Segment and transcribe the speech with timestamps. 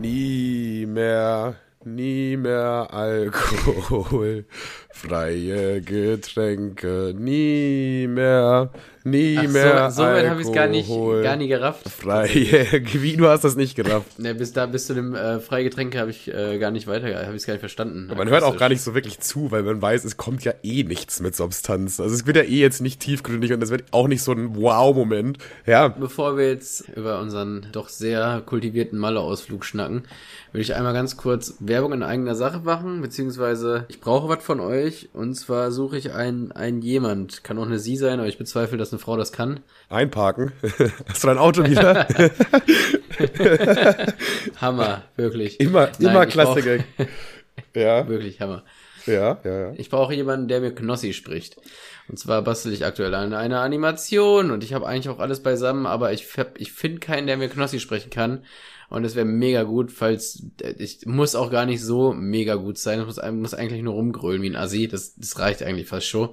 [0.00, 4.44] Nie mehr, nie mehr Alkohol,
[4.90, 8.70] freie Getränke, nie mehr,
[9.10, 11.88] nie Ach, mehr so, so weit habe ich es gar nicht, gar nie gerafft.
[11.88, 12.28] Freie,
[12.92, 14.18] wie, du hast das nicht gerafft.
[14.18, 17.36] Ne, bis da, bis zu dem äh, Freigetränke habe ich äh, gar nicht weiter, habe
[17.36, 18.10] ich gar nicht verstanden.
[18.16, 20.84] Man hört auch gar nicht so wirklich zu, weil man weiß, es kommt ja eh
[20.84, 22.00] nichts mit Substanz.
[22.00, 24.56] Also es wird ja eh jetzt nicht tiefgründig und es wird auch nicht so ein
[24.56, 25.38] Wow-Moment.
[25.66, 30.04] Ja, Bevor wir jetzt über unseren doch sehr kultivierten Malle-Ausflug schnacken,
[30.52, 34.60] will ich einmal ganz kurz Werbung in eigener Sache machen, beziehungsweise ich brauche was von
[34.60, 38.38] euch und zwar suche ich einen, einen jemand, kann auch eine Sie sein, aber ich
[38.38, 39.60] bezweifle, dass eine Frau das kann.
[39.88, 40.52] einparken.
[41.08, 42.06] Hast du dein Auto wieder?
[44.60, 45.60] Hammer, wirklich.
[45.60, 46.78] immer, Nein, immer ich Klassiker.
[47.74, 48.64] Ja, wirklich Hammer.
[49.06, 49.72] ja, ja, ja.
[49.76, 51.56] Ich brauche jemanden, der mir Knossi spricht.
[52.08, 55.86] Und zwar bastel ich aktuell an einer Animation und ich habe eigentlich auch alles beisammen,
[55.86, 58.44] aber ich, hab- ich finde keinen, der mir Knossi sprechen kann.
[58.90, 60.42] Und es wäre mega gut, falls
[60.78, 63.00] ich muss auch gar nicht so mega gut sein.
[63.00, 64.88] Es muss, muss eigentlich nur rumgrölen wie ein Assi.
[64.88, 66.30] Das, das reicht eigentlich fast schon.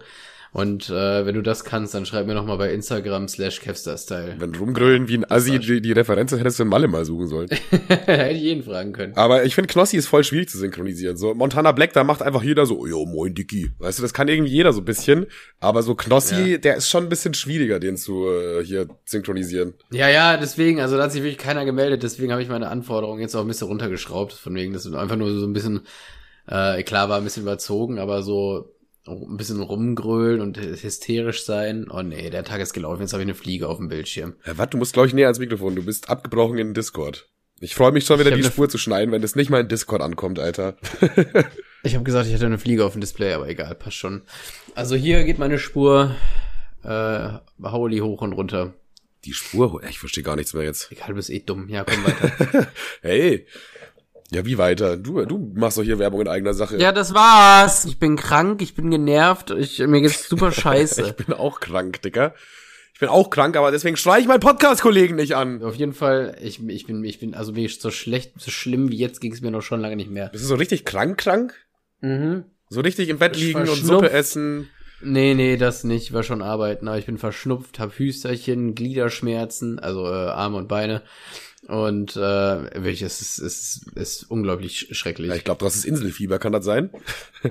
[0.55, 4.35] Und äh, wenn du das kannst, dann schreib mir noch mal bei Instagram slash Kevstar-Style.
[4.39, 7.49] Wenn rumgrölen wie ein Assi die, die Referenz hättest du in Malle mal suchen sollen.
[7.89, 9.17] Hätte ich jeden fragen können.
[9.17, 11.17] Aber ich finde, Knossi ist voll schwierig zu synchronisieren.
[11.17, 13.71] So, Montana Black, da macht einfach jeder so, jo, moin Dicky.
[13.79, 15.25] Weißt du, das kann irgendwie jeder so ein bisschen.
[15.59, 16.57] Aber so Knossi, Ja.
[16.57, 19.73] der ist schon ein bisschen schwieriger, den zu äh, hier synchronisieren.
[19.91, 23.19] Ja, ja, deswegen, also da hat sich wirklich keiner gemeldet, deswegen habe ich meine Anforderungen
[23.19, 25.81] jetzt auch ein bisschen runtergeschraubt, von wegen, das ist einfach nur so ein bisschen,
[26.47, 28.71] äh, klar war ein bisschen überzogen, aber so
[29.07, 31.87] ein bisschen rumgrölen und hysterisch sein.
[31.89, 34.35] Oh nee, der Tag ist gelaufen, jetzt habe ich eine Fliege auf dem Bildschirm.
[34.45, 35.75] Ja, warte, du musst, glaube ich, näher ans Mikrofon.
[35.75, 37.29] Du bist abgebrochen in Discord.
[37.61, 40.01] Ich freue mich schon wieder, die Spur zu schneiden, wenn das nicht mal in Discord
[40.01, 40.77] ankommt, Alter.
[41.85, 44.23] Ich habe gesagt, ich hätte eine Fliege auf dem Display, aber egal, passt schon.
[44.73, 46.15] Also hier geht meine Spur,
[46.83, 47.29] äh,
[47.63, 48.73] Hauli hoch und runter.
[49.23, 50.91] Die Spur, ich verstehe gar nichts mehr jetzt.
[50.91, 51.69] Egal, du bist eh dumm.
[51.69, 52.67] Ja, komm weiter.
[53.03, 53.45] Hey.
[54.35, 54.97] Ja, wie weiter?
[54.97, 56.77] Du, du machst doch hier Werbung in eigener Sache.
[56.77, 57.85] ja, das war's.
[57.85, 61.03] Ich bin krank, ich bin genervt, ich, mir geht's super scheiße.
[61.03, 62.33] Ich bin auch krank, Dicker.
[62.93, 65.63] Ich bin auch krank, aber deswegen streich ich meinen Podcast-Kollegen nicht an.
[65.63, 68.97] Auf jeden Fall, ich, ich bin, ich bin, also wirklich so schlecht, so schlimm wie
[68.97, 70.27] jetzt ging es mir noch schon lange nicht mehr.
[70.27, 71.53] Bist du so richtig krank, krank?
[72.01, 72.43] Mhm.
[72.67, 73.67] So richtig im Bett liegen und.
[73.67, 74.67] Suppe essen.
[75.01, 80.05] Nee, nee, das nicht, war schon arbeiten, aber ich bin verschnupft, hab Hüsterchen, Gliederschmerzen, also
[80.05, 81.03] äh, Arme und Beine.
[81.67, 85.29] Und äh, wirklich, es ist, ist, ist unglaublich sch- schrecklich.
[85.29, 86.91] Ja, ich glaube, das Inselfieber, kann das sein?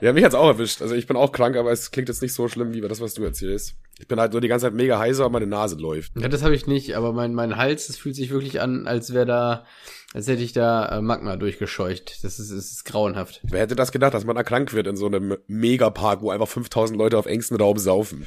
[0.00, 0.82] ja, mich hat's auch erwischt.
[0.82, 3.14] Also ich bin auch krank, aber es klingt jetzt nicht so schlimm wie das, was
[3.14, 3.74] du erzählst.
[3.98, 6.12] Ich bin halt nur die ganze Zeit mega heiser und meine Nase läuft.
[6.18, 9.12] Ja, das habe ich nicht, aber mein, mein Hals, das fühlt sich wirklich an, als
[9.12, 9.64] wäre da,
[10.14, 12.24] als hätte ich da äh, Magma durchgescheucht.
[12.24, 13.40] Das ist, es ist grauenhaft.
[13.44, 16.48] Wer hätte das gedacht, dass man da krank wird in so einem Megapark, wo einfach
[16.48, 18.26] 5000 Leute auf engstem Raum saufen?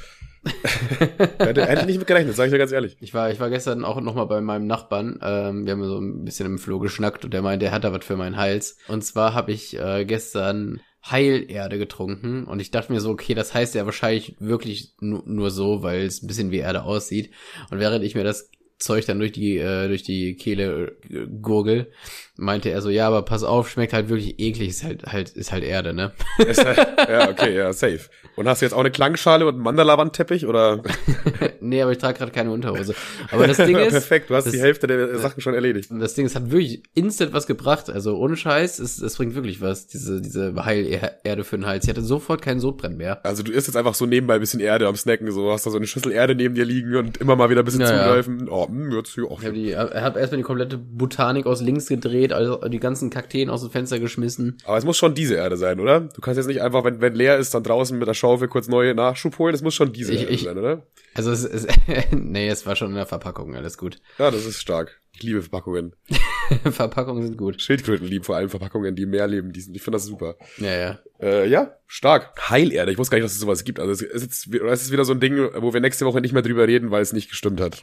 [1.38, 2.96] Hätte, hätte nicht mit gerechnet, sag ich dir ganz ehrlich.
[3.00, 5.18] Ich war, ich war gestern auch noch mal bei meinem Nachbarn.
[5.22, 7.92] Ähm, wir haben so ein bisschen im Floh geschnackt und der meinte, er hat da
[7.92, 8.78] was für meinen Hals.
[8.88, 13.52] Und zwar habe ich äh, gestern Heilerde getrunken und ich dachte mir so, okay, das
[13.52, 17.30] heißt ja wahrscheinlich wirklich nu nur so, weil es ein bisschen wie Erde aussieht.
[17.70, 21.92] Und während ich mir das Zeug dann durch die äh, durch die Kehle äh, gurgel,
[22.36, 25.52] meinte er so, ja, aber pass auf, schmeckt halt wirklich eklig, ist halt halt ist
[25.52, 26.12] halt Erde, ne?
[26.38, 26.78] Ist halt-
[27.08, 28.00] ja, okay, ja, safe.
[28.36, 30.82] Und hast du jetzt auch eine Klangschale und einen Mandala-Wandteppich oder?
[31.60, 32.94] nee, aber ich trage gerade keine Unterhose.
[33.30, 35.88] Aber das Ding ist, Perfekt, du hast das- die Hälfte der Sachen schon erledigt.
[35.92, 37.88] Das Ding, es hat wirklich instant was gebracht.
[37.90, 41.84] Also ohne Scheiß, es, es bringt wirklich was, diese, diese Heilerde für den Hals.
[41.84, 43.24] Ich hatte sofort keinen Sodbrennen mehr.
[43.24, 45.70] Also du isst jetzt einfach so nebenbei ein bisschen Erde am Snacken, so hast da
[45.70, 48.02] so eine Schüssel Erde neben dir liegen und immer mal wieder ein bisschen Ja, ja.
[48.04, 48.48] zugreifen.
[48.48, 49.40] Oh, mh, jetzt hier auch.
[49.42, 53.60] Ich habe hab erstmal die komplette Botanik aus links gedreht, also die ganzen Kakteen aus
[53.62, 54.56] dem Fenster geschmissen.
[54.64, 56.00] Aber es muss schon diese Erde sein, oder?
[56.00, 58.68] Du kannst jetzt nicht einfach, wenn, wenn leer ist, dann draußen mit der Schaufel kurz
[58.68, 59.54] neue Nachschub holen.
[59.54, 60.86] Es muss schon diese Ich- Erde ich- sein, oder?
[61.14, 61.68] Also es ist,
[62.10, 63.98] nee, es war schon in der Verpackung, alles gut.
[64.18, 65.00] Ja, das ist stark.
[65.14, 65.94] Ich liebe Verpackungen.
[66.70, 67.62] Verpackungen sind gut.
[67.62, 69.52] Schildkröten lieben vor allem Verpackungen, die mehr leben.
[69.52, 70.36] Die sind, ich finde das super.
[70.58, 70.98] Ja, ja.
[71.20, 72.32] Äh, ja, stark.
[72.50, 72.90] Heilerde.
[72.90, 73.78] Ich wusste gar nicht, dass es sowas gibt.
[73.78, 76.32] Also es ist jetzt, es ist wieder so ein Ding, wo wir nächste Woche nicht
[76.32, 77.80] mehr drüber reden, weil es nicht gestimmt hat.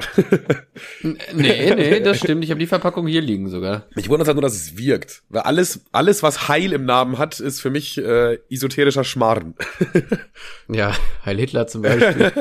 [1.02, 2.44] Nee, nee, das stimmt.
[2.44, 3.88] Ich habe die Verpackung hier liegen sogar.
[3.96, 5.24] Mich wundert halt nur, dass es wirkt.
[5.30, 9.56] Weil alles, alles, was Heil im Namen hat, ist für mich äh, esoterischer Schmarrn.
[10.68, 10.96] Ja,
[11.26, 12.32] Heil Hitler zum Beispiel.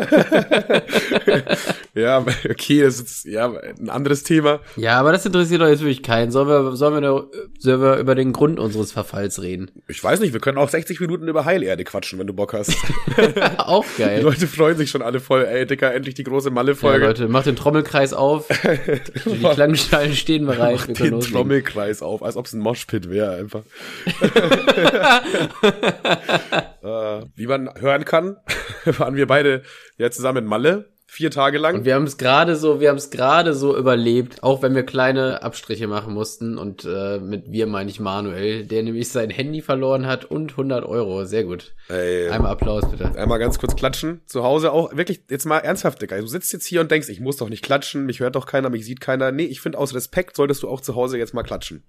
[1.94, 4.60] ja, okay, das ist ja ein anderes Thema.
[4.80, 6.30] Ja, aber das interessiert doch jetzt wirklich keinen.
[6.30, 7.28] Sollen wir, sollen wir,
[7.58, 9.70] sollen wir über den Grund unseres Verfalls reden?
[9.88, 12.74] Ich weiß nicht, wir können auch 60 Minuten über Heilerde quatschen, wenn du Bock hast.
[13.58, 14.22] Auch Die geil.
[14.22, 15.44] Leute freuen sich schon alle voll.
[15.44, 17.06] Ey, Dicker, endlich die große Ja, Malle-Folge.
[17.06, 18.48] Leute, macht den Trommelkreis auf.
[19.26, 20.78] Die Klangschalen stehen bereit.
[20.78, 21.36] Können den loslegen.
[21.36, 23.62] Trommelkreis auf, als ob es ein Moshpit wäre einfach.
[26.82, 28.36] äh, wie man hören kann,
[28.84, 29.62] waren wir beide
[29.98, 30.90] ja zusammen in Malle.
[31.12, 31.74] Vier Tage lang.
[31.74, 34.84] Und wir haben es gerade so, wir haben es gerade so überlebt, auch wenn wir
[34.84, 36.56] kleine Abstriche machen mussten.
[36.56, 40.84] Und äh, mit wir meine ich Manuel, der nämlich sein Handy verloren hat und 100
[40.84, 41.24] Euro.
[41.24, 41.74] Sehr gut.
[41.88, 43.06] Ey, Einmal Applaus bitte.
[43.18, 44.20] einmal ganz kurz klatschen.
[44.26, 46.16] Zu Hause auch wirklich, jetzt mal ernsthaft, Digga.
[46.20, 48.70] Du sitzt jetzt hier und denkst, ich muss doch nicht klatschen, mich hört doch keiner,
[48.70, 49.32] mich sieht keiner.
[49.32, 51.82] Nee, ich finde aus Respekt solltest du auch zu Hause jetzt mal klatschen.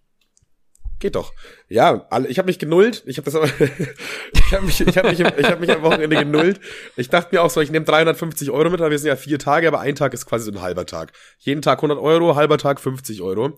[1.01, 1.33] Geht doch.
[1.67, 3.01] Ja, alle, ich habe mich genullt.
[3.07, 3.45] Ich habe das aber,
[4.33, 6.59] ich habe mich, ich habe mich, ich habe mich am Wochenende genullt.
[6.95, 9.39] Ich dachte mir auch so, ich nehme 350 Euro mit, weil wir sind ja vier
[9.39, 11.11] Tage, aber ein Tag ist quasi so ein halber Tag.
[11.39, 13.57] Jeden Tag 100 Euro, halber Tag 50 Euro.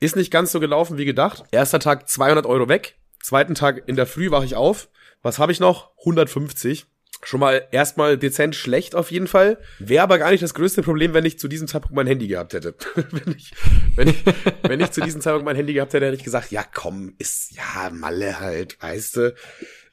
[0.00, 1.44] Ist nicht ganz so gelaufen wie gedacht.
[1.50, 2.98] Erster Tag 200 Euro weg.
[3.22, 4.88] Zweiten Tag in der Früh wache ich auf.
[5.20, 5.90] Was habe ich noch?
[5.98, 6.86] 150.
[7.22, 9.58] Schon mal erstmal dezent schlecht auf jeden Fall.
[9.78, 12.54] Wäre aber gar nicht das größte Problem, wenn ich zu diesem Zeitpunkt mein Handy gehabt
[12.54, 12.74] hätte.
[12.94, 13.52] wenn, ich,
[13.94, 14.24] wenn, ich,
[14.62, 17.52] wenn ich zu diesem Zeitpunkt mein Handy gehabt hätte, hätte ich gesagt, ja komm, ist
[17.52, 19.34] ja Malle halt, weißt du.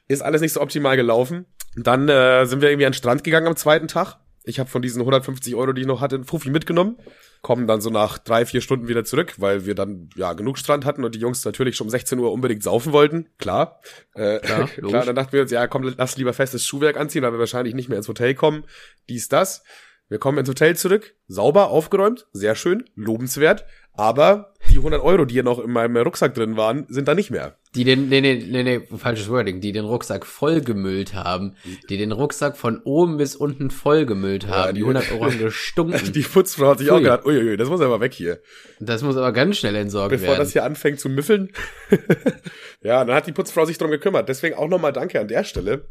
[0.06, 1.44] Ist alles nicht so optimal gelaufen.
[1.76, 4.16] Dann äh, sind wir irgendwie an den Strand gegangen am zweiten Tag.
[4.44, 6.96] Ich habe von diesen 150 Euro, die ich noch hatte, einen Fuffi mitgenommen.
[7.40, 10.84] Kommen dann so nach drei, vier Stunden wieder zurück, weil wir dann ja genug Strand
[10.84, 13.28] hatten und die Jungs natürlich schon um 16 Uhr unbedingt saufen wollten.
[13.38, 13.80] Klar.
[14.14, 17.32] Äh, Klar, klar, dann dachten wir uns, ja komm, lass lieber festes Schuhwerk anziehen, weil
[17.32, 18.64] wir wahrscheinlich nicht mehr ins Hotel kommen.
[19.08, 19.62] Dies, das.
[20.08, 23.66] Wir kommen ins Hotel zurück, sauber, aufgeräumt, sehr schön, lobenswert.
[23.98, 27.30] Aber die 100 Euro, die ja noch in meinem Rucksack drin waren, sind da nicht
[27.32, 27.56] mehr.
[27.74, 31.56] Die den, nee, nee, nee, nee, falsches Wording, die den Rucksack vollgemüllt haben,
[31.90, 36.12] die den Rucksack von oben bis unten vollgemüllt haben, die die- 100 Euro haben gestunken.
[36.12, 38.38] Die Putzfrau hat sich auch gedacht, uiuiui, das muss aber weg hier.
[38.78, 40.38] Das muss aber ganz schnell entsorgt bevor werden.
[40.38, 41.50] das hier anfängt zu müffeln.
[42.82, 44.28] ja, dann hat die Putzfrau sich drum gekümmert.
[44.28, 45.88] Deswegen auch nochmal Danke an der Stelle.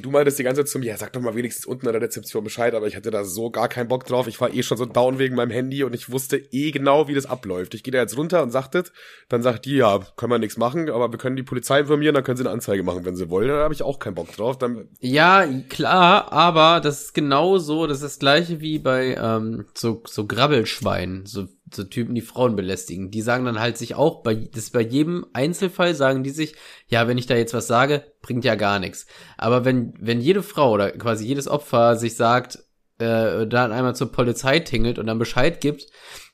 [0.00, 2.02] Du meintest die ganze Zeit zu mir, ja, sag doch mal wenigstens unten an der
[2.02, 4.26] Rezeption Bescheid, aber ich hatte da so gar keinen Bock drauf.
[4.26, 7.14] Ich war eh schon so down wegen meinem Handy und ich wusste eh genau, wie
[7.14, 7.74] das abläuft.
[7.74, 8.92] Ich gehe da jetzt runter und sagt das,
[9.28, 12.24] dann sagt die, ja, können wir nichts machen, aber wir können die Polizei informieren, dann
[12.24, 13.48] können sie eine Anzeige machen, wenn sie wollen.
[13.48, 14.58] Da habe ich auch keinen Bock drauf.
[14.58, 19.66] Dann, Ja, klar, aber das ist genau so, das ist das gleiche wie bei ähm,
[19.74, 23.10] so, so Grabbelschweinen, so, so Typen, die Frauen belästigen.
[23.10, 26.54] Die sagen dann halt sich auch, bei, das bei jedem Einzelfall sagen die sich,
[26.88, 29.06] ja, wenn ich da jetzt was sage, bringt ja gar nichts.
[29.38, 32.58] Aber wenn, wenn jede Frau oder quasi jedes Opfer sich sagt,
[32.98, 35.86] äh, dann einmal zur Polizei tingelt und dann Bescheid gibt,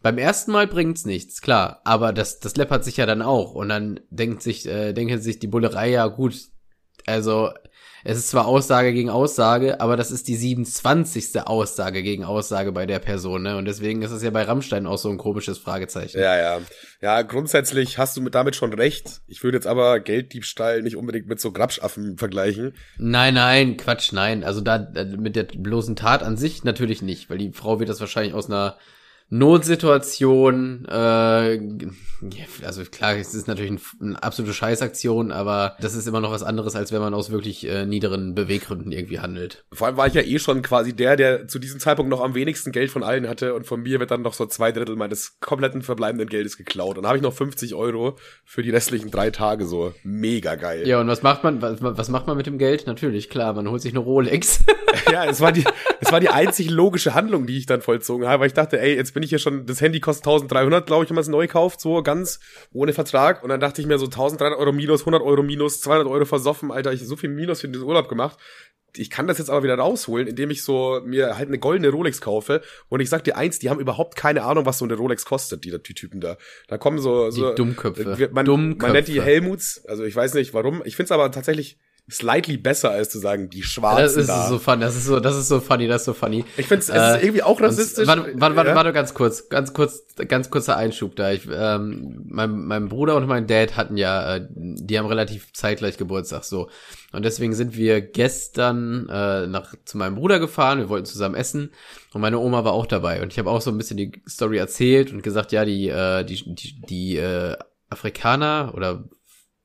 [0.02, 3.68] beim ersten Mal bringt's nichts, klar, aber das, das läppert sich ja dann auch und
[3.68, 6.36] dann denkt sich, äh, denken sich die Bullerei, ja gut,
[7.06, 7.50] also
[8.08, 11.42] es ist zwar Aussage gegen Aussage, aber das ist die 27.
[11.46, 13.58] Aussage gegen Aussage bei der Person, ne?
[13.58, 16.18] Und deswegen ist es ja bei Rammstein auch so ein komisches Fragezeichen.
[16.18, 16.60] ja, ja.
[17.02, 19.20] Ja, grundsätzlich hast du mit damit schon recht.
[19.28, 22.74] Ich würde jetzt aber Gelddiebstahl nicht unbedingt mit so Grabschaffen vergleichen.
[22.96, 24.42] Nein, nein, Quatsch, nein.
[24.42, 24.88] Also da
[25.18, 28.46] mit der bloßen Tat an sich natürlich nicht, weil die Frau wird das wahrscheinlich aus
[28.46, 28.78] einer
[29.30, 31.60] Notsituation, äh,
[32.64, 36.42] also klar, es ist natürlich ein, eine absolute Scheißaktion, aber das ist immer noch was
[36.42, 39.64] anderes, als wenn man aus wirklich äh, niederen Beweggründen irgendwie handelt.
[39.72, 42.34] Vor allem war ich ja eh schon quasi der, der zu diesem Zeitpunkt noch am
[42.34, 45.38] wenigsten Geld von allen hatte und von mir wird dann noch so zwei Drittel meines
[45.40, 46.96] kompletten verbleibenden Geldes geklaut.
[46.96, 49.92] Und dann habe ich noch 50 Euro für die restlichen drei Tage so.
[50.02, 50.88] Mega geil.
[50.88, 52.86] Ja, und was macht man, was, was macht man mit dem Geld?
[52.86, 54.64] Natürlich, klar, man holt sich eine Rolex.
[55.12, 55.64] ja, es war die,
[56.00, 58.96] es war die einzig logische Handlung, die ich dann vollzogen habe, weil ich dachte, ey,
[58.96, 61.48] jetzt bin ich hier schon, das Handy kostet 1300, glaube ich, wenn man es neu
[61.48, 62.38] kauft, so ganz
[62.72, 63.42] ohne Vertrag.
[63.42, 66.70] Und dann dachte ich mir so 1300 Euro minus, 100 Euro minus, 200 Euro versoffen,
[66.70, 68.38] Alter, ich hab so viel Minus für den Urlaub gemacht.
[68.94, 72.20] Ich kann das jetzt aber wieder rausholen, indem ich so mir halt eine goldene Rolex
[72.20, 72.62] kaufe.
[72.88, 75.64] Und ich sag dir eins, die haben überhaupt keine Ahnung, was so eine Rolex kostet,
[75.64, 76.36] die, die Typen da.
[76.68, 78.30] Da kommen so, so Die Dummköpfe.
[78.30, 78.86] Man, Dummköpfe.
[78.86, 80.80] man nennt die Helmuts, also ich weiß nicht warum.
[80.84, 81.76] Ich find's aber tatsächlich
[82.10, 84.48] slightly besser, als zu sagen, die Schwarzen Das ist da.
[84.48, 86.44] so funny, das ist so, das ist so funny, das ist so funny.
[86.56, 88.06] Ich find's, es Äh, ist irgendwie auch rassistisch.
[88.06, 88.74] Warte, warte, warte, Ja?
[88.76, 91.32] warte ganz kurz, ganz kurz, ganz kurzer Einschub da.
[91.32, 95.96] Ich, ähm, mein, mein Bruder und mein Dad hatten ja, äh, die haben relativ zeitgleich
[95.98, 96.68] Geburtstag so.
[97.12, 100.78] Und deswegen sind wir gestern äh, nach zu meinem Bruder gefahren.
[100.78, 101.70] Wir wollten zusammen essen
[102.12, 103.22] und meine Oma war auch dabei.
[103.22, 106.24] Und ich habe auch so ein bisschen die Story erzählt und gesagt, ja, die, äh,
[106.24, 107.56] die, die, die äh,
[107.90, 109.04] Afrikaner oder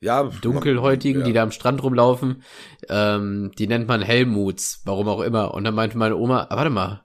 [0.04, 1.26] ja, Dunkelhäutigen, ja.
[1.26, 2.42] die da am Strand rumlaufen,
[2.88, 5.54] ähm, die nennt man Helmuts, warum auch immer.
[5.54, 7.04] Und dann meinte meine Oma, ah, warte mal,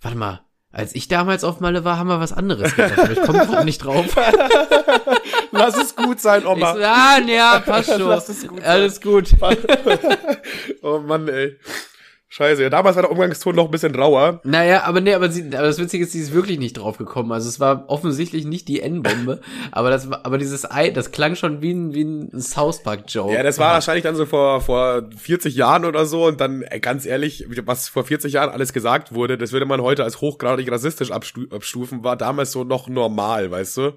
[0.00, 0.40] warte mal,
[0.72, 3.64] als ich damals auf Malle war, haben wir was anderes gedacht, aber ich komme gerade
[3.64, 4.06] nicht drauf.
[5.50, 6.74] Lass es gut sein, Ich Oma.
[6.74, 8.08] so, ah, ja, passt schon.
[8.08, 8.68] Lass es gut sein.
[8.68, 9.34] Alles gut.
[10.82, 11.58] oh Mann, ey.
[12.32, 12.62] Scheiße.
[12.62, 14.40] Ja, damals war der Umgangston noch ein bisschen rauer.
[14.44, 17.32] Naja, aber nee, aber, sie, aber das Witzige ist, sie ist wirklich nicht drauf gekommen.
[17.32, 19.40] Also es war offensichtlich nicht die N-Bombe,
[19.72, 23.34] aber das aber dieses Ei, das klang schon wie ein, wie ein South Park Joke.
[23.34, 26.26] Ja, das war wahrscheinlich dann so vor, vor 40 Jahren oder so.
[26.26, 29.82] Und dann, ey, ganz ehrlich, was vor 40 Jahren alles gesagt wurde, das würde man
[29.82, 33.92] heute als hochgradig rassistisch abstu abstufen, war damals so noch normal, weißt du?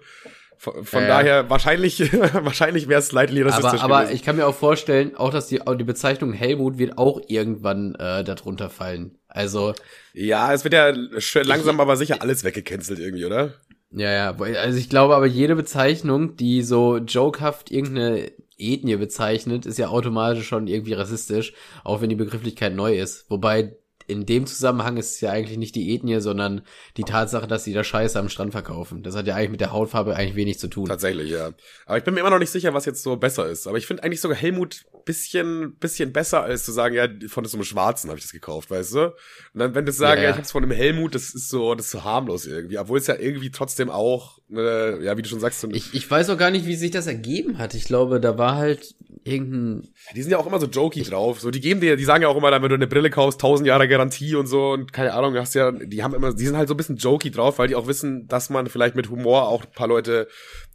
[0.64, 1.10] Von, von ja.
[1.10, 2.00] daher, wahrscheinlich,
[2.34, 5.60] wahrscheinlich wäre es slightly rassistisch Aber, aber ich kann mir auch vorstellen, auch dass die,
[5.60, 9.18] die Bezeichnung Helmut wird auch irgendwann äh, darunter fallen.
[9.28, 9.74] Also.
[10.14, 10.94] Ja, es wird ja
[11.42, 13.56] langsam aber sicher alles weggecancelt irgendwie, oder?
[13.92, 19.78] Ja, ja, also ich glaube aber jede Bezeichnung, die so jokehaft irgendeine Ethnie bezeichnet, ist
[19.78, 21.54] ja automatisch schon irgendwie rassistisch,
[21.84, 23.30] auch wenn die Begrifflichkeit neu ist.
[23.30, 23.76] Wobei
[24.14, 26.62] in dem Zusammenhang ist es ja eigentlich nicht die Ethnie, sondern
[26.98, 29.04] die Tatsache, dass sie da Scheiße am Strand verkaufen.
[29.04, 30.88] Das hat ja eigentlich mit der Hautfarbe eigentlich wenig zu tun.
[30.88, 31.52] Tatsächlich, ja.
[31.86, 33.68] Aber ich bin mir immer noch nicht sicher, was jetzt so besser ist.
[33.68, 37.58] Aber ich finde eigentlich sogar Helmut bisschen, bisschen besser, als zu sagen, ja, von so
[37.58, 39.06] einem Schwarzen habe ich das gekauft, weißt du?
[39.08, 39.14] Und
[39.54, 40.30] dann, wenn du sagen, ja, ja.
[40.30, 42.78] ja ich hab's von einem Helmut, das ist so, das ist so harmlos irgendwie.
[42.78, 46.10] Obwohl es ja irgendwie trotzdem auch, äh, ja, wie du schon sagst, so ich, ich
[46.10, 47.74] weiß auch gar nicht, wie sich das ergeben hat.
[47.74, 49.90] Ich glaube, da war halt irgendein.
[50.16, 51.40] Die sind ja auch immer so jokey drauf.
[51.40, 53.68] So, die geben dir, die sagen ja auch immer, wenn du eine Brille kaufst, tausend
[53.68, 56.68] Jahre Garantie und so und keine Ahnung, hast ja, die haben immer, die sind halt
[56.68, 59.64] so ein bisschen jokey drauf, weil die auch wissen, dass man vielleicht mit Humor auch
[59.64, 60.28] ein paar Leute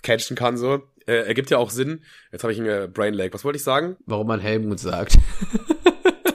[0.02, 0.83] catchen kann, so.
[1.07, 2.02] Äh, ergibt ja auch Sinn.
[2.33, 3.28] Jetzt habe ich einen äh, Brain Lag.
[3.33, 3.97] Was wollte ich sagen?
[4.05, 5.17] Warum man Helmut sagt.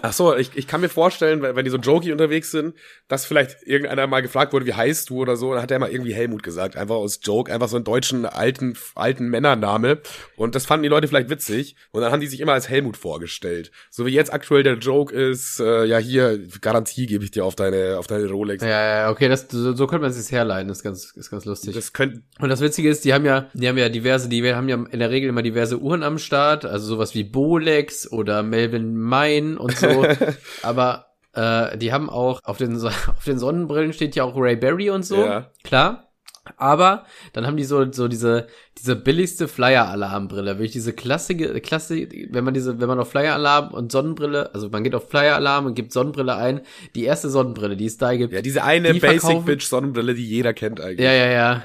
[0.06, 2.76] Ach so, ich, ich kann mir vorstellen, wenn, wenn die so jokey unterwegs sind,
[3.08, 5.90] dass vielleicht irgendeiner mal gefragt wurde, wie heißt du oder so, dann hat er mal
[5.90, 10.02] irgendwie Helmut gesagt, einfach aus Joke, einfach so einen deutschen alten alten Männername
[10.36, 12.98] und das fanden die Leute vielleicht witzig und dann haben die sich immer als Helmut
[12.98, 13.72] vorgestellt.
[13.92, 17.56] So wie jetzt aktuell der Joke ist, äh, ja hier Garantie gebe ich dir auf
[17.56, 18.62] deine auf deine Rolex.
[18.62, 21.46] Ja, ja, okay, das so, so könnte man sich herleiten, das ist ganz ist ganz
[21.46, 21.76] lustig.
[21.76, 24.68] Das könnte und das witzige ist, die haben ja die haben ja diverse, die haben
[24.68, 28.98] ja in der Regel immer diverse Uhren am Start, also sowas wie Bolex oder Melvin
[28.98, 29.93] Main und so
[30.64, 34.90] aber äh, die haben auch auf den, auf den Sonnenbrillen steht ja auch Ray Berry
[34.90, 35.24] und so.
[35.24, 35.52] Ja.
[35.64, 36.10] Klar.
[36.58, 38.48] Aber dann haben die so, so diese,
[38.78, 43.94] diese billigste Flyer-Alarmbrille, wirklich diese klassische, klasse, wenn man diese, wenn man auf Flyer-Alarm und
[43.94, 46.60] Sonnenbrille, also man geht auf Flyer-Alarm und gibt Sonnenbrille ein,
[46.96, 48.34] die erste Sonnenbrille, die es da gibt.
[48.34, 51.06] Ja, diese eine Basic-Bitch-Sonnenbrille, die jeder kennt eigentlich.
[51.06, 51.64] Ja, ja, ja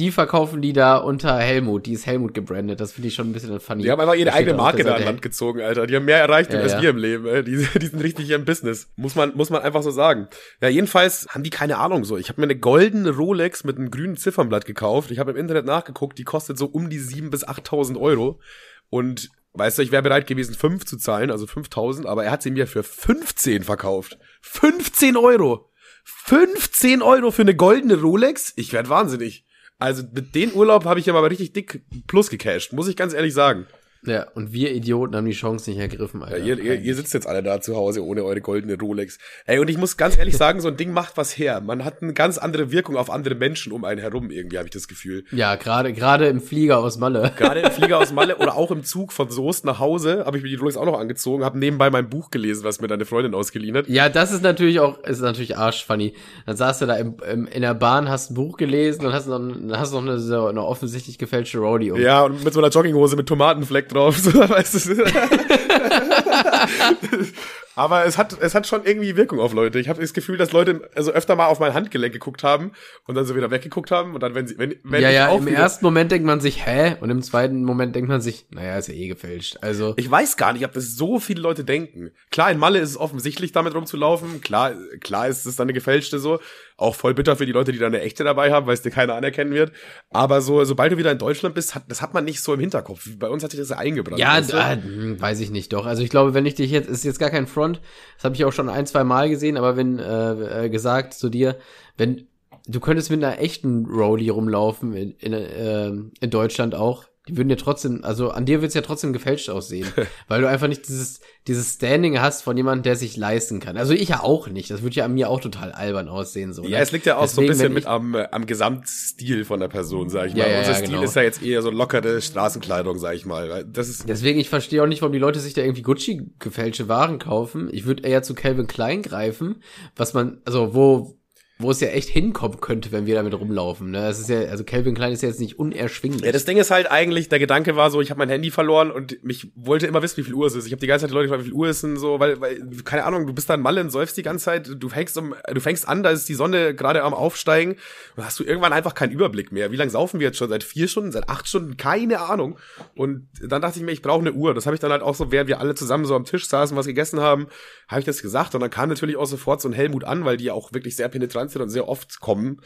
[0.00, 1.84] die verkaufen die da unter Helmut.
[1.84, 2.80] Die ist Helmut gebrandet.
[2.80, 3.82] Das finde ich schon ein bisschen funny.
[3.82, 5.86] Die haben einfach ihre eigene Marke da an Land gezogen, Alter.
[5.86, 6.80] Die haben mehr erreicht ja, als ja.
[6.80, 7.26] wir im Leben.
[7.26, 7.44] Ey.
[7.44, 8.88] Die, die sind richtig hier im Business.
[8.96, 10.28] Muss man, muss man einfach so sagen.
[10.62, 12.16] Ja, jedenfalls haben die keine Ahnung so.
[12.16, 15.10] Ich habe mir eine goldene Rolex mit einem grünen Ziffernblatt gekauft.
[15.10, 16.16] Ich habe im Internet nachgeguckt.
[16.16, 18.40] Die kostet so um die sieben bis achttausend Euro.
[18.88, 22.42] Und weißt du, ich wäre bereit gewesen, fünf zu zahlen, also 5000, aber er hat
[22.42, 24.18] sie mir für 15 verkauft.
[24.40, 25.70] 15 Euro!
[26.04, 28.54] 15 Euro für eine goldene Rolex?
[28.56, 29.44] Ich werd wahnsinnig.
[29.80, 33.14] Also mit den Urlaub habe ich ja mal richtig dick plus gecasht, muss ich ganz
[33.14, 33.66] ehrlich sagen.
[34.06, 36.38] Ja, und wir Idioten haben die Chance nicht ergriffen, Alter.
[36.38, 39.18] Ja, ihr, ihr, ihr sitzt jetzt alle da zu Hause ohne eure goldene Rolex.
[39.44, 41.60] Ey, und ich muss ganz ehrlich sagen, so ein Ding macht was her.
[41.60, 44.72] Man hat eine ganz andere Wirkung auf andere Menschen um einen herum, irgendwie, habe ich
[44.72, 45.24] das Gefühl.
[45.32, 47.32] Ja, gerade gerade im Flieger aus Malle.
[47.40, 50.42] Gerade im Flieger aus Malle oder auch im Zug von Soest nach Hause habe ich
[50.42, 53.34] mir die Rolex auch noch angezogen, habe nebenbei mein Buch gelesen, was mir deine Freundin
[53.34, 53.88] ausgeliehen hat.
[53.88, 56.14] Ja, das ist natürlich auch, ist natürlich arschfunny.
[56.46, 59.26] Dann saß du da im, im, in der Bahn, hast ein Buch gelesen und hast
[59.26, 59.40] noch,
[59.72, 62.00] hast noch eine, so eine offensichtlich gefälschte Rolli um.
[62.00, 64.74] Ja, und mit so einer Jogginghose mit Tomatenfleck drauf, so, weißt
[67.80, 69.80] Aber es hat, es hat schon irgendwie Wirkung auf Leute.
[69.80, 72.72] Ich habe das Gefühl, dass Leute also öfter mal auf mein Handgelenk geguckt haben
[73.06, 75.46] und dann so wieder weggeguckt haben und dann, wenn sie, wenn, wenn ja, ja, im
[75.46, 76.96] ersten Moment denkt man sich, hä?
[77.00, 79.56] Und im zweiten Moment denkt man sich, naja, ist ja eh gefälscht.
[79.62, 79.94] Also.
[79.96, 82.10] Ich weiß gar nicht, ob das so viele Leute denken.
[82.30, 84.42] Klar, in Malle ist es offensichtlich, damit rumzulaufen.
[84.42, 86.38] Klar, klar ist es dann eine gefälschte so.
[86.76, 88.90] Auch voll bitter für die Leute, die da eine echte dabei haben, weil es dir
[88.90, 89.72] keiner anerkennen wird.
[90.10, 92.60] Aber so, sobald du wieder in Deutschland bist, hat, das hat man nicht so im
[92.60, 93.06] Hinterkopf.
[93.18, 94.18] Bei uns hat sich das ja eingebrannt.
[94.18, 95.84] Ja, da, hm, weiß ich nicht doch.
[95.84, 97.69] Also ich glaube, wenn ich dich jetzt, ist jetzt gar kein Front,
[98.16, 101.28] das habe ich auch schon ein, zwei Mal gesehen, aber wenn äh, äh, gesagt zu
[101.28, 101.56] dir,
[101.96, 102.26] wenn
[102.66, 107.50] du könntest mit einer echten Rolli rumlaufen in, in, äh, in Deutschland auch, die würden
[107.50, 109.86] ja trotzdem, also an dir wird's ja trotzdem gefälscht aussehen,
[110.28, 113.76] weil du einfach nicht dieses, dieses Standing hast von jemandem, der sich leisten kann.
[113.76, 114.70] Also ich ja auch nicht.
[114.70, 116.54] Das würde ja an mir auch total albern aussehen.
[116.54, 116.78] So, ja, ne?
[116.78, 120.08] es liegt ja auch Deswegen, so ein bisschen mit am, am Gesamtstil von der Person,
[120.08, 120.40] sag ich mal.
[120.40, 121.02] Ja, ja, Unser Stil genau.
[121.02, 123.66] ist ja jetzt eher so lockere Straßenkleidung, sag ich mal.
[123.70, 126.88] Das ist Deswegen, ich verstehe auch nicht, warum die Leute sich da irgendwie Gucci gefälschte
[126.88, 127.68] Waren kaufen.
[127.70, 129.62] Ich würde eher zu Calvin Klein greifen,
[129.94, 131.19] was man, also wo,
[131.60, 133.90] wo es ja echt hinkommen könnte, wenn wir damit rumlaufen.
[133.90, 134.00] Ne?
[134.00, 136.24] Das ist ja, also Calvin Klein ist ja jetzt nicht unerschwinglich.
[136.24, 138.90] Ja, das Ding ist halt eigentlich, der Gedanke war so, ich habe mein Handy verloren
[138.90, 140.66] und mich wollte immer wissen, wie viel Uhr es ist.
[140.66, 142.18] Ich habe die ganze Zeit die Leute gefragt, wie viel Uhr es ist und so,
[142.18, 144.88] weil, weil, keine Ahnung, du bist da in Malle und säufst die ganze Zeit, du
[144.88, 147.76] fängst um, du fängst an, da ist die Sonne gerade am Aufsteigen
[148.16, 149.70] und hast du irgendwann einfach keinen Überblick mehr.
[149.70, 150.48] Wie lange saufen wir jetzt schon?
[150.48, 151.76] Seit vier Stunden, seit acht Stunden?
[151.76, 152.58] Keine Ahnung.
[152.94, 154.54] Und dann dachte ich mir, ich brauche eine Uhr.
[154.54, 156.76] Das habe ich dann halt auch so, während wir alle zusammen so am Tisch saßen,
[156.76, 157.48] was gegessen haben,
[157.88, 160.36] habe ich das gesagt und dann kam natürlich auch sofort so ein Helmut an, weil
[160.36, 162.60] die ja auch wirklich sehr penetrant sind und sehr oft kommen.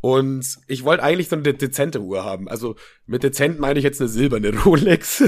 [0.00, 2.46] Und ich wollte eigentlich so eine dezente Uhr haben.
[2.46, 2.76] Also
[3.06, 5.22] mit dezent meine ich jetzt eine silberne Rolex.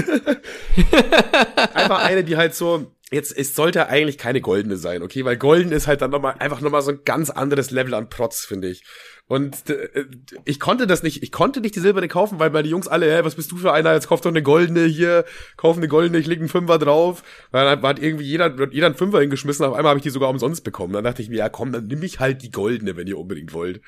[1.73, 5.25] einfach eine, die halt so, jetzt, es sollte eigentlich keine goldene sein, okay?
[5.25, 8.45] Weil golden ist halt dann nochmal, einfach nochmal so ein ganz anderes Level an Protz,
[8.45, 8.83] finde ich.
[9.27, 10.05] Und äh,
[10.45, 13.25] ich konnte das nicht, ich konnte nicht die silberne kaufen, weil meine Jungs alle, hey,
[13.25, 13.93] was bist du für einer?
[13.93, 15.25] Jetzt kauf doch eine goldene hier,
[15.57, 17.23] kauf eine goldene, ich leg einen Fünfer drauf.
[17.51, 20.63] Dann hat irgendwie jeder, jeder einen Fünfer hingeschmissen, auf einmal habe ich die sogar umsonst
[20.63, 20.93] bekommen.
[20.93, 23.53] Dann dachte ich mir, ja komm, dann nimm ich halt die goldene, wenn ihr unbedingt
[23.53, 23.81] wollt.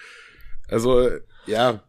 [0.67, 1.10] Also,
[1.48, 1.84] ja,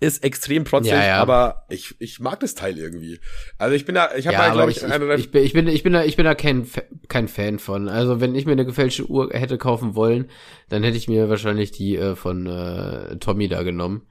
[0.00, 1.22] ist extrem protzig, ja, ja.
[1.22, 3.20] aber ich, ich mag das Teil irgendwie.
[3.58, 5.52] Also ich bin da, ich habe ja, da, glaube ich, ich, ich, ich, bin, ich
[5.52, 6.68] bin, ich bin da, ich bin da kein,
[7.08, 7.88] kein Fan von.
[7.88, 10.30] Also wenn ich mir eine gefälschte Uhr hätte kaufen wollen,
[10.68, 14.02] dann hätte ich mir wahrscheinlich die äh, von äh, Tommy da genommen.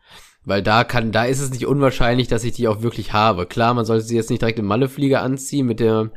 [0.46, 3.46] Weil da kann, da ist es nicht unwahrscheinlich, dass ich die auch wirklich habe.
[3.46, 6.12] Klar, man sollte sie jetzt nicht direkt im Malleflieger anziehen mit der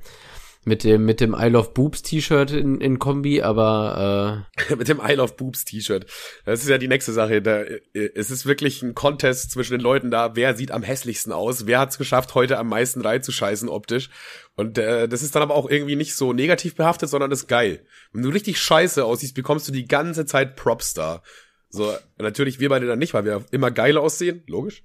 [0.67, 5.01] mit dem mit dem I Love Boobs T-Shirt in, in Kombi, aber äh mit dem
[5.01, 6.07] I Love Boobs T-Shirt.
[6.45, 7.41] Das ist ja die nächste Sache.
[7.41, 7.63] Da,
[7.95, 10.35] es ist wirklich ein Contest zwischen den Leuten da.
[10.35, 11.67] Wer sieht am hässlichsten aus?
[11.67, 14.11] Wer hat es geschafft, heute am meisten reinzuscheißen optisch?
[14.57, 17.87] Und äh, das ist dann aber auch irgendwie nicht so negativ behaftet, sondern ist geil.
[18.13, 21.23] Wenn du richtig scheiße aussiehst, bekommst du die ganze Zeit Props da.
[21.77, 24.83] So, natürlich wir beide dann nicht, weil wir immer geil aussehen, logisch.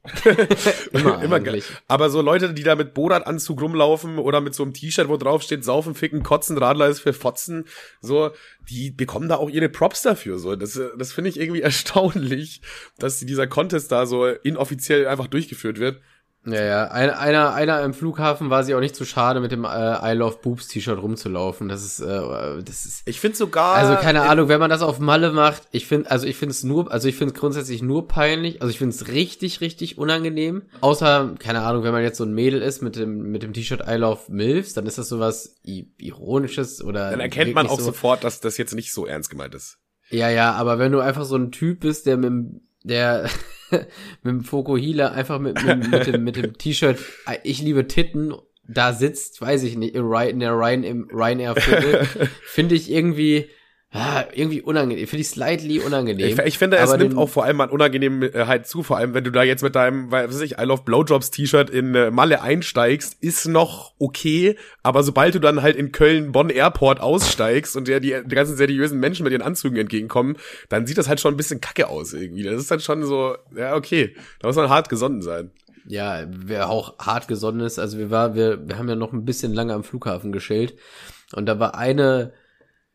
[0.92, 1.64] immer, immer geil.
[1.88, 5.42] Aber so Leute, die da mit Bodat-Anzug rumlaufen oder mit so einem T-Shirt, wo drauf
[5.42, 7.66] steht, saufen, ficken, kotzen, Radler ist für Fotzen,
[8.02, 8.32] so,
[8.70, 10.56] die bekommen da auch ihre Props dafür, so.
[10.56, 12.62] Das, das finde ich irgendwie erstaunlich,
[13.00, 16.02] dass dieser Contest da so inoffiziell einfach durchgeführt wird.
[16.46, 16.84] Ja, ja.
[16.86, 20.16] Einer, einer, einer im Flughafen war sie auch nicht zu schade, mit dem äh, I
[20.16, 21.70] Love Boobs T-Shirt rumzulaufen.
[21.70, 23.04] Das ist, äh, das ist.
[23.06, 23.76] Ich finde sogar.
[23.76, 26.64] Also keine Ahnung, wenn man das auf Malle macht, ich finde, also ich finde es
[26.64, 28.62] nur, also ich finde es grundsätzlich nur peinlich.
[28.62, 30.64] Also ich finde es richtig, richtig unangenehm.
[30.82, 33.84] Außer, keine Ahnung, wenn man jetzt so ein Mädel ist mit dem, mit dem T-Shirt
[33.88, 37.12] I Love Milfs, dann ist das sowas ironisches oder.
[37.12, 39.78] Dann erkennt man auch so, sofort, dass das jetzt nicht so ernst gemeint ist.
[40.10, 43.30] Ja, ja, aber wenn du einfach so ein Typ bist, der mit der
[43.72, 43.86] mit
[44.26, 47.00] dem Fokuhila einfach mit, mit, mit dem, mit dem T-Shirt
[47.44, 48.34] Ich liebe Titten
[48.68, 52.06] da sitzt, weiß ich nicht, in der Ryan, im Ryanair Viertel,
[52.44, 53.50] finde ich irgendwie,
[53.94, 56.26] Ah, irgendwie unangenehm, finde ich slightly unangenehm.
[56.26, 59.32] Ich, ich finde, es nimmt auch vor allem an Unangenehmheit zu, vor allem wenn du
[59.32, 63.50] da jetzt mit deinem, weiß ich, I Love Blowjobs T-Shirt in äh, Malle einsteigst, ist
[63.50, 68.16] noch okay, aber sobald du dann halt in Köln Bonn Airport aussteigst und dir die,
[68.26, 70.38] die ganzen seriösen Menschen mit ihren Anzügen entgegenkommen,
[70.70, 72.44] dann sieht das halt schon ein bisschen kacke aus irgendwie.
[72.44, 75.52] Das ist halt schon so, ja, okay, da muss man hart gesonnen sein.
[75.86, 79.26] Ja, wer auch hart gesonnen ist, also wir war, wir, wir haben ja noch ein
[79.26, 80.76] bisschen lange am Flughafen geschillt
[81.34, 82.32] und da war eine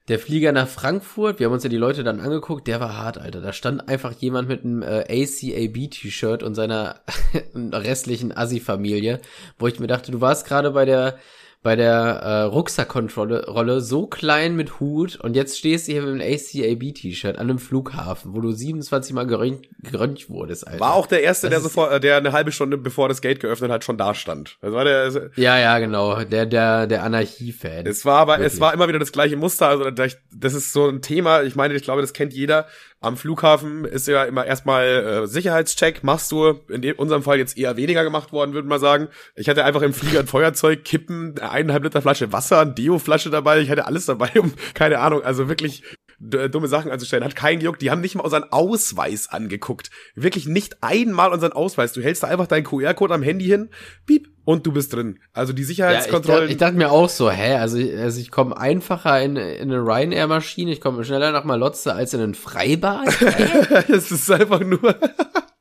[0.09, 3.19] der Flieger nach Frankfurt, wir haben uns ja die Leute dann angeguckt, der war hart,
[3.19, 3.40] Alter.
[3.40, 7.01] Da stand einfach jemand mit einem äh, ACAB-T-Shirt und seiner
[7.55, 9.21] restlichen Assi-Familie,
[9.59, 11.19] wo ich mir dachte, du warst gerade bei der
[11.62, 16.21] bei der äh, Rucksackkontrolle so klein mit Hut und jetzt stehst du hier mit einem
[16.21, 20.81] ACAB-T-Shirt an einem Flughafen, wo du 27 Mal gerönt, geröntgt wurdest, Alter.
[20.81, 23.40] War auch der Erste, das der sofort, äh, der eine halbe Stunde bevor das Gate
[23.40, 24.59] geöffnet hat, schon da stand.
[24.61, 27.87] Das war der, also ja, ja, genau, der, der, der Anarchie-Fan.
[27.87, 28.55] Es war aber, Wirklich.
[28.55, 31.75] es war immer wieder das gleiche Muster, also das ist so ein Thema, ich meine,
[31.75, 32.66] ich glaube, das kennt jeder,
[33.07, 37.57] am Flughafen ist ja immer erstmal äh, Sicherheitscheck, machst du, in dem, unserem Fall jetzt
[37.57, 39.09] eher weniger gemacht worden, würde man sagen.
[39.35, 43.61] Ich hatte einfach im Flieger ein Feuerzeug, Kippen, eineinhalb Liter Flasche Wasser, ein Deo-Flasche dabei,
[43.61, 45.83] ich hatte alles dabei, um, keine Ahnung, also wirklich
[46.19, 47.25] dumme Sachen anzustellen.
[47.25, 49.90] Hat keinen gejuckt, die haben nicht mal unseren Ausweis angeguckt.
[50.14, 51.92] Wirklich nicht einmal unseren Ausweis.
[51.92, 53.69] Du hältst da einfach deinen QR-Code am Handy hin,
[54.07, 55.19] piep, und du bist drin.
[55.35, 56.45] Also die Sicherheitskontrollen.
[56.45, 59.37] Ja, ich, dachte, ich, dachte, mir auch so, hä, also, also ich komme einfacher in,
[59.37, 63.09] in eine Ryanair-Maschine, ich komme schneller nach Malotze als in ein Freibad.
[63.89, 64.97] das ist einfach nur.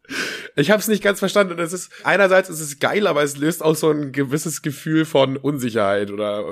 [0.55, 1.53] Ich habe es nicht ganz verstanden.
[1.53, 5.05] Und es ist einerseits ist es geil, aber es löst auch so ein gewisses Gefühl
[5.05, 6.43] von Unsicherheit oder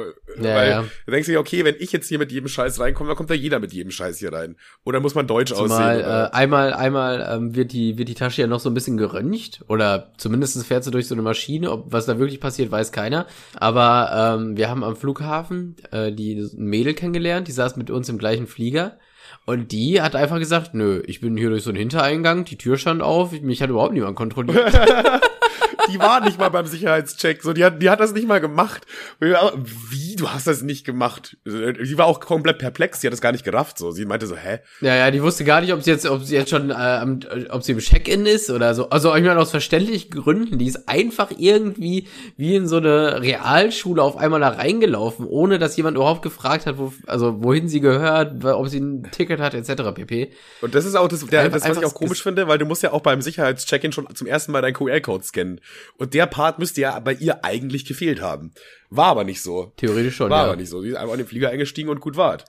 [0.41, 0.85] ja, weil ja.
[1.05, 3.33] du denkst dir, okay, wenn ich jetzt hier mit jedem Scheiß reinkomme, dann kommt da
[3.33, 4.57] jeder mit jedem Scheiß hier rein.
[4.83, 6.05] Oder muss man deutsch Zumal, aussehen?
[6.05, 6.25] Oder?
[6.25, 9.61] Äh, einmal, einmal ähm, wird die wird die Tasche ja noch so ein bisschen geröntgt
[9.67, 11.71] oder zumindest fährt sie durch so eine Maschine.
[11.71, 13.25] Ob was da wirklich passiert, weiß keiner.
[13.55, 18.09] Aber ähm, wir haben am Flughafen äh, die ein Mädel kennengelernt, die saß mit uns
[18.09, 18.97] im gleichen Flieger.
[19.45, 22.77] Und die hat einfach gesagt, nö, ich bin hier durch so einen Hintereingang, die Tür
[22.77, 24.73] stand auf, mich hat überhaupt niemand kontrolliert.
[25.91, 27.41] die war nicht mal beim Sicherheitscheck.
[27.43, 28.85] So, die hat, die hat das nicht mal gemacht.
[29.19, 30.15] Wie?
[30.15, 31.37] Du hast das nicht gemacht?
[31.45, 33.01] Sie war auch komplett perplex.
[33.01, 33.77] Sie hat das gar nicht gerafft.
[33.77, 34.59] So, sie meinte so, hä?
[34.81, 37.63] Ja, ja, die wusste gar nicht, ob sie jetzt, ob sie jetzt schon, äh, ob
[37.63, 38.89] sie im Check-in ist oder so.
[38.89, 40.57] Also, ich meine, aus verständlichen Gründen.
[40.57, 45.75] Die ist einfach irgendwie wie in so eine Realschule auf einmal da reingelaufen, ohne dass
[45.77, 49.93] jemand überhaupt gefragt hat, wo, also, wohin sie gehört, ob sie ein Ticket hat, etc.
[49.93, 50.31] pp.
[50.61, 52.83] Und das ist auch das, der, das was ich auch komisch finde, weil du musst
[52.83, 55.59] ja auch beim Sicherheitscheck-in schon zum ersten Mal deinen QR-Code scannen.
[55.97, 58.51] Und der Part müsste ja bei ihr eigentlich gefehlt haben.
[58.89, 59.73] War aber nicht so.
[59.77, 60.47] Theoretisch schon, War ja.
[60.49, 60.81] aber nicht so.
[60.81, 62.45] Sie ist einfach in den Flieger eingestiegen und gut wart.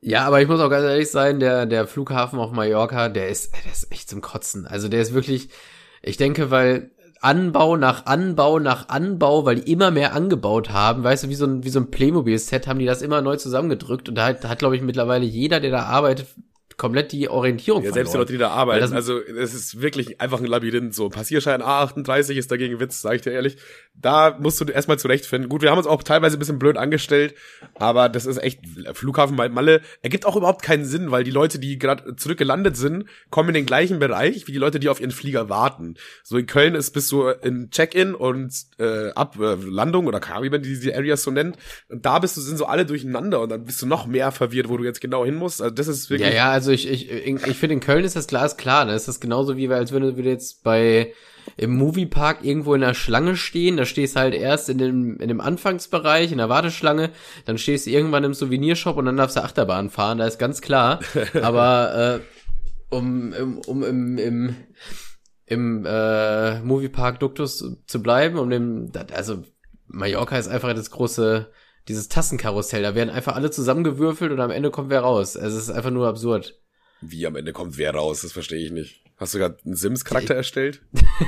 [0.00, 3.54] Ja, aber ich muss auch ganz ehrlich sein, der, der Flughafen auf Mallorca, der ist,
[3.54, 4.66] der ist echt zum Kotzen.
[4.66, 5.48] Also der ist wirklich,
[6.02, 6.90] ich denke, weil
[7.24, 11.46] Anbau nach Anbau nach Anbau, weil die immer mehr angebaut haben, weißt du, wie so
[11.46, 14.58] ein, wie so ein Playmobil-Set haben die das immer neu zusammengedrückt und da hat, hat
[14.58, 16.26] glaube ich, mittlerweile jeder, der da arbeitet,
[16.76, 17.94] komplett die Orientierung Ja, verloren.
[17.94, 18.92] selbst die Leute, die da arbeiten.
[18.94, 20.94] also es ist wirklich einfach ein Labyrinth.
[20.94, 23.56] So Passierschein A38 ist dagegen Witz, sag ich dir ehrlich.
[23.94, 25.48] Da musst du erstmal zurechtfinden.
[25.48, 27.34] Gut, wir haben uns auch teilweise ein bisschen blöd angestellt,
[27.76, 28.60] aber das ist echt
[28.92, 32.76] Flughafen bei Malle ergibt auch überhaupt keinen Sinn, weil die Leute, die gerade zurück gelandet
[32.76, 35.94] sind, kommen in den gleichen Bereich wie die Leute, die auf ihren Flieger warten.
[36.22, 40.44] So in Köln ist bist du in Check-in und äh, ab äh, Landung oder Ahnung,
[40.44, 41.56] wie man diese Areas so nennt.
[41.88, 44.68] Und da bist du sind so alle durcheinander und dann bist du noch mehr verwirrt,
[44.68, 45.62] wo du jetzt genau hin musst.
[45.62, 48.16] Also das ist wirklich Ja, ja, also ich, ich, ich, ich finde, in Köln ist
[48.16, 48.84] das Glas klar.
[48.84, 48.94] Ne?
[48.94, 51.12] Ist das genauso wie, als wenn du du jetzt bei
[51.56, 53.76] im Moviepark irgendwo in der Schlange stehen.
[53.76, 57.10] Da stehst halt erst in dem, in dem Anfangsbereich, in der Warteschlange.
[57.44, 60.18] Dann stehst du irgendwann im Souvenirshop und dann darfst du Achterbahn fahren.
[60.18, 61.00] Da ist ganz klar.
[61.42, 64.56] Aber äh, um, um, um im, im,
[65.46, 69.42] im äh, Moviepark Duktus zu bleiben, um dem, also
[69.86, 71.50] Mallorca ist einfach das große,
[71.88, 72.82] dieses Tassenkarussell.
[72.82, 75.36] Da werden einfach alle zusammengewürfelt und am Ende kommt wer raus.
[75.36, 76.58] Also es ist einfach nur absurd.
[77.00, 79.04] Wie am Ende kommt wer raus, das verstehe ich nicht.
[79.16, 80.82] Hast du gerade einen Sims-Charakter erstellt?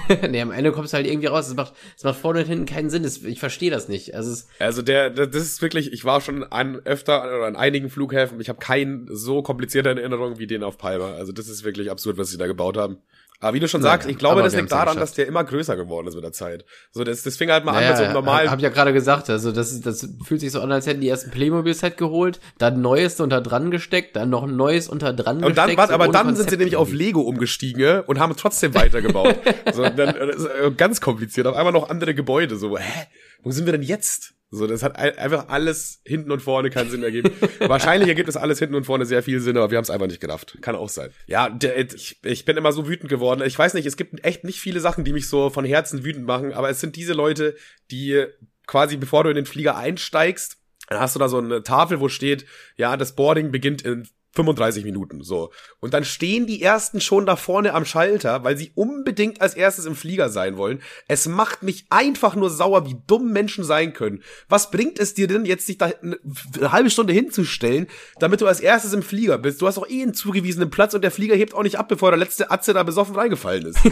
[0.29, 1.47] nee, am Ende kommst du halt irgendwie raus.
[1.47, 3.05] Das macht, das macht vorne und hinten keinen Sinn.
[3.05, 4.13] Das, ich verstehe das nicht.
[4.15, 7.55] Also es, Also der, der, das ist wirklich, ich war schon an öfter oder an
[7.55, 11.13] einigen Flughäfen, ich habe keinen so komplizierter in Erinnerung wie den auf Palma.
[11.13, 12.99] Also das ist wirklich absurd, was sie da gebaut haben.
[13.41, 15.03] Aber wie du schon sagst, ich glaube, das liegt ja daran, geschafft.
[15.03, 16.65] dass der immer größer geworden ist mit der Zeit.
[16.91, 18.51] So, das, das fing halt mal an naja, mit so einem normalen.
[18.51, 19.29] hab ich ja gerade gesagt.
[19.29, 22.81] Also das, das fühlt sich so an, als hätten die erst ein Playmobil-Set geholt, dann
[22.81, 25.79] neues unter dran gesteckt, dann noch ein neues unter dran und dann, gesteckt.
[25.79, 26.93] warte, so aber dann sind sie Konzept nämlich auf.
[26.93, 29.37] Lego umgestiegen ja, und haben trotzdem weitergebaut.
[29.73, 31.47] so, dann, äh, ganz kompliziert.
[31.47, 32.57] Auf einmal noch andere Gebäude.
[32.57, 33.07] So, hä?
[33.43, 34.36] Wo sind wir denn jetzt?
[34.51, 37.31] So, das hat ein- einfach alles hinten und vorne keinen Sinn ergeben.
[37.61, 40.07] Wahrscheinlich ergibt es alles hinten und vorne sehr viel Sinn, aber wir haben es einfach
[40.07, 40.57] nicht gerafft.
[40.61, 41.11] Kann auch sein.
[41.27, 43.43] Ja, der, ich, ich bin immer so wütend geworden.
[43.45, 46.27] Ich weiß nicht, es gibt echt nicht viele Sachen, die mich so von Herzen wütend
[46.27, 47.57] machen, aber es sind diese Leute,
[47.91, 48.25] die
[48.67, 52.09] quasi bevor du in den Flieger einsteigst, dann hast du da so eine Tafel, wo
[52.09, 55.51] steht, ja, das Boarding beginnt in 35 Minuten, so.
[55.81, 59.87] Und dann stehen die ersten schon da vorne am Schalter, weil sie unbedingt als erstes
[59.87, 60.81] im Flieger sein wollen.
[61.09, 64.23] Es macht mich einfach nur sauer, wie dumm Menschen sein können.
[64.49, 67.87] Was bringt es dir denn jetzt, dich da eine halbe Stunde hinzustellen,
[68.19, 69.61] damit du als erstes im Flieger bist?
[69.61, 72.11] Du hast doch eh einen zugewiesenen Platz und der Flieger hebt auch nicht ab, bevor
[72.11, 73.79] der letzte Atze da besoffen reingefallen ist.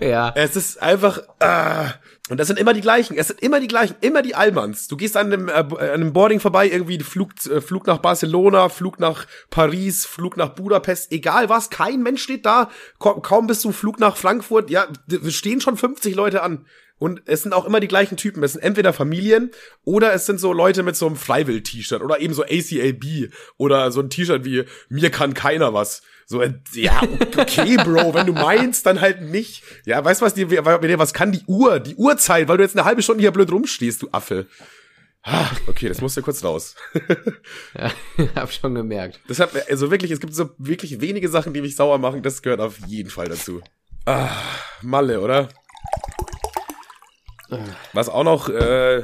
[0.00, 0.32] Ja.
[0.34, 1.20] Es ist einfach.
[1.38, 1.94] Ah.
[2.30, 3.18] Und das sind immer die gleichen.
[3.18, 4.88] Es sind immer die gleichen, immer die Allmanns.
[4.88, 8.70] Du gehst an einem, äh, an einem Boarding vorbei, irgendwie Flug, äh, Flug nach Barcelona,
[8.70, 12.70] Flug nach Paris, Flug nach Budapest, egal was, kein Mensch steht da.
[12.98, 14.86] Kaum, kaum bist du Flug nach Frankfurt, ja,
[15.28, 16.64] stehen schon 50 Leute an.
[16.98, 18.42] Und es sind auch immer die gleichen Typen.
[18.42, 19.50] Es sind entweder Familien
[19.82, 24.00] oder es sind so Leute mit so einem Freiwill-T-Shirt oder eben so ACAB oder so
[24.00, 26.02] ein T-Shirt wie mir kann keiner was.
[26.26, 27.02] So, äh, ja,
[27.36, 29.62] okay, Bro, wenn du meinst, dann halt nicht.
[29.84, 30.48] Ja, weißt du was, dir,
[30.98, 31.32] was kann?
[31.32, 34.46] Die Uhr, die Uhrzeit, weil du jetzt eine halbe Stunde hier blöd rumstehst, du Affe.
[35.22, 36.76] Ah, Okay, das musst du kurz raus.
[37.78, 37.90] ja.
[38.34, 39.20] Hab schon gemerkt.
[39.28, 42.22] Deshalb, also wirklich, es gibt so wirklich wenige Sachen, die mich sauer machen.
[42.22, 43.62] Das gehört auf jeden Fall dazu.
[44.06, 44.30] Ah,
[44.82, 45.48] Malle, oder?
[47.92, 49.02] Was auch noch, äh,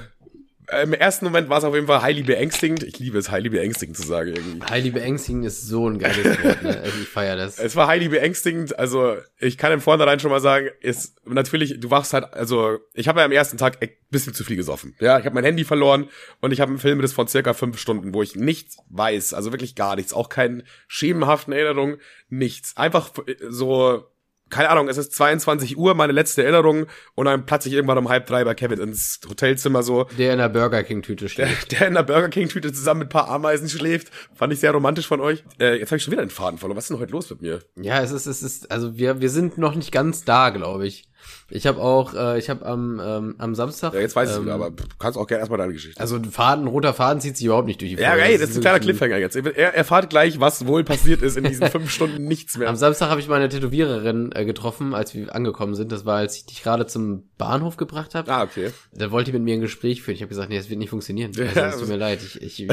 [0.83, 2.85] im ersten Moment war es auf jeden Fall highly beängstigend.
[2.85, 4.65] Ich liebe es, highly beängstigend zu sagen irgendwie.
[4.65, 6.81] Highly beängstigend ist so ein geiles Wort, ne?
[6.81, 7.59] Also ich feier das.
[7.59, 8.79] Es war highly beängstigend.
[8.79, 13.09] Also ich kann im Vornherein schon mal sagen, ist natürlich, du wachst halt, also ich
[13.09, 14.95] habe ja am ersten Tag ein bisschen zu viel gesoffen.
[15.01, 16.09] Ja, ich habe mein Handy verloren
[16.41, 19.53] und ich habe einen Film das von circa fünf Stunden, wo ich nichts weiß, also
[19.53, 21.97] wirklich gar nichts, auch keine schemenhaften Erinnerungen,
[22.29, 22.77] nichts.
[22.77, 23.11] Einfach
[23.49, 24.07] so,
[24.51, 28.09] keine Ahnung, es ist 22 Uhr, meine letzte Erinnerung und dann platze ich irgendwann um
[28.09, 31.47] halb drei bei Kevin ins Hotelzimmer so, Der in der Burger King Tüte steht.
[31.71, 34.09] der, der in der Burger King Tüte zusammen mit ein paar Ameisen schläft.
[34.35, 35.45] Fand ich sehr romantisch von euch.
[35.61, 36.77] Äh, jetzt habe ich schon wieder einen Faden verloren.
[36.77, 37.61] Was ist denn heute los mit mir?
[37.77, 41.10] Ja, es ist, es ist, also wir, wir sind noch nicht ganz da, glaube ich.
[41.51, 43.93] Ich habe auch, äh, ich habe am, ähm, am Samstag.
[43.93, 46.01] Ja, jetzt weiß ich ähm, wieder, aber du kannst auch gerne erstmal deine Geschichte.
[46.01, 48.25] Also ein Faden, roter Faden zieht sich überhaupt nicht durch die ja, Folge.
[48.25, 49.35] ey, das ist ein kleiner Cliffhanger jetzt.
[49.35, 52.69] Er erfahrt gleich, was wohl passiert ist in diesen fünf Stunden nichts mehr.
[52.69, 55.91] Am Samstag habe ich meine Tätowiererin äh, getroffen, als wir angekommen sind.
[55.91, 58.31] Das war, als ich dich gerade zum Bahnhof gebracht habe.
[58.31, 58.71] Ah, okay.
[58.93, 60.15] Da wollte die mit mir ein Gespräch führen.
[60.15, 61.33] Ich habe gesagt, nee, das wird nicht funktionieren.
[61.37, 62.21] Also, Ja, es tut mir leid.
[62.23, 62.69] Ich, ich,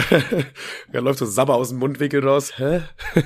[0.92, 2.54] da läuft so Sabber aus dem Mundwinkel raus.
[2.58, 2.82] Hä?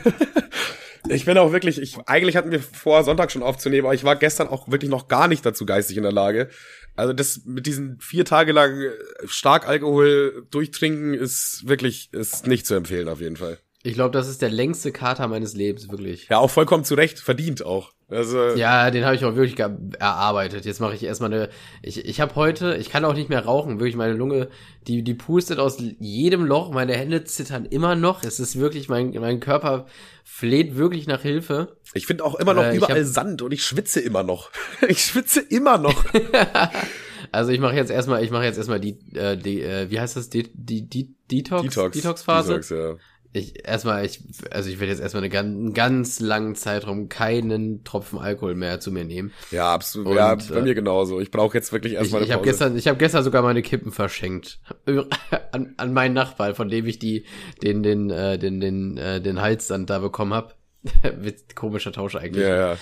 [1.07, 4.15] Ich bin auch wirklich, ich, eigentlich hatten wir vor, Sonntag schon aufzunehmen, aber ich war
[4.15, 6.49] gestern auch wirklich noch gar nicht dazu geistig in der Lage.
[6.95, 8.91] Also das mit diesen vier Tage lang
[9.25, 13.57] stark Alkohol durchtrinken ist wirklich, ist nicht zu empfehlen auf jeden Fall.
[13.83, 16.27] Ich glaube, das ist der längste Kater meines Lebens, wirklich.
[16.29, 17.91] Ja, auch vollkommen zu Recht, verdient auch.
[18.09, 19.57] Also, Ja, den habe ich auch wirklich
[19.99, 20.65] erarbeitet.
[20.65, 21.49] Jetzt mache ich erstmal eine.
[21.81, 24.49] Ich, ich habe heute, ich kann auch nicht mehr rauchen, wirklich meine Lunge,
[24.87, 28.23] die, die pustet aus jedem Loch, meine Hände zittern immer noch.
[28.23, 29.85] Es ist wirklich, mein, mein Körper
[30.25, 31.77] fleht wirklich nach Hilfe.
[31.93, 34.51] ich finde auch immer noch Äh, überall hab- Sand und ich schwitze immer noch.
[34.87, 36.03] ich schwitze immer noch.
[37.33, 40.17] Also ich mache jetzt erstmal, ich mache jetzt erstmal die, äh, die äh, wie heißt
[40.17, 41.95] das, die, die, die Detox, Detox.
[41.95, 42.49] Detox-Phase.
[42.55, 42.95] Detox, ja.
[43.33, 47.83] Ich erstmal, ich, also ich werde jetzt erstmal eine ganz, einen ganz langen Zeitraum keinen
[47.83, 49.31] Tropfen Alkohol mehr zu mir nehmen.
[49.51, 50.07] Ja, absolut.
[50.07, 51.21] Und, ja, bei äh, mir genauso.
[51.21, 53.91] Ich brauche jetzt wirklich erstmal ich, ich habe gestern, ich habe gestern sogar meine Kippen
[53.91, 54.59] verschenkt
[55.51, 57.25] an, an meinen Nachbarn, von dem ich die,
[57.63, 60.57] den, den, äh, den, den, äh, den Hals dann da bekommen hab.
[61.55, 62.43] Komischer Tausch eigentlich.
[62.43, 62.77] Ja, ja.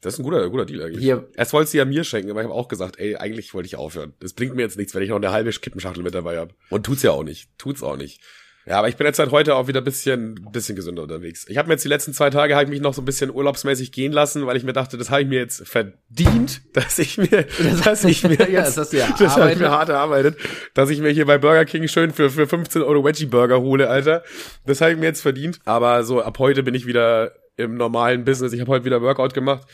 [0.00, 1.04] Das ist ein guter, guter Deal eigentlich.
[1.04, 1.28] Hier.
[1.36, 3.76] Erst wollte sie ja mir schenken, aber ich habe auch gesagt, ey, eigentlich wollte ich
[3.76, 4.14] aufhören.
[4.18, 6.54] Das bringt mir jetzt nichts, wenn ich noch eine halbe Kippenschachtel mit dabei habe.
[6.70, 7.50] Und tut's ja auch nicht.
[7.56, 8.20] Tut's auch nicht.
[8.64, 11.46] Ja, aber ich bin jetzt seit heute auch wieder bisschen, bisschen gesünder unterwegs.
[11.48, 13.90] Ich habe mir jetzt die letzten zwei Tage halt mich noch so ein bisschen urlaubsmäßig
[13.90, 17.46] gehen lassen, weil ich mir dachte, das habe ich mir jetzt verdient, dass ich mir,
[17.84, 20.36] dass ich mir jetzt, ja, das ja das habe ich mir hart erarbeitet,
[20.74, 23.88] dass ich mir hier bei Burger King schön für, für 15 Euro Veggie Burger hole,
[23.88, 24.22] Alter.
[24.64, 25.58] Das habe ich mir jetzt verdient.
[25.64, 28.52] Aber so ab heute bin ich wieder im normalen Business.
[28.52, 29.66] Ich habe heute wieder Workout gemacht.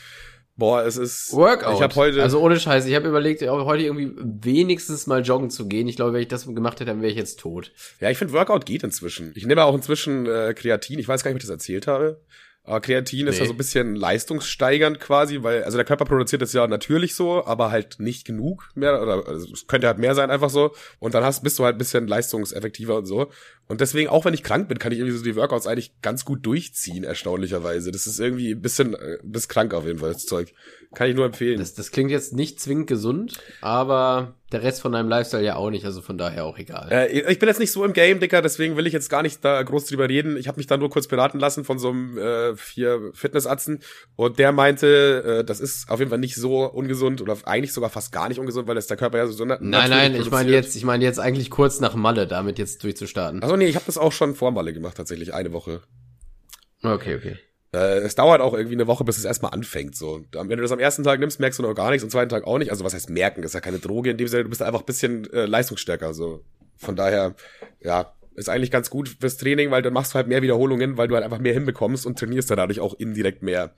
[0.59, 1.75] Boah, es ist Workout.
[1.75, 5.69] Ich habe heute also ohne Scheiß, ich habe überlegt, heute irgendwie wenigstens mal joggen zu
[5.69, 5.87] gehen.
[5.87, 7.71] Ich glaube, wenn ich das gemacht hätte, dann wäre ich jetzt tot.
[8.01, 9.31] Ja, ich finde Workout geht inzwischen.
[9.35, 10.99] Ich nehme auch inzwischen äh, Kreatin.
[10.99, 12.21] Ich weiß gar nicht, ob ich das erzählt habe.
[12.63, 13.31] Aber Kreatin nee.
[13.31, 17.15] ist ja so ein bisschen leistungssteigernd quasi, weil, also der Körper produziert das ja natürlich
[17.15, 20.75] so, aber halt nicht genug mehr, oder also es könnte halt mehr sein, einfach so.
[20.99, 23.31] Und dann hast, bist du halt ein bisschen leistungseffektiver und so.
[23.69, 26.25] Und deswegen, auch wenn ich krank bin, kann ich irgendwie so die Workouts eigentlich ganz
[26.25, 27.91] gut durchziehen, erstaunlicherweise.
[27.91, 30.53] Das ist irgendwie ein bisschen, äh, bis krank auf jeden Fall, das Zeug.
[30.95, 31.59] Kann ich nur empfehlen.
[31.59, 35.69] Das, das klingt jetzt nicht zwingend gesund, aber der Rest von deinem Lifestyle ja auch
[35.69, 36.87] nicht, also von daher auch egal.
[36.91, 39.45] Äh, ich bin jetzt nicht so im Game, Dicker, deswegen will ich jetzt gar nicht
[39.45, 40.37] da groß drüber reden.
[40.37, 43.81] Ich habe mich da nur kurz beraten lassen von so einem äh, vier Fitnessatzen
[44.15, 47.91] und der meinte, äh, das ist auf jeden Fall nicht so ungesund oder eigentlich sogar
[47.91, 50.75] fast gar nicht ungesund, weil das der Körper ja so Nein, nein, ich meine jetzt,
[50.75, 53.43] ich meine jetzt eigentlich kurz nach Malle, damit jetzt durchzustarten.
[53.43, 55.81] Also nee, ich habe das auch schon vor Malle gemacht tatsächlich, eine Woche.
[56.81, 57.37] Okay, okay.
[57.71, 59.95] Äh, es dauert auch irgendwie eine Woche, bis es erstmal anfängt.
[59.95, 62.29] So, wenn du das am ersten Tag nimmst, merkst du noch gar nichts, am zweiten
[62.29, 62.71] Tag auch nicht.
[62.71, 63.41] Also was heißt merken?
[63.41, 64.43] Das ist ja keine Droge in dem Sinne.
[64.43, 66.13] Du bist einfach ein bisschen äh, leistungsstärker.
[66.13, 66.43] So,
[66.77, 67.35] von daher,
[67.81, 71.07] ja, ist eigentlich ganz gut fürs Training, weil dann machst du halt mehr Wiederholungen, weil
[71.07, 73.75] du halt einfach mehr hinbekommst und trainierst dann dadurch auch indirekt mehr.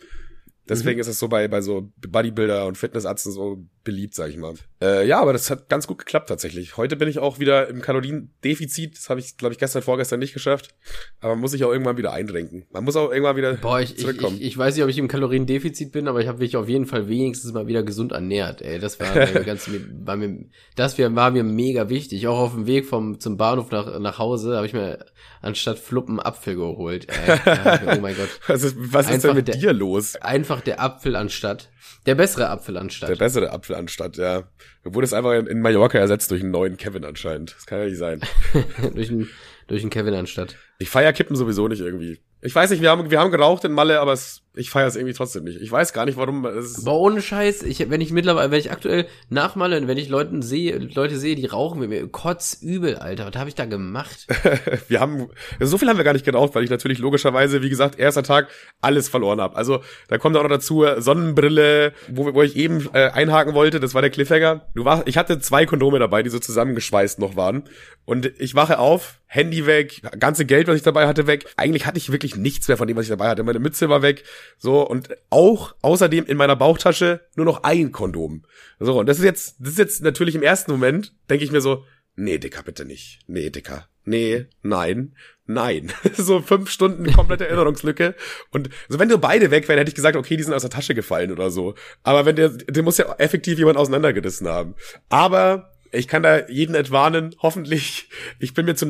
[0.69, 1.01] Deswegen mhm.
[1.01, 4.55] ist es so bei, bei so Bodybuilder und Fitnessarzten so beliebt, sag ich mal.
[4.81, 6.77] Äh, ja, aber das hat ganz gut geklappt tatsächlich.
[6.77, 8.97] Heute bin ich auch wieder im Kaloriendefizit.
[8.97, 10.73] Das habe ich, glaube ich, gestern, vorgestern nicht geschafft.
[11.19, 12.65] Aber man muss sich auch irgendwann wieder einrenken.
[12.71, 14.37] Man muss auch irgendwann wieder Boah, ich, zurückkommen.
[14.37, 16.67] Ich, ich, ich weiß nicht, ob ich im Kaloriendefizit bin, aber ich habe mich auf
[16.67, 18.61] jeden Fall wenigstens mal wieder gesund ernährt.
[18.61, 19.69] Ey, das war mir ganz,
[20.03, 22.27] war mir, das war mir mega wichtig.
[22.27, 25.05] Auch auf dem Weg vom zum Bahnhof nach nach Hause habe ich mir
[25.41, 27.07] anstatt Fluppen Apfel geholt.
[27.09, 27.39] Ey.
[27.97, 28.29] oh mein Gott.
[28.47, 30.15] Was ist, was ist denn mit der, dir los?
[30.15, 31.70] Einfach der Apfel anstatt.
[32.05, 33.09] Der bessere Apfel anstatt.
[33.09, 34.43] Der bessere Apfel anstatt, ja.
[34.83, 37.55] Du wurdest einfach in, in Mallorca ersetzt durch einen neuen Kevin anscheinend.
[37.55, 38.21] Das kann ja nicht sein.
[38.93, 39.29] durch einen
[39.71, 40.57] durch einen Kevin anstatt.
[40.79, 42.19] Ich feier Kippen sowieso nicht irgendwie.
[42.41, 44.97] Ich weiß nicht, wir haben, wir haben geraucht in Malle, aber es, ich feiere es
[44.97, 45.61] irgendwie trotzdem nicht.
[45.61, 46.45] Ich weiß gar nicht, warum.
[46.45, 50.09] Es aber ohne Scheiß, ich, wenn ich mittlerweile, wenn ich aktuell nach Malle, wenn ich
[50.09, 53.27] Leuten sehe, Leute sehe, die rauchen mit mir, kotzübel, Alter.
[53.27, 54.27] Was habe ich da gemacht?
[54.89, 55.29] wir haben,
[55.61, 58.49] so viel haben wir gar nicht geraucht, weil ich natürlich logischerweise, wie gesagt, erster Tag
[58.81, 59.55] alles verloren habe.
[59.55, 63.93] Also da kommt auch noch dazu Sonnenbrille, wo, wo ich eben äh, einhaken wollte, das
[63.93, 64.67] war der Cliffhanger.
[64.75, 67.63] Du war, ich hatte zwei Kondome dabei, die so zusammengeschweißt noch waren.
[68.03, 71.45] Und ich wache auf, Handy weg, ganze Geld, was ich dabei hatte, weg.
[71.55, 73.43] Eigentlich hatte ich wirklich nichts mehr von dem, was ich dabei hatte.
[73.43, 74.25] Meine Mütze war weg.
[74.57, 78.43] So, und auch außerdem in meiner Bauchtasche nur noch ein Kondom.
[78.79, 81.61] So, und das ist jetzt, das ist jetzt natürlich im ersten Moment, denke ich mir
[81.61, 83.19] so, nee, Dicker, bitte nicht.
[83.27, 83.87] Nee, Dicker.
[84.03, 85.91] Nee, nein, nein.
[86.17, 88.15] so fünf Stunden komplette Erinnerungslücke.
[88.51, 90.71] Und so, wenn du beide weg wären, hätte ich gesagt, okay, die sind aus der
[90.71, 91.75] Tasche gefallen oder so.
[92.03, 94.75] Aber wenn der, der muss ja effektiv jemand auseinandergerissen haben.
[95.09, 98.09] Aber ich kann da jeden entwarnen, hoffentlich.
[98.39, 98.85] Ich bin mir zu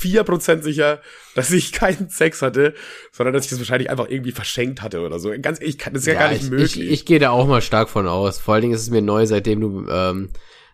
[0.00, 1.00] 99,4 Prozent sicher,
[1.34, 2.74] dass ich keinen Sex hatte,
[3.12, 5.32] sondern dass ich das wahrscheinlich einfach irgendwie verschenkt hatte oder so.
[5.40, 6.80] Ganz, ich kann, das ist ja, ja gar nicht ich, möglich.
[6.80, 8.38] Ich, ich gehe da auch mal stark von aus.
[8.38, 10.30] Vor allen Dingen ist es mir neu, seitdem du, ähm,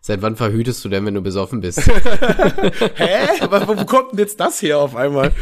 [0.07, 1.85] Seit wann verhütest du denn, wenn du besoffen bist?
[2.95, 3.41] Hä?
[3.41, 5.33] Aber wo kommt denn jetzt das her auf einmal?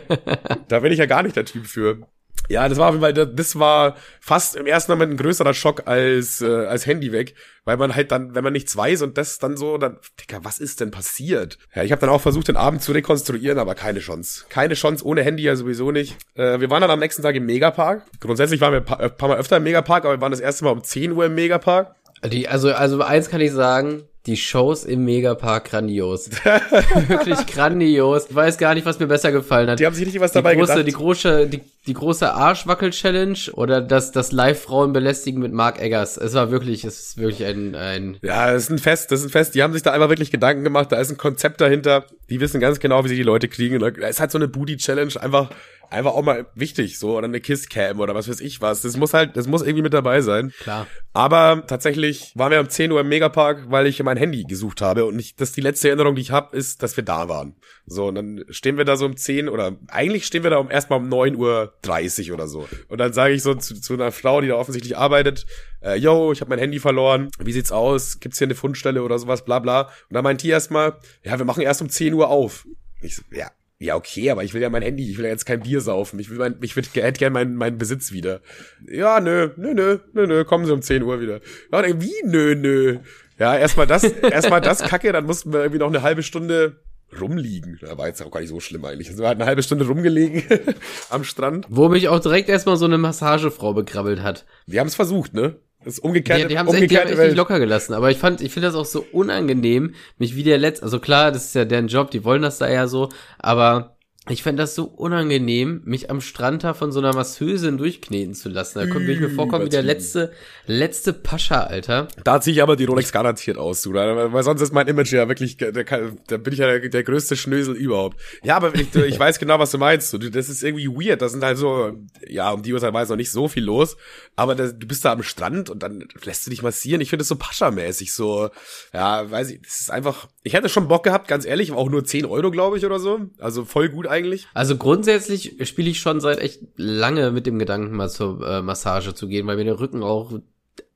[0.68, 1.98] da bin ich ja gar nicht der Typ für.
[2.48, 6.66] Ja, das war Fall, das war fast im ersten Moment ein größerer Schock als, äh,
[6.66, 9.78] als Handy weg, weil man halt dann, wenn man nichts weiß und das dann so,
[9.78, 11.58] dann, Digga, was ist denn passiert?
[11.74, 14.44] Ja, ich habe dann auch versucht, den Abend zu rekonstruieren, aber keine Chance.
[14.50, 16.16] Keine Chance, ohne Handy ja sowieso nicht.
[16.34, 18.02] Äh, wir waren dann am nächsten Tag im Megapark.
[18.20, 20.40] Grundsätzlich waren wir ein paar, ein paar Mal öfter im Megapark, aber wir waren das
[20.40, 21.94] erste Mal um 10 Uhr im Megapark.
[22.24, 26.30] Die, also, also eins kann ich sagen, die Shows im Megapark grandios.
[27.08, 28.26] Wirklich grandios.
[28.30, 29.80] Ich weiß gar nicht, was mir besser gefallen hat.
[29.80, 30.86] Die haben sich nicht was dabei die große, gedacht.
[30.88, 36.16] Die große, die die große Arschwackel-Challenge oder das, das Live-Frauen belästigen mit Mark Eggers.
[36.16, 38.16] Es war wirklich, es ist wirklich ein, ein.
[38.22, 39.54] Ja, das ist ein Fest, das ist ein Fest.
[39.54, 40.90] Die haben sich da einfach wirklich Gedanken gemacht.
[40.90, 42.06] Da ist ein Konzept dahinter.
[42.30, 43.78] Die wissen ganz genau, wie sie die Leute kriegen.
[43.78, 45.50] Da ist halt so eine Booty-Challenge einfach,
[45.90, 47.16] einfach auch mal wichtig, so.
[47.16, 48.82] Oder eine Kiss-Cam oder was weiß ich was.
[48.82, 50.52] Das muss halt, das muss irgendwie mit dabei sein.
[50.60, 50.86] Klar.
[51.12, 55.04] Aber tatsächlich waren wir um 10 Uhr im Megapark, weil ich mein Handy gesucht habe.
[55.04, 57.56] Und ich, das die letzte Erinnerung, die ich habe, ist, dass wir da waren.
[57.86, 60.70] So, und dann stehen wir da so um 10 oder eigentlich stehen wir da um
[60.70, 62.68] erstmal um 9 Uhr 30 oder so.
[62.88, 65.46] Und dann sage ich so zu, zu einer Frau, die da offensichtlich arbeitet,
[65.82, 68.20] äh, yo, ich habe mein Handy verloren, wie sieht's aus?
[68.20, 69.82] Gibt's hier eine Fundstelle oder sowas, bla bla.
[69.82, 72.66] Und dann meint die erstmal, ja, wir machen erst um 10 Uhr auf.
[73.02, 75.46] Ich so, ja, ja, okay, aber ich will ja mein Handy, ich will ja jetzt
[75.46, 76.18] kein Bier saufen.
[76.20, 78.40] Ich will mein, ich würd, hätte gern meinen, meinen Besitz wieder.
[78.88, 81.40] Ja, nö, nö, nö, nö, nö, kommen Sie um 10 Uhr wieder.
[81.72, 82.98] Ja, wie, nö, nö.
[83.38, 86.76] Ja, erstmal das, erstmal das Kacke, dann mussten wir irgendwie noch eine halbe Stunde
[87.20, 87.78] rumliegen.
[87.80, 89.08] Da war jetzt auch gar nicht so schlimm eigentlich.
[89.10, 90.42] Also wir hatten eine halbe Stunde rumgelegen
[91.10, 91.66] am Strand.
[91.68, 94.46] Wo mich auch direkt erstmal so eine Massagefrau begrabbelt hat.
[94.66, 95.56] Wir haben es versucht, ne?
[95.84, 96.50] Das ist umgekehrt.
[96.50, 97.92] Die, haben es echt, echt nicht locker gelassen.
[97.94, 101.30] Aber ich fand, ich finde das auch so unangenehm, mich wie der letzte, also klar,
[101.30, 103.93] das ist ja deren Job, die wollen das da ja so, aber
[104.30, 108.48] ich fände das so unangenehm, mich am Strand da von so einer Masseusin durchkneten zu
[108.48, 108.78] lassen.
[108.78, 110.32] Da könnte ich mir vorkommen wie der letzte,
[110.66, 112.08] letzte Pascha, Alter.
[112.24, 113.92] Da ziehe ich aber die Rolex garantiert aus, du.
[113.92, 117.36] Weil sonst ist mein Image ja wirklich, da, da bin ich ja der, der größte
[117.36, 118.18] Schnösel überhaupt.
[118.42, 120.10] Ja, aber ich, ich weiß genau, was du meinst.
[120.14, 121.20] Du, das ist irgendwie weird.
[121.20, 121.92] Das sind halt so,
[122.26, 123.98] ja, um die Uhrzeit war jetzt noch nicht so viel los.
[124.36, 127.02] Aber das, du bist da am Strand und dann lässt du dich massieren.
[127.02, 128.48] Ich finde das so Pascha-mäßig, so,
[128.94, 132.04] ja, weiß ich, das ist einfach, ich hätte schon Bock gehabt, ganz ehrlich, auch nur
[132.04, 133.20] 10 Euro, glaube ich, oder so.
[133.38, 134.46] Also voll gut eigentlich?
[134.54, 139.14] Also grundsätzlich spiele ich schon seit echt lange mit dem Gedanken, mal zur äh, Massage
[139.14, 140.32] zu gehen, weil mir der Rücken auch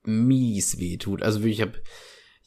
[0.05, 1.23] mies weh tut.
[1.23, 1.73] Also ich habe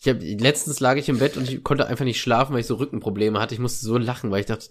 [0.04, 2.66] ich hab, letztens lag ich im Bett und ich konnte einfach nicht schlafen, weil ich
[2.66, 3.54] so Rückenprobleme hatte.
[3.54, 4.68] Ich musste so lachen, weil ich dachte,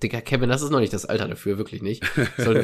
[0.00, 2.04] Digga, Kevin, das ist noch nicht das Alter dafür, wirklich nicht.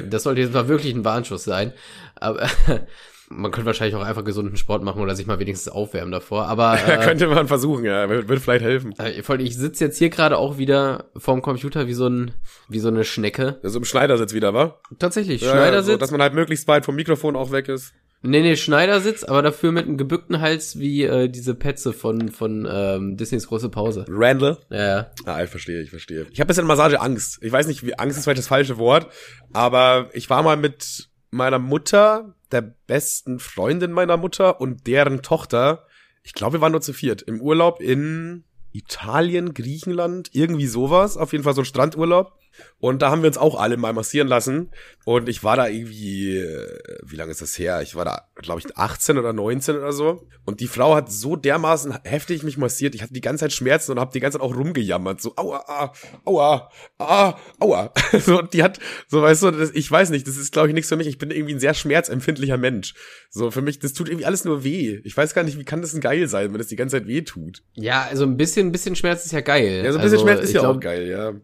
[0.09, 1.73] Das sollte jetzt mal wirklich ein Warnschuss sein.
[2.15, 2.49] Aber
[3.29, 6.47] man könnte wahrscheinlich auch einfach gesunden Sport machen oder sich mal wenigstens aufwärmen davor.
[6.47, 8.95] Aber äh, könnte man versuchen, ja, würde vielleicht helfen.
[8.99, 12.33] Äh, ich sitze jetzt hier gerade auch wieder vorm Computer wie so ein
[12.69, 13.59] wie so eine Schnecke.
[13.63, 14.79] Also im Schneidersitz wieder, wa?
[14.99, 15.93] Tatsächlich, ja, Schneidersitz.
[15.95, 17.95] So, dass man halt möglichst weit vom Mikrofon auch weg ist.
[18.23, 22.67] Nee, nee, Schneidersitz, aber dafür mit einem gebückten Hals wie äh, diese Petze von von
[22.69, 24.05] ähm, Disneys große Pause.
[24.09, 24.59] Randall?
[24.71, 25.11] Ja.
[25.27, 26.27] Ah, ich verstehe, ich verstehe.
[26.33, 27.39] Ich habe bisschen Massage Angst.
[27.43, 29.09] Ich weiß nicht, wie Angst ist vielleicht das falsche Wort,
[29.53, 35.87] aber ich war mal mit meiner Mutter, der besten Freundin meiner Mutter und deren Tochter.
[36.23, 41.17] Ich glaube, wir waren nur zu viert im Urlaub in Italien, Griechenland, irgendwie sowas.
[41.17, 42.33] Auf jeden Fall so ein Strandurlaub.
[42.79, 44.71] Und da haben wir uns auch alle mal massieren lassen.
[45.05, 47.81] Und ich war da irgendwie, äh, wie lange ist das her?
[47.83, 50.27] Ich war da, glaube ich, 18 oder 19 oder so.
[50.45, 52.95] Und die Frau hat so dermaßen heftig mich massiert.
[52.95, 55.21] Ich hatte die ganze Zeit Schmerzen und habe die ganze Zeit auch rumgejammert.
[55.21, 55.93] So, aua, ah,
[56.25, 57.93] aua, ah, aua.
[58.21, 60.89] so, die hat, so weißt du, das, ich weiß nicht, das ist, glaube ich, nichts
[60.89, 61.07] für mich.
[61.07, 62.95] Ich bin irgendwie ein sehr schmerzempfindlicher Mensch.
[63.31, 65.01] So, für mich, das tut irgendwie alles nur weh.
[65.05, 67.07] Ich weiß gar nicht, wie kann das denn geil sein, wenn das die ganze Zeit
[67.07, 67.63] weh tut?
[67.75, 69.83] Ja, also ein bisschen, ein bisschen Schmerz ist ja geil.
[69.85, 71.35] Ja, so ein bisschen also, Schmerz ist ja glaub, auch geil, ja.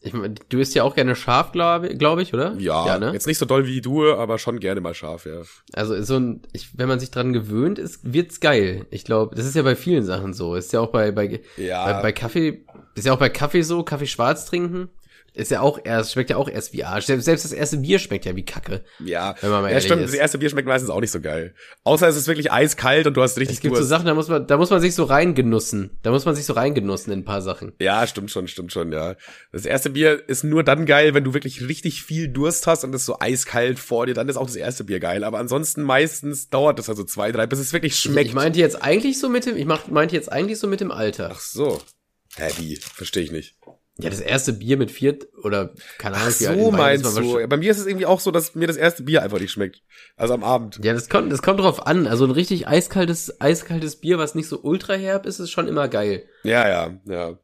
[0.00, 2.54] Ich mein, du isst ja auch gerne scharf, glaube glaub ich, oder?
[2.58, 3.12] Ja, ja ne?
[3.12, 5.42] jetzt nicht so doll wie du, aber schon gerne mal scharf, ja.
[5.72, 8.86] Also so ein, ich, wenn man sich dran gewöhnt, ist, wird's geil.
[8.90, 10.54] Ich glaube, das ist ja bei vielen Sachen so.
[10.54, 11.84] Ist ja auch bei, bei, ja.
[11.84, 14.88] bei, bei Kaffee, ist ja auch bei Kaffee so, Kaffee schwarz trinken.
[15.34, 17.06] Ist ja auch erst, schmeckt ja auch erst wie Arsch.
[17.06, 18.82] Selbst, selbst das erste Bier schmeckt ja wie Kacke.
[18.98, 20.02] Ja, wenn man mal ja stimmt.
[20.02, 20.12] Ist.
[20.12, 21.54] Das erste Bier schmeckt meistens auch nicht so geil.
[21.84, 24.28] Außer es ist wirklich eiskalt und du hast richtig Es gibt so Sachen, da muss
[24.28, 25.90] man, da muss man sich so reingenussen.
[26.02, 27.72] Da muss man sich so reingenussen in ein paar Sachen.
[27.78, 29.14] Ja, stimmt schon, stimmt schon, ja.
[29.52, 32.94] Das erste Bier ist nur dann geil, wenn du wirklich richtig viel Durst hast und
[32.94, 35.24] es so eiskalt vor dir, dann ist auch das erste Bier geil.
[35.24, 38.20] Aber ansonsten meistens dauert das also zwei, drei, bis es wirklich schmeckt.
[38.22, 40.90] Ich, ich meinte jetzt eigentlich so mit dem, ich meinte jetzt eigentlich so mit dem
[40.90, 41.30] Alter.
[41.32, 41.80] Ach so.
[42.36, 42.76] Hä, wie?
[42.76, 43.57] Verstehe ich nicht.
[44.00, 46.28] Ja, das erste Bier mit vier oder keine Ahnung.
[46.28, 47.48] Ach so meinst du.
[47.48, 49.82] Bei mir ist es irgendwie auch so, dass mir das erste Bier einfach nicht schmeckt.
[50.16, 50.78] Also am Abend.
[50.84, 52.06] Ja, das kommt, das kommt drauf an.
[52.06, 55.88] Also ein richtig eiskaltes, eiskaltes Bier, was nicht so ultra herb ist, ist schon immer
[55.88, 56.28] geil.
[56.44, 57.38] Ja, ja, ja.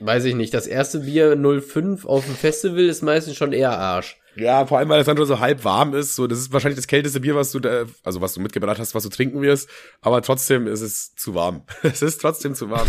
[0.00, 0.54] Weiß ich nicht.
[0.54, 4.18] Das erste Bier 05 auf dem Festival ist meistens schon eher Arsch.
[4.36, 6.14] Ja, vor allem, weil das dann nur so halb warm ist.
[6.14, 8.94] So, das ist wahrscheinlich das kälteste Bier, was du da, also was du mitgebracht hast,
[8.94, 9.68] was du trinken wirst.
[10.00, 11.64] Aber trotzdem ist es zu warm.
[11.82, 12.88] es ist trotzdem zu warm.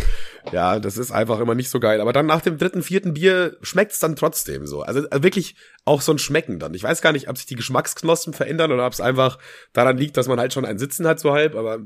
[0.52, 2.02] Ja, das ist einfach immer nicht so geil.
[2.02, 4.82] Aber dann nach dem dritten, vierten Bier schmeckt es dann trotzdem so.
[4.82, 6.73] Also äh, wirklich auch so ein Schmecken dann.
[6.73, 9.39] Ich weiß gar nicht, ob sich die Geschmacksknospen verändern oder ob es einfach
[9.73, 11.56] daran liegt, dass man halt schon ein Sitzen hat so halb.
[11.56, 11.80] Aber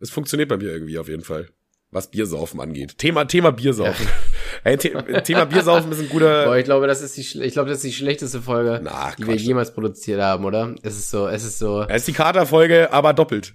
[0.00, 1.48] es funktioniert bei mir irgendwie auf jeden Fall
[1.90, 2.98] was Biersaufen angeht.
[2.98, 4.06] Thema, Thema Biersaufen.
[4.06, 4.12] Ja.
[4.64, 6.46] Hey, The Thema Biersaufen ist ein guter.
[6.46, 9.26] Boah, ich glaube, das ist die, ich glaube, das ist die schlechteste Folge, Na, die
[9.26, 10.74] wir jemals produziert haben, oder?
[10.82, 11.82] Es ist so, es ist so.
[11.82, 13.54] Es ist die Katerfolge, aber doppelt.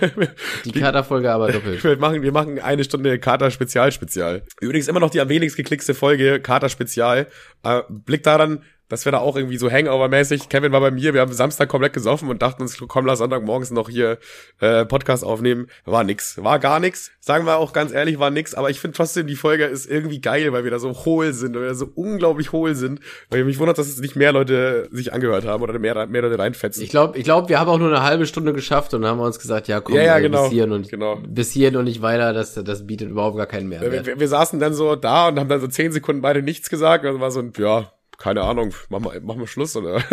[0.64, 1.84] Die Katerfolge, aber doppelt.
[1.84, 4.42] Wir machen, wir machen eine Stunde Kater Spezial Spezial.
[4.60, 7.28] Übrigens immer noch die am wenigst geklickste Folge Kater Spezial.
[7.62, 11.20] Äh, Blick daran, dass wir da auch irgendwie so Hangover-mäßig, Kevin war bei mir, wir
[11.20, 14.18] haben Samstag komplett gesoffen und dachten uns, komm, lass Sonntagmorgens noch hier
[14.58, 15.68] äh, Podcast aufnehmen.
[15.84, 17.12] War nix, war gar nix.
[17.20, 18.54] Sagen wir auch ganz ehrlich, war nix.
[18.54, 21.54] Aber ich finde trotzdem, die Folge ist irgendwie geil, weil wir da so hohl sind,
[21.54, 23.00] weil wir da so unglaublich hohl sind.
[23.30, 26.38] Weil mich wundert, dass es nicht mehr Leute sich angehört haben oder mehr, mehr Leute
[26.38, 26.82] reinfetzen.
[26.82, 29.18] Ich glaube, ich glaub, wir haben auch nur eine halbe Stunde geschafft und dann haben
[29.18, 31.16] wir uns gesagt, ja komm, Ja, ja, ey, genau, bis hierhin und genau.
[31.24, 33.92] bis hierhin und nicht weiter, das, das bietet überhaupt gar keinen Mehrwert.
[33.92, 36.70] wir, wir, wir saßen dann so da und haben dann so zehn Sekunden beide nichts
[36.70, 39.96] gesagt und dann war so ein, ja, keine Ahnung, machen wir, machen wir Schluss, oder?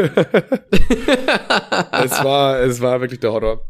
[1.91, 3.65] es war, es war wirklich der Horror.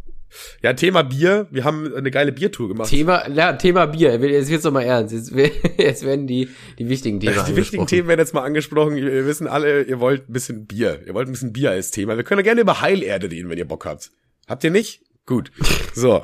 [0.62, 1.48] Ja, Thema Bier.
[1.50, 2.90] Wir haben eine geile Biertour gemacht.
[2.90, 4.16] Thema, ja, Thema Bier.
[4.20, 5.14] Jetzt wird's doch mal ernst.
[5.14, 5.32] Jetzt,
[5.78, 8.96] jetzt werden die, die wichtigen Themen die wichtigen Themen werden jetzt mal angesprochen.
[8.96, 11.02] Wir wissen alle, ihr wollt ein bisschen Bier.
[11.08, 12.16] Ihr wollt ein bisschen Bier als Thema.
[12.16, 14.12] Wir können ja gerne über Heilerde reden, wenn ihr Bock habt.
[14.48, 15.02] Habt ihr nicht?
[15.28, 15.52] Gut.
[15.94, 16.22] So.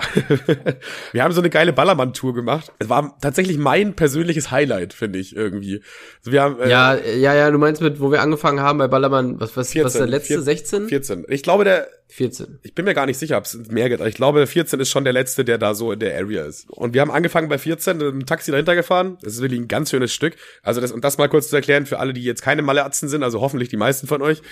[1.12, 2.72] wir haben so eine geile Ballermann-Tour gemacht.
[2.80, 5.82] Es war tatsächlich mein persönliches Highlight, finde ich, irgendwie.
[6.20, 8.88] Also wir haben, äh, ja, ja, ja, du meinst mit, wo wir angefangen haben bei
[8.88, 10.28] Ballermann, was, was, 14, was ist der letzte?
[10.36, 10.88] 14, 16?
[10.88, 11.26] 14.
[11.28, 12.60] Ich glaube, der, 14.
[12.62, 14.00] Ich bin mir gar nicht sicher, ob es mehr geht.
[14.00, 16.70] Ich glaube, 14 ist schon der letzte, der da so in der Area ist.
[16.70, 19.18] Und wir haben angefangen bei 14, mit einem Taxi dahinter gefahren.
[19.22, 20.36] Das ist wirklich ein ganz schönes Stück.
[20.62, 23.24] Also das, und das mal kurz zu erklären für alle, die jetzt keine Maleatzen sind,
[23.24, 24.44] also hoffentlich die meisten von euch.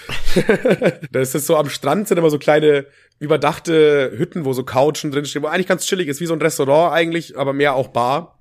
[1.12, 2.88] das ist so am Strand sind immer so kleine
[3.22, 6.92] überdachte Hütten, wo so Couchen drinstehen, wo eigentlich ganz chillig ist, wie so ein Restaurant
[6.92, 8.40] eigentlich, aber mehr auch Bar.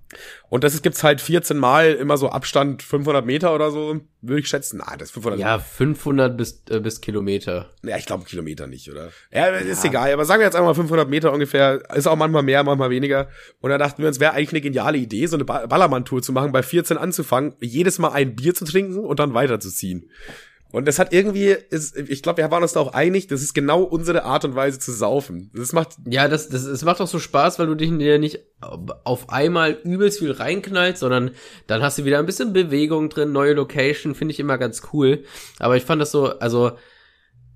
[0.48, 4.48] Und das gibt's halt 14 Mal immer so Abstand 500 Meter oder so, würde ich
[4.48, 4.80] schätzen.
[4.82, 5.38] Ah, das ist 500.
[5.38, 7.70] Ja, 500 bis, äh, bis Kilometer.
[7.82, 9.10] Ja, ich glaube Kilometer nicht, oder?
[9.30, 9.90] Ja, ist ja.
[9.90, 10.12] egal.
[10.12, 11.82] Aber sagen wir jetzt einmal 500 Meter ungefähr.
[11.94, 13.28] Ist auch manchmal mehr, manchmal weniger.
[13.60, 16.52] Und da dachten wir uns, wäre eigentlich eine geniale Idee, so eine Ballermann-Tour zu machen,
[16.52, 20.10] bei 14 anzufangen, jedes Mal ein Bier zu trinken und dann weiterzuziehen.
[20.72, 23.54] Und das hat irgendwie, ist, ich glaube, wir waren uns da auch einig, das ist
[23.54, 25.50] genau unsere Art und Weise zu saufen.
[25.54, 25.96] Das macht.
[26.06, 28.40] Ja, das, das, es macht auch so Spaß, weil du dich dir nicht
[29.04, 31.32] auf einmal übelst viel reinknallst, sondern
[31.66, 35.24] dann hast du wieder ein bisschen Bewegung drin, neue Location, finde ich immer ganz cool.
[35.58, 36.72] Aber ich fand das so, also,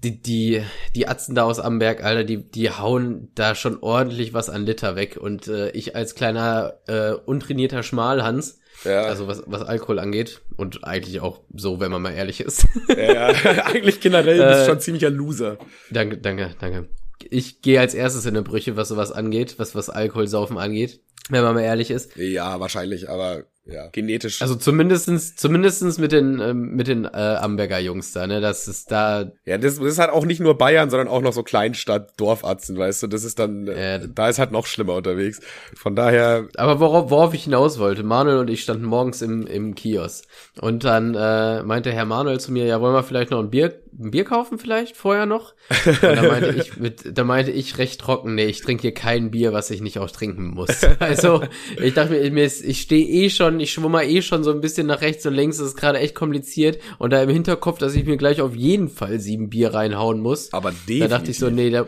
[0.03, 0.63] die, die,
[0.95, 4.97] die Atzen da aus Amberg, Alter, die, die hauen da schon ordentlich was an Liter
[4.97, 5.17] weg.
[5.21, 9.03] Und äh, ich als kleiner, äh, untrainierter Schmalhans, ja.
[9.03, 12.67] Also was, was Alkohol angeht und eigentlich auch so, wenn man mal ehrlich ist.
[12.89, 13.27] Ja,
[13.65, 15.59] eigentlich generell bist du äh, schon ziemlicher Loser.
[15.91, 16.89] Danke, danke, danke.
[17.31, 21.43] Ich gehe als erstes in eine Brüche, was sowas angeht, was was Alkoholsaufen angeht, wenn
[21.43, 22.17] man mal ehrlich ist.
[22.17, 24.43] Ja, wahrscheinlich, aber ja, genetisch.
[24.43, 28.91] Also zumindestens, zumindestens mit den, ähm, mit den äh, Amberger Jungs da, ne, das ist
[28.91, 29.33] da.
[29.47, 32.77] Ja, das, das ist halt auch nicht nur Bayern, sondern auch noch so Kleinstadt, Dorfatzen,
[32.77, 35.41] weißt du, das ist dann, äh, da ist halt noch schlimmer unterwegs.
[35.75, 36.47] Von daher.
[36.57, 40.27] Aber worauf, worauf ich hinaus wollte, Manuel und ich standen morgens im, im Kiosk.
[40.61, 43.73] Und dann äh, meinte Herr Manuel zu mir, ja, wollen wir vielleicht noch ein Bier,
[43.99, 45.55] ein Bier kaufen vielleicht vorher noch?
[45.85, 49.31] Und da meinte ich, mit, da meinte ich recht trocken, nee, ich trinke hier kein
[49.31, 50.69] Bier, was ich nicht auch trinken muss.
[51.01, 51.43] Also,
[51.83, 54.61] ich dachte mir, mir ist, ich stehe eh schon ich schwimmer eh schon so ein
[54.61, 56.79] bisschen nach rechts und links, das ist gerade echt kompliziert.
[56.99, 60.53] Und da im Hinterkopf, dass ich mir gleich auf jeden Fall sieben Bier reinhauen muss.
[60.53, 61.01] Aber definitiv.
[61.01, 61.87] Da dachte ich so, nee, da,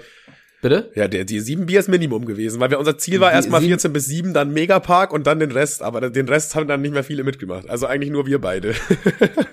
[0.62, 0.90] Bitte?
[0.94, 3.92] Ja, der, die sieben Bier ist Minimum gewesen, weil wir unser Ziel war erstmal 14
[3.92, 7.04] bis 7, dann Megapark und dann den Rest, aber den Rest haben dann nicht mehr
[7.04, 7.68] viele mitgemacht.
[7.68, 8.74] Also eigentlich nur wir beide.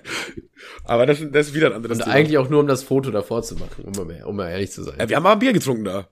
[0.86, 2.16] aber das, das ist wieder ein anderes und Thema.
[2.16, 4.84] eigentlich auch nur, um das Foto davor zu machen, um mal, um mal ehrlich zu
[4.84, 4.96] sein.
[4.98, 6.08] Ja, wir haben mal ein Bier getrunken da.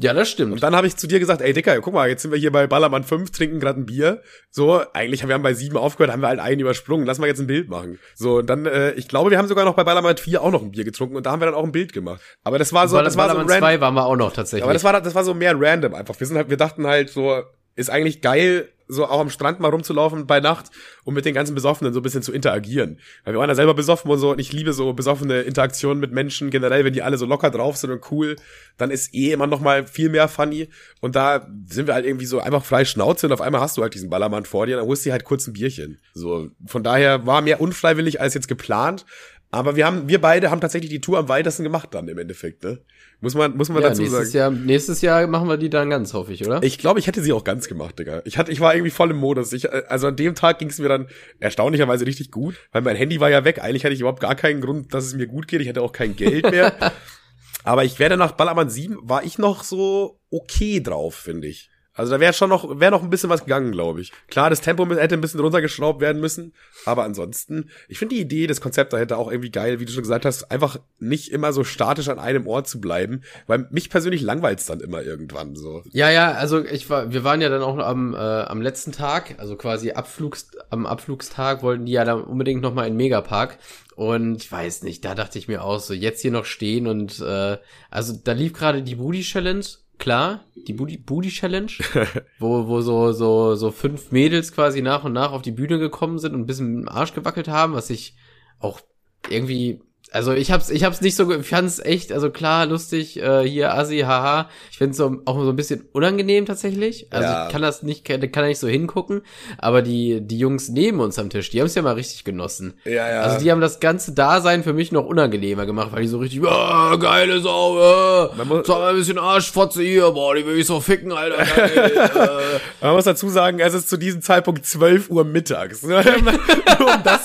[0.00, 0.52] Ja, das stimmt.
[0.52, 2.52] Und dann habe ich zu dir gesagt, ey Dicker, guck mal, jetzt sind wir hier
[2.52, 4.22] bei Ballermann 5, trinken gerade ein Bier.
[4.48, 7.04] So, eigentlich haben wir haben bei 7 aufgehört, haben wir halt einen übersprungen.
[7.04, 7.98] Lass mal jetzt ein Bild machen.
[8.14, 10.62] So, und dann, äh, ich glaube, wir haben sogar noch bei Ballermann 4 auch noch
[10.62, 12.20] ein Bier getrunken und da haben wir dann auch ein Bild gemacht.
[12.44, 14.62] Aber das war so, das war so Ballermann 2 waren wir auch noch tatsächlich.
[14.62, 16.18] Aber das war, das war so mehr random einfach.
[16.18, 17.42] Wir sind halt, wir dachten halt so,
[17.74, 20.70] ist eigentlich geil, so auch am Strand mal rumzulaufen bei Nacht
[21.04, 22.98] und mit den ganzen Besoffenen so ein bisschen zu interagieren.
[23.24, 26.12] Weil wir waren ja selber besoffen und so und ich liebe so besoffene Interaktionen mit
[26.12, 28.36] Menschen generell, wenn die alle so locker drauf sind und cool,
[28.78, 30.68] dann ist eh immer noch mal viel mehr funny
[31.00, 33.82] und da sind wir halt irgendwie so einfach frei Schnauze und auf einmal hast du
[33.82, 36.00] halt diesen Ballermann vor dir, dann holst du dir halt kurz ein Bierchen.
[36.14, 39.04] So, von daher war mehr unfreiwillig als jetzt geplant,
[39.50, 42.64] aber wir haben, wir beide haben tatsächlich die Tour am weitesten gemacht dann im Endeffekt,
[42.64, 42.80] ne?
[43.20, 44.56] Muss man, muss man ja, dazu nächstes sagen.
[44.56, 46.62] Jahr, nächstes Jahr machen wir die dann ganz, hoffe ich, oder?
[46.62, 48.22] Ich glaube, ich hätte sie auch ganz gemacht, Digga.
[48.26, 49.52] Ich hatte, ich war irgendwie voll im Modus.
[49.52, 51.08] Ich, also an dem Tag ging es mir dann
[51.40, 53.62] erstaunlicherweise richtig gut, weil mein Handy war ja weg.
[53.62, 55.62] Eigentlich hatte ich überhaupt gar keinen Grund, dass es mir gut geht.
[55.62, 56.74] Ich hatte auch kein Geld mehr.
[57.64, 61.70] Aber ich werde nach Ballermann 7 war ich noch so okay drauf, finde ich.
[61.98, 64.12] Also da wäre schon noch, wäre noch ein bisschen was gegangen, glaube ich.
[64.28, 66.54] Klar, das Tempo hätte ein bisschen runtergeschraubt werden müssen,
[66.86, 70.04] aber ansonsten, ich finde die Idee, das Konzept dahinter auch irgendwie geil, wie du schon
[70.04, 74.22] gesagt hast, einfach nicht immer so statisch an einem Ort zu bleiben, weil mich persönlich
[74.22, 75.82] langweilt's dann immer irgendwann so.
[75.90, 79.34] Ja, ja, also ich war, wir waren ja dann auch am, äh, am letzten Tag,
[79.38, 83.58] also quasi Abflugs, am Abflugstag wollten die ja dann unbedingt noch mal in Megapark
[83.96, 87.18] und ich weiß nicht, da dachte ich mir auch so, jetzt hier noch stehen und
[87.18, 87.58] äh,
[87.90, 89.64] also da lief gerade die Booty Challenge
[89.98, 91.70] klar, die Booty, Booty Challenge,
[92.38, 96.18] wo, wo so, so, so fünf Mädels quasi nach und nach auf die Bühne gekommen
[96.18, 98.16] sind und ein bisschen mit dem Arsch gewackelt haben, was ich
[98.60, 98.80] auch
[99.28, 99.80] irgendwie
[100.10, 103.74] Also ich hab's, ich hab's nicht so, ich fand's echt, also klar, lustig, äh, hier
[103.74, 104.48] Assi, haha.
[104.70, 107.06] Ich find's so, auch so ein bisschen unangenehm tatsächlich.
[107.10, 107.46] Also Ja.
[107.46, 109.20] ich kann das nicht, kann, kann da nicht so hingucken.
[109.58, 112.74] Aber die, die Jungs neben uns am Tisch, die haben's ja mal richtig genossen.
[112.86, 113.20] Ja, ja.
[113.20, 116.42] Also die haben das ganze Dasein für mich noch unangenehmer gemacht, weil die so richtig,
[116.46, 120.66] ah, geile Sau, äh, muss- sag mal ein bisschen Arschfotze hier, boah, die will ich
[120.66, 121.44] so ficken, Alter.
[121.44, 122.58] Geil, äh.
[122.84, 125.82] Man muss dazu sagen, es ist zu diesem Zeitpunkt 12 Uhr mittags.
[125.82, 127.20] nur um das,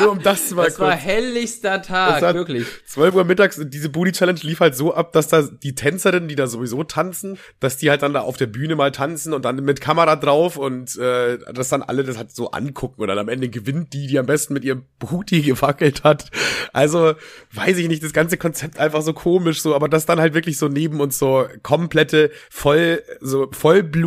[0.00, 1.04] nur um das mal Das war kurz.
[1.04, 2.66] helllichster Tag, hat- wirklich.
[2.86, 6.34] 12 Uhr mittags, diese Booty Challenge lief halt so ab, dass da die Tänzerinnen, die
[6.36, 9.56] da sowieso tanzen, dass die halt dann da auf der Bühne mal tanzen und dann
[9.64, 13.28] mit Kamera drauf und äh, dass dann alle das halt so angucken und dann am
[13.28, 16.30] Ende gewinnt die, die am besten mit ihrem Booty gewackelt hat.
[16.72, 17.14] Also,
[17.52, 20.58] weiß ich nicht, das ganze Konzept einfach so komisch so, aber das dann halt wirklich
[20.58, 23.48] so neben uns so komplette, voll, so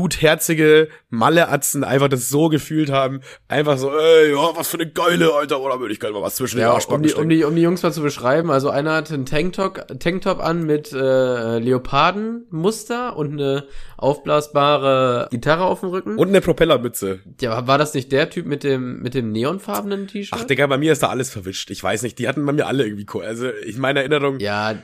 [0.02, 3.22] vollblutherzige Malleatzen einfach das so gefühlt haben.
[3.48, 6.36] Einfach so, ey, ja, was für eine geile, Alter, oder würde ich gerne mal was
[6.36, 7.24] zwischen den Ja, um Arschbacken die, stecken.
[7.24, 10.66] um, die, um die Jungs mal zu beschreiben, also einer hatte einen Tanktop, Tanktop an
[10.66, 13.66] mit äh, Leopardenmuster und eine
[13.98, 16.18] aufblasbare Gitarre auf dem Rücken.
[16.18, 17.20] Und eine Propellermütze.
[17.42, 20.40] ja, war das nicht der Typ mit dem mit dem neonfarbenen T-Shirt?
[20.42, 21.70] Ach, Digga, bei mir ist da alles verwischt.
[21.70, 23.26] Ich weiß nicht, die hatten bei mir alle irgendwie cool.
[23.26, 24.76] Also, ich meine Erinnerung, ja,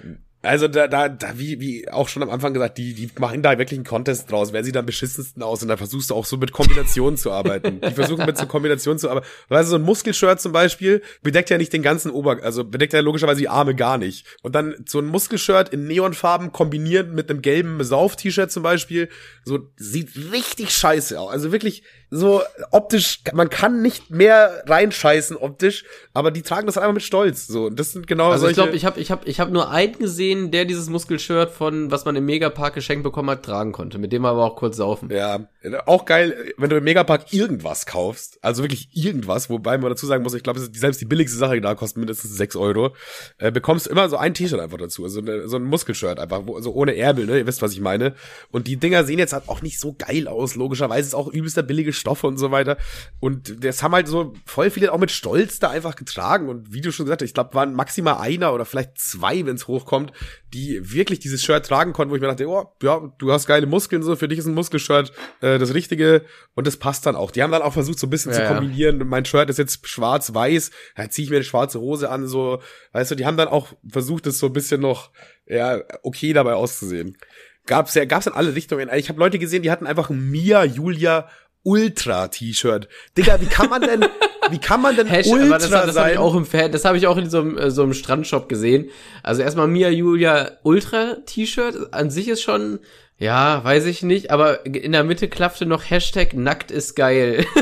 [0.44, 3.58] also da, da, da, wie, wie auch schon am Anfang gesagt, die, die machen da
[3.58, 4.52] wirklich einen Contest draus.
[4.52, 5.62] Wer sieht am beschissensten aus?
[5.62, 7.80] Und da versuchst du auch so mit Kombinationen zu arbeiten.
[7.80, 9.26] Die versuchen mit so Kombinationen zu arbeiten.
[9.48, 12.92] Weißt du, so ein Muskelshirt zum Beispiel bedeckt ja nicht den ganzen Ober, also bedeckt
[12.92, 14.26] ja logischerweise die Arme gar nicht.
[14.42, 19.08] Und dann so ein Muskelshirt in Neonfarben kombiniert mit einem gelben Sauf-T-Shirt zum Beispiel,
[19.46, 21.32] so sieht richtig scheiße aus.
[21.32, 21.84] Also wirklich
[22.16, 25.84] so optisch, man kann nicht mehr reinscheißen optisch,
[26.14, 27.48] aber die tragen das einfach mit Stolz.
[27.48, 28.70] So, und das sind genau also ich solche.
[28.70, 32.06] glaube, ich habe ich hab, ich hab nur einen gesehen, der dieses Muskelshirt von, was
[32.06, 33.98] man im Megapark geschenkt bekommen hat, tragen konnte.
[33.98, 35.10] Mit dem aber auch kurz saufen.
[35.12, 35.48] Ja,
[35.86, 40.24] auch geil, wenn du im Megapark irgendwas kaufst, also wirklich irgendwas, wobei man dazu sagen
[40.24, 42.96] muss, ich glaube, selbst die billigste Sache da kostet mindestens 6 Euro,
[43.38, 46.42] äh, bekommst du immer so ein T-Shirt einfach dazu, also eine, so ein Muskelshirt einfach,
[46.46, 48.14] wo, so ohne Ärmel, ne, ihr wisst, was ich meine.
[48.52, 51.64] Und die Dinger sehen jetzt halt auch nicht so geil aus, logischerweise ist auch übelster
[51.64, 52.78] billige Stoffe und so weiter.
[53.20, 56.82] Und das haben halt so voll viele auch mit Stolz da einfach getragen und wie
[56.82, 60.12] du schon gesagt hast, ich glaube, waren maximal einer oder vielleicht zwei, wenn es hochkommt,
[60.54, 63.66] die wirklich dieses Shirt tragen konnten, wo ich mir dachte, oh, ja, du hast geile
[63.66, 65.12] Muskeln, so, für dich ist ein Muskelshirt
[65.42, 67.32] äh, das Richtige und das passt dann auch.
[67.32, 68.48] Die haben dann auch versucht, so ein bisschen Ja, zu ja.
[68.54, 69.08] kombinieren.
[69.08, 72.62] Mein Shirt ist jetzt schwarz-weiß, da ziehe ich mir eine schwarze Hose an, so,
[72.92, 75.12] weißt du, die haben dann auch versucht, das so ein bisschen noch,
[75.46, 77.18] ja, okay dabei auszusehen.
[77.66, 78.90] Gab's ja, gab's in alle Richtungen.
[78.94, 81.30] Ich habe Leute gesehen, die hatten einfach ein Mia Julia
[81.64, 82.88] Ultra T-Shirt.
[83.18, 84.06] Digga, wie kann man denn,
[84.50, 86.12] wie kann man denn Hash, Ultra das, das habe sein?
[86.14, 88.50] ich auch im Fan, das habe ich auch in so einem, äh, so einem Strandshop
[88.50, 88.90] gesehen.
[89.24, 92.80] Also erstmal Mia Julia Ultra T-Shirt an sich ist schon,
[93.18, 97.46] ja, weiß ich nicht, aber in der Mitte klaffte noch Hashtag nackt ist geil.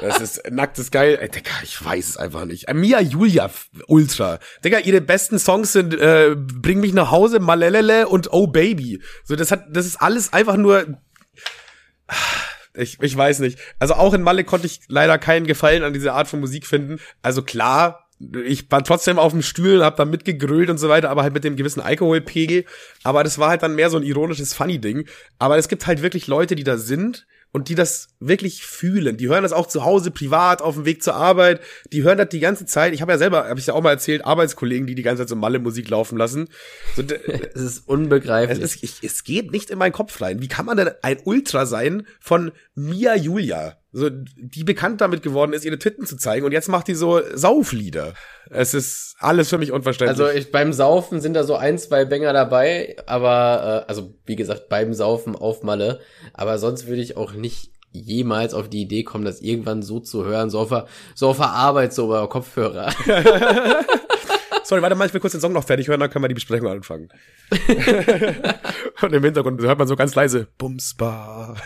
[0.00, 1.18] Das ist nacktes geil.
[1.20, 2.68] Ey, Digga, ich weiß es einfach nicht.
[2.68, 3.50] Äh, Mia Julia
[3.88, 4.38] Ultra.
[4.64, 9.02] Digga, ihre besten Songs sind äh, Bring mich nach Hause, Malelele und Oh Baby.
[9.24, 10.98] So, das hat, das ist alles einfach nur.
[12.78, 13.58] Ich, ich weiß nicht.
[13.78, 17.00] Also auch in Malle konnte ich leider keinen Gefallen an dieser Art von Musik finden.
[17.22, 18.08] Also klar,
[18.44, 21.44] ich war trotzdem auf dem Stuhl hab da mitgegrölt und so weiter, aber halt mit
[21.44, 22.64] dem gewissen Alkoholpegel.
[23.04, 25.06] Aber das war halt dann mehr so ein ironisches Funny-Ding.
[25.38, 29.16] Aber es gibt halt wirklich Leute, die da sind und die das wirklich fühlen.
[29.16, 31.60] Die hören das auch zu Hause, privat, auf dem Weg zur Arbeit.
[31.92, 32.92] Die hören das die ganze Zeit.
[32.92, 35.28] Ich habe ja selber, habe ich ja auch mal erzählt, Arbeitskollegen, die die ganze Zeit
[35.28, 36.48] so Malle-Musik laufen lassen.
[36.94, 37.02] So,
[37.54, 38.58] Es ist unbegreiflich.
[38.58, 40.42] es, ist, ich, es geht nicht in meinen Kopf rein.
[40.42, 43.78] Wie kann man denn ein Ultra sein von Mia Julia?
[43.90, 47.22] So, die bekannt damit geworden ist, ihre Titten zu zeigen und jetzt macht die so
[47.34, 48.12] Sauflieder.
[48.50, 50.20] Es ist alles für mich unverständlich.
[50.20, 54.36] Also ich, beim Saufen sind da so ein, zwei Banger dabei, aber äh, also wie
[54.36, 56.00] gesagt, beim Saufen auf Malle.
[56.34, 60.24] Aber sonst würde ich auch nicht jemals auf die Idee kommen, das irgendwann so zu
[60.24, 62.92] hören, so auf so auf der Arbeit, so über Kopfhörer.
[64.64, 66.34] Sorry, warte mal, ich will kurz den Song noch fertig hören, dann können wir die
[66.34, 67.08] Besprechung anfangen.
[69.02, 71.56] und im Hintergrund hört man so ganz leise Bumsbar.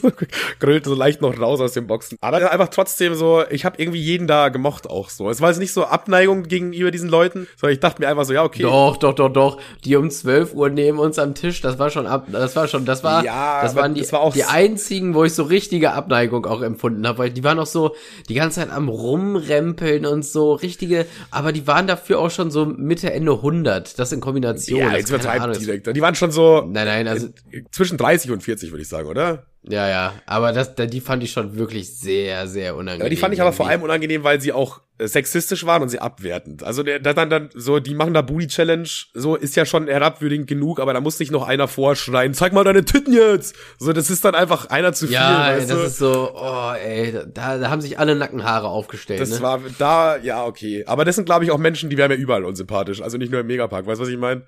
[0.60, 2.18] Grüllt so leicht noch raus aus den Boxen.
[2.20, 5.30] Aber einfach trotzdem so, ich habe irgendwie jeden da gemocht auch so.
[5.30, 8.32] Es war jetzt nicht so Abneigung gegenüber diesen Leuten, sondern ich dachte mir einfach so,
[8.32, 8.62] ja, okay.
[8.62, 9.58] Doch, doch, doch, doch.
[9.84, 12.84] Die um 12 Uhr neben uns am Tisch, das war schon ab, das war schon,
[12.84, 15.92] das war, Ja, das waren die, das war auch die einzigen, wo ich so richtige
[15.92, 17.94] Abneigung auch empfunden habe, weil die waren auch so
[18.28, 22.66] die ganze Zeit am rumrempeln und so richtige, aber die waren dafür auch schon so
[22.66, 24.80] Mitte, Ende 100, das in Kombination.
[24.80, 25.96] ja, jetzt übertreibt Ahnung, direkt.
[25.96, 27.28] Die waren schon so, Nein, nein, also
[27.70, 29.46] zwischen 30 und 40 würde ich sagen, oder?
[29.62, 33.04] Ja, ja, aber das, die fand ich schon wirklich sehr, sehr unangenehm.
[33.04, 35.90] Ja, die fand ich aber vor allem unangenehm, weil sie auch äh, sexistisch waren und
[35.90, 36.62] sie abwertend.
[36.62, 39.86] Also der, der dann dann so, die machen da Booty Challenge, so ist ja schon
[39.86, 43.54] herabwürdigend genug, aber da muss nicht noch einer vorschreien, zeig mal deine Titten jetzt.
[43.78, 45.14] So, das ist dann einfach einer zu viel.
[45.14, 45.84] Ja, ey, das du?
[45.84, 49.20] ist so, oh, ey, da, da haben sich alle Nackenhaare aufgestellt.
[49.20, 49.42] Das ne?
[49.42, 50.84] war da, ja, okay.
[50.86, 53.02] Aber das sind, glaube ich, auch Menschen, die wären mir überall unsympathisch.
[53.02, 53.86] Also nicht nur im Megapark.
[53.86, 54.42] Weißt du, was ich meine?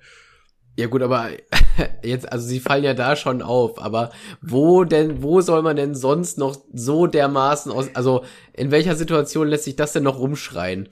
[0.75, 1.29] Ja gut, aber
[2.03, 4.11] jetzt, also sie fallen ja da schon auf, aber
[4.41, 9.47] wo denn, wo soll man denn sonst noch so dermaßen aus, also in welcher Situation
[9.47, 10.89] lässt sich das denn noch rumschreien?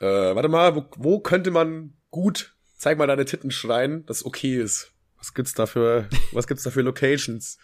[0.00, 4.60] Äh, warte mal, wo, wo könnte man gut, zeig mal deine Titten schreien, das okay
[4.60, 4.92] ist?
[5.18, 7.58] Was gibt's da für, was gibt's da für Locations?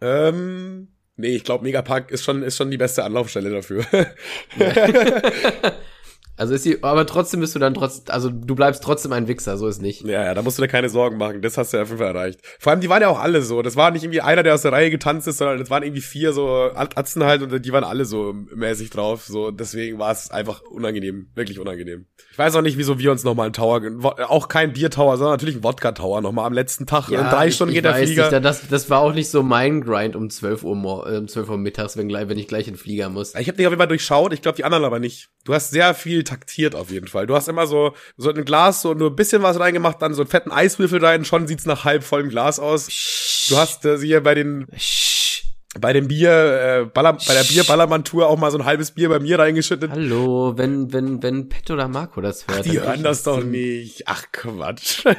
[0.00, 3.86] Ähm, nee, ich glaube, Megapark ist schon, ist schon die beste Anlaufstelle dafür.
[6.36, 9.56] Also ist sie, aber trotzdem bist du dann trotzdem, also du bleibst trotzdem ein Wichser,
[9.56, 10.02] so ist nicht.
[10.02, 11.40] Ja, ja, da musst du dir keine Sorgen machen.
[11.40, 12.40] Das hast du ja auf jeden Fall erreicht.
[12.58, 13.62] Vor allem, die waren ja auch alle so.
[13.62, 16.02] Das war nicht irgendwie einer, der aus der Reihe getanzt ist, sondern das waren irgendwie
[16.02, 19.24] vier so Atzen halt und die waren alle so mäßig drauf.
[19.24, 21.30] So, deswegen war es einfach unangenehm.
[21.34, 22.06] Wirklich unangenehm.
[22.36, 23.80] Ich weiß auch nicht, wieso wir uns nochmal einen Tower,
[24.28, 27.08] auch kein Biertower, sondern natürlich ein Wodka-Tower nochmal am letzten Tag.
[27.08, 28.30] in drei ich, Stunden ich geht der weiß Flieger.
[28.30, 31.48] Nicht, das, das war auch nicht so mein Grind um 12 Uhr, äh, um 12
[31.48, 33.34] Uhr mittags, wenn, wenn ich gleich in den Flieger muss.
[33.36, 35.30] Ich habe dich auf jeden Fall durchschaut, ich glaube die anderen aber nicht.
[35.46, 37.26] Du hast sehr viel taktiert auf jeden Fall.
[37.26, 40.12] Du hast immer so so in ein Glas so nur ein bisschen was reingemacht, dann
[40.12, 43.46] so einen fetten Eiswürfel rein, schon sieht's nach halb vollem Glas aus.
[43.48, 44.66] Du hast äh, hier bei den
[45.80, 49.18] bei dem Bier äh, Baller, bei der Bier-Ballermann-Tour auch mal so ein halbes Bier bei
[49.18, 49.90] mir reingeschüttet.
[49.90, 52.64] Hallo, wenn, wenn, wenn Pet oder Marco das hört.
[52.64, 54.04] Die dann hören das doch nicht.
[54.06, 55.04] Ach Quatsch.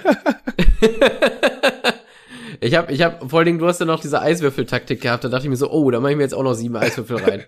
[2.59, 5.29] Ich hab, ich hab, vor allen Dingen, du hast ja noch diese Eiswürfeltaktik gehabt, da
[5.29, 7.45] dachte ich mir so, oh, da mache ich mir jetzt auch noch sieben Eiswürfel rein.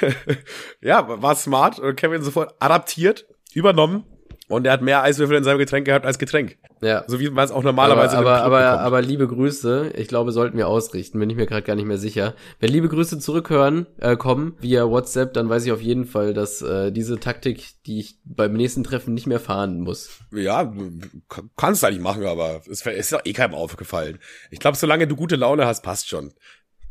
[0.80, 4.04] ja, war smart Kevin sofort adaptiert, übernommen
[4.48, 6.56] und er hat mehr Eiswürfel in seinem Getränk gehabt als Getränk.
[6.80, 7.04] Ja.
[7.06, 8.86] So wie man es auch normalerweise aber, aber, aber, bekommt.
[8.86, 11.98] aber liebe Grüße, ich glaube, sollten wir ausrichten, bin ich mir gerade gar nicht mehr
[11.98, 12.34] sicher.
[12.58, 16.62] Wenn liebe Grüße zurückhören, äh, kommen via WhatsApp, dann weiß ich auf jeden Fall, dass
[16.62, 20.20] äh, diese Taktik, die ich beim nächsten Treffen nicht mehr fahren muss.
[20.32, 20.72] Ja,
[21.56, 24.18] kannst du eigentlich machen, aber es ist doch eh keinem aufgefallen.
[24.50, 26.32] Ich glaube, solange du gute Laune hast, passt schon.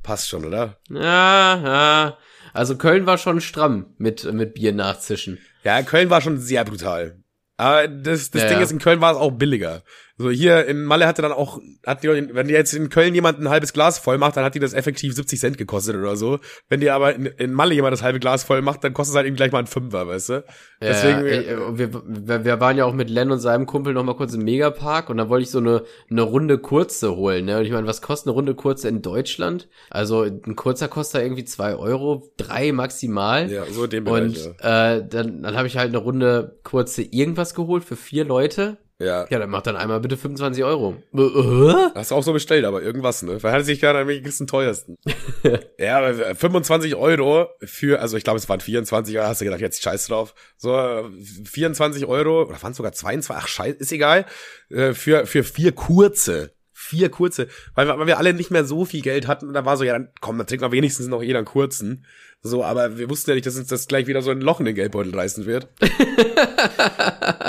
[0.03, 0.77] Passt schon, oder?
[0.89, 2.17] Ja, ja.
[2.53, 5.37] Also Köln war schon stramm mit, mit Bier nachzischen.
[5.63, 7.17] Ja, Köln war schon sehr brutal.
[7.57, 8.63] Aber das, das Ja, Ding ja.
[8.63, 9.81] ist, in Köln war es auch billiger.
[10.19, 13.39] So hier in Malle hatte dann auch, hat die, wenn dir jetzt in Köln jemand
[13.39, 16.39] ein halbes Glas voll macht, dann hat die das effektiv 70 Cent gekostet oder so.
[16.69, 19.15] Wenn dir aber in, in Malle jemand das halbe Glas voll macht, dann kostet es
[19.17, 20.43] halt eben gleich mal ein Fünfer, weißt du?
[20.81, 24.03] Deswegen, ja, äh, wir, wir, wir waren ja auch mit Len und seinem Kumpel noch
[24.03, 27.45] mal kurz im Megapark und da wollte ich so eine, eine Runde kurze holen.
[27.45, 27.59] Ne?
[27.59, 29.69] Und ich meine, was kostet eine Runde kurze in Deutschland?
[29.91, 33.51] Also ein kurzer kostet irgendwie zwei Euro, drei maximal.
[33.51, 37.03] ja, so in dem Bereich, Und äh, dann, dann habe ich halt eine Runde kurze
[37.03, 38.77] irgendwas geholt für vier Leute.
[38.99, 39.25] Ja.
[39.29, 40.95] Ja, dann macht dann einmal bitte 25 Euro.
[41.13, 41.89] Äh, äh?
[41.95, 43.39] Hast du auch so bestellt, aber irgendwas, ne?
[43.39, 44.95] Verhandelt sich gerade am wenigsten teuersten.
[45.77, 49.61] ja, aber 25 Euro für, also ich glaube, es waren 24, aber hast du gedacht,
[49.61, 50.33] jetzt scheiß drauf.
[50.57, 51.03] So, äh,
[51.45, 54.25] 24 Euro, oder waren es sogar 22, ach scheiß, ist egal,
[54.69, 56.51] äh, für, für vier kurze.
[56.79, 59.65] Vier kurze, weil, wir- weil wir alle nicht mehr so viel Geld hatten und da
[59.65, 62.05] war so, ja, dann komm, dann trinkt man wenigstens noch jeder einen kurzen.
[62.43, 64.65] So, aber wir wussten ja nicht, dass uns das gleich wieder so ein Loch in
[64.65, 65.67] den Geldbeutel reißen wird.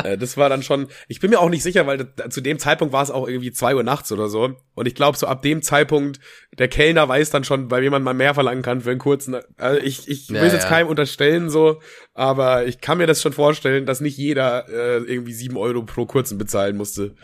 [0.05, 2.59] Äh, das war dann schon, ich bin mir auch nicht sicher, weil das, zu dem
[2.59, 4.55] Zeitpunkt war es auch irgendwie zwei Uhr nachts oder so.
[4.74, 6.20] Und ich glaube, so ab dem Zeitpunkt,
[6.57, 9.36] der Kellner weiß dann schon, bei wem man mal mehr verlangen kann für einen kurzen.
[9.57, 10.68] Also ich, ich Ja, will es jetzt ja.
[10.68, 11.80] keinem unterstellen, so,
[12.14, 16.07] aber ich kann mir das schon vorstellen, dass nicht jeder äh, irgendwie sieben Euro pro
[16.07, 17.14] kurzen bezahlen musste.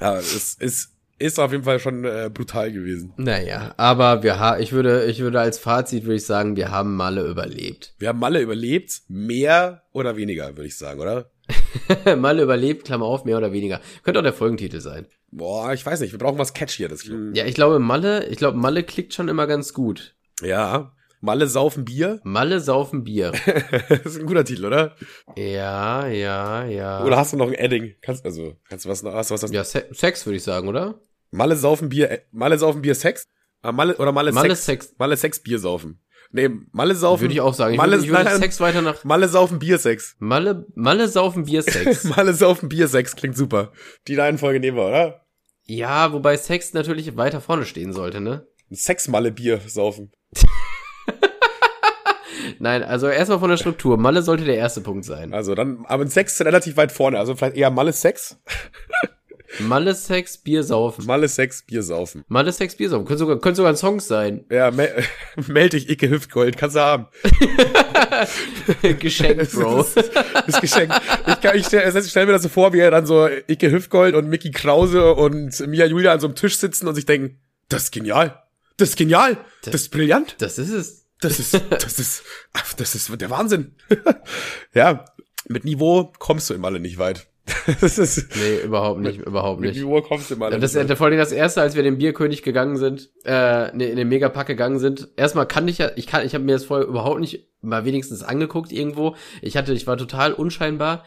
[0.00, 3.12] Ja, es ist, ist auf jeden Fall schon äh, brutal gewesen.
[3.16, 6.96] Naja, aber wir ha ich würde, ich würde als Fazit würde ich sagen, wir haben
[6.96, 7.94] Malle überlebt.
[7.98, 11.30] Wir haben Malle überlebt, mehr oder weniger, würde ich sagen, oder?
[12.16, 13.80] Malle überlebt, Klammer auf, mehr oder weniger.
[14.02, 15.06] Könnte auch der Folgentitel sein.
[15.30, 17.08] Boah, ich weiß nicht, wir brauchen was Catchieres.
[17.32, 20.14] Ja, ich glaube Malle, ich glaube Malle klickt schon immer ganz gut.
[20.42, 20.92] Ja,
[21.24, 22.20] Malle saufen Bier.
[22.24, 23.32] Malle saufen Bier.
[23.88, 24.94] das ist ein guter Titel, oder?
[25.36, 27.02] ja, ja, ja.
[27.02, 27.94] Oder hast du noch ein Edding?
[28.02, 30.42] Kannst also, kannst du was noch, hast du was, was ja, Se Sex würde ich
[30.42, 31.00] sagen, oder?
[31.30, 33.26] Malle saufen Bier, äh, Malle saufen Bier Sex?
[33.62, 34.94] Ah, Malle, oder Malle, Malle Sex, Sex.
[34.98, 36.04] Malle Sex Bier saufen.
[36.30, 37.22] Nee, Malle saufen.
[37.22, 37.72] Würde ich auch sagen.
[37.72, 40.16] Ich Malle, würde, ich würde nein, Sex weiter nach Malle saufen Bier Sex.
[40.18, 42.04] Malle, Malle saufen Bier Sex.
[42.16, 43.72] Malle saufen Bier Sex klingt super.
[44.08, 45.20] Die Reihenfolge nehmen wir, oder?
[45.66, 48.46] ja, wobei Sex natürlich weiter vorne stehen sollte, ne?
[48.70, 50.12] Sex Malle Bier saufen.
[52.64, 53.98] Nein, also erstmal von der Struktur.
[53.98, 55.34] Malle sollte der erste Punkt sein.
[55.34, 58.38] Also dann, aber Sex ist relativ weit vorne, also vielleicht eher Malle Sex.
[59.58, 61.04] Malle Sex, Bier saufen.
[61.04, 62.24] Malle Sex, Bier saufen.
[62.26, 63.04] Malle Sex, Bier saufen.
[63.04, 64.46] Könnte sogar, könnte sogar ein Song sein.
[64.50, 64.88] Ja, me
[65.46, 67.06] meld dich, Icke Hüftgold, kannst du haben.
[68.98, 69.86] Geschenk, Bro.
[69.94, 70.10] Das,
[70.46, 70.90] das Geschenk.
[71.26, 74.14] Ich, kann, ich stelle stell mir das so vor, wie er dann so Icke Hüftgold
[74.14, 77.38] und Mickey Krause und Mia Julia an so einem Tisch sitzen und sich denken,
[77.68, 78.42] das ist genial.
[78.78, 79.36] Das ist genial.
[79.64, 80.36] Das, das ist brillant.
[80.38, 81.03] Das ist es.
[81.20, 82.22] Das ist, das ist,
[82.76, 83.74] das ist der Wahnsinn.
[84.74, 85.04] ja,
[85.48, 87.26] mit Niveau kommst du im Alle nicht weit.
[87.80, 89.74] das ist nee, überhaupt nicht, mit, überhaupt nicht.
[89.74, 90.96] Mit Niveau kommst du im Alle das, nicht weit.
[90.96, 94.46] Vor allem das erste, als wir den Bierkönig gegangen sind, äh, nee, in den Megapack
[94.46, 95.10] gegangen sind.
[95.16, 98.22] Erstmal kann ich ja, ich kann, ich habe mir das vorher überhaupt nicht mal wenigstens
[98.22, 99.14] angeguckt irgendwo.
[99.42, 101.04] Ich hatte, ich war total unscheinbar.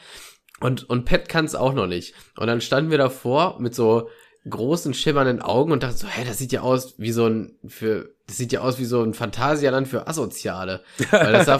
[0.59, 2.13] Und, und Pet kann es auch noch nicht.
[2.37, 4.09] Und dann standen wir davor mit so
[4.47, 8.15] großen schimmernden Augen und dachte so, hä, das sieht ja aus wie so ein für
[8.28, 10.82] das sieht ja aus wie so ein Phantasialand für Asoziale.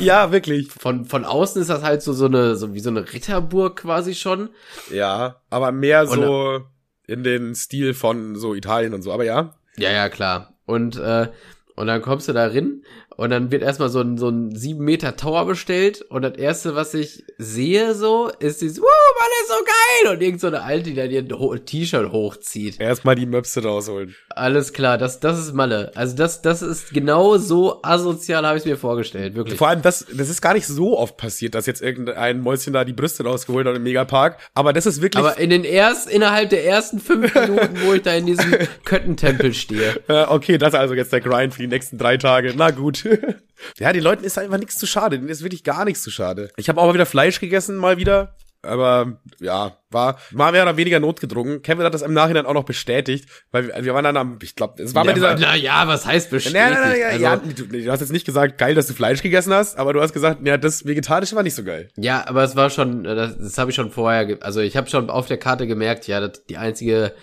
[0.01, 0.70] Ja, wirklich.
[0.72, 4.15] Von, von außen ist das halt so, so eine, so wie so eine Ritterburg quasi
[4.15, 4.49] schon.
[4.91, 6.65] Ja, aber mehr so und,
[7.07, 9.55] in den Stil von so Italien und so, aber ja.
[9.78, 10.53] Ja, ja, klar.
[10.65, 11.30] Und, äh,
[11.76, 12.84] und dann kommst du da rein
[13.15, 16.76] und dann wird erstmal so ein, so ein sieben Meter Tower bestellt und das erste,
[16.76, 20.13] was ich sehe so, ist dieses, wow, Mann, ist so geil!
[20.15, 22.80] Und irgend so eine Alte, die dann ihr T-Shirt hochzieht.
[22.80, 24.15] Erstmal die Möpse rausholen.
[24.30, 25.91] Alles klar, das, das ist Malle.
[25.95, 29.57] Also das, das ist genau so asozial, habe ich mir vorgestellt, wirklich.
[29.57, 32.84] Vor allem, das, das ist gar nicht so oft passiert, dass jetzt irgendein Mäuschen da
[32.84, 35.24] die Brüste rausgeholt hat im Megapark, aber das ist wirklich...
[35.24, 38.55] Aber in den erst, innerhalb der ersten fünf Minuten, wo ich da in diesem
[38.86, 39.95] Köttentempel stehe.
[40.28, 42.53] Okay, das ist also jetzt der Grind für die nächsten drei Tage.
[42.55, 43.03] Na gut.
[43.80, 45.18] ja, den Leuten ist einfach nichts zu schade.
[45.18, 46.49] Denen ist wirklich gar nichts zu schade.
[46.57, 48.36] Ich habe auch mal wieder Fleisch gegessen, mal wieder.
[48.64, 51.62] Aber ja, war, war mehr oder weniger notgedrungen.
[51.62, 54.55] Kevin hat das im Nachhinein auch noch bestätigt, weil wir, wir waren dann am, ich
[54.55, 55.36] glaube, es war ja, bei dieser.
[55.36, 56.60] Na ja, was heißt bestätigt?
[56.60, 59.22] Na, na, na, also, ja, du, du, hast jetzt nicht gesagt, geil, dass du Fleisch
[59.22, 61.89] gegessen hast, aber du hast gesagt, ja, das Vegetarische war nicht so geil.
[61.95, 65.10] Ja, aber es war schon, das, das habe ich schon vorher, also ich habe schon
[65.10, 67.14] auf der Karte gemerkt, ja, das, die einzige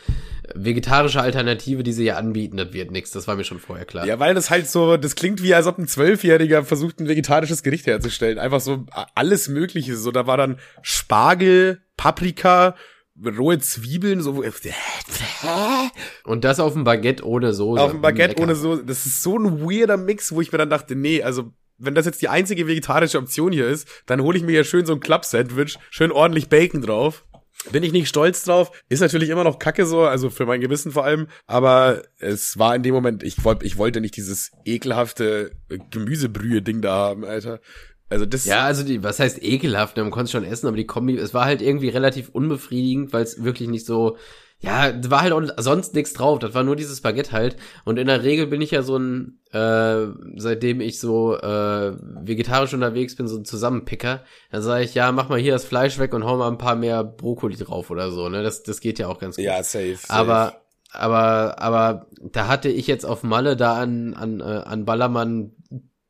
[0.55, 3.11] vegetarische Alternative, die sie ja anbieten, das wird nix.
[3.11, 4.07] Das war mir schon vorher klar.
[4.07, 7.63] Ja, weil das halt so, das klingt wie, als ob ein Zwölfjähriger versucht, ein vegetarisches
[7.63, 8.39] Gericht herzustellen.
[8.39, 9.97] Einfach so alles Mögliche.
[9.97, 12.75] So, da war dann Spargel, Paprika,
[13.17, 14.43] rohe Zwiebeln, so.
[16.25, 17.81] Und das auf dem Baguette ohne Soße.
[17.81, 18.85] Auf dem Baguette ohne Soße.
[18.85, 22.07] Das ist so ein weirder Mix, wo ich mir dann dachte, nee, also wenn das
[22.07, 25.01] jetzt die einzige vegetarische Option hier ist, dann hole ich mir ja schön so ein
[25.01, 27.25] Club-Sandwich, schön ordentlich Bacon drauf
[27.71, 28.71] bin ich nicht stolz drauf.
[28.89, 31.29] Ist natürlich immer noch kacke so, also für mein Gewissen vor allem.
[31.47, 35.53] Aber es war in dem Moment, ich wollte, ich wollte nicht dieses ekelhafte
[35.91, 37.61] Gemüsebrühe-Ding da haben, Alter.
[38.11, 38.45] Also das.
[38.45, 39.97] Ja, also die, was heißt ekelhaft?
[39.97, 43.43] Man konnte schon essen, aber die Kombi, es war halt irgendwie relativ unbefriedigend, weil es
[43.43, 44.17] wirklich nicht so
[44.65, 46.39] ja, da war halt auch sonst nichts drauf.
[46.39, 47.57] Das war nur dieses Baguette halt.
[47.85, 50.07] Und in der Regel bin ich ja so ein, äh,
[50.37, 51.93] seitdem ich so äh,
[52.23, 54.23] vegetarisch unterwegs bin, so ein Zusammenpicker.
[54.51, 56.77] Dann sage ich, ja, mach mal hier das Fleisch weg und hau mal ein paar
[56.77, 58.29] mehr Brokkoli drauf oder so.
[58.31, 59.45] Ne, das, das geht ja auch ganz gut.
[59.45, 59.97] Ja, safe.
[59.97, 60.13] safe.
[60.13, 60.61] Aber
[60.97, 65.51] aber aber da hatte ich jetzt auf Malle da an an äh, an Ballermann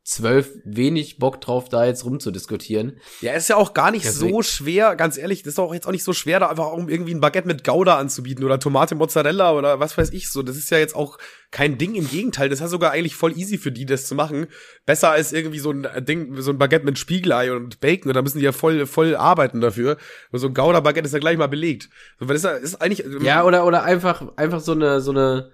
[0.05, 2.99] zwölf wenig Bock drauf, da jetzt rumzudiskutieren.
[3.21, 4.35] Ja, ist ja auch gar nicht Deswegen.
[4.35, 6.77] so schwer, ganz ehrlich, das ist auch jetzt auch nicht so schwer, da einfach auch
[6.87, 10.43] irgendwie ein Baguette mit Gouda anzubieten oder Tomate Mozzarella oder was weiß ich so.
[10.43, 11.17] Das ist ja jetzt auch
[11.49, 14.13] kein Ding, im Gegenteil, das ist ja sogar eigentlich voll easy für die, das zu
[14.13, 14.45] machen.
[14.85, 18.37] Besser als irgendwie so ein Ding, so ein Baguette mit Spiegelei und Bacon, da müssen
[18.37, 19.97] die ja voll, voll arbeiten dafür.
[20.31, 21.89] Und so ein Gouda-Baguette ist ja gleich mal belegt.
[22.19, 23.03] So, das ist eigentlich.
[23.23, 25.49] Ja, oder, oder einfach, einfach so eine, so eine,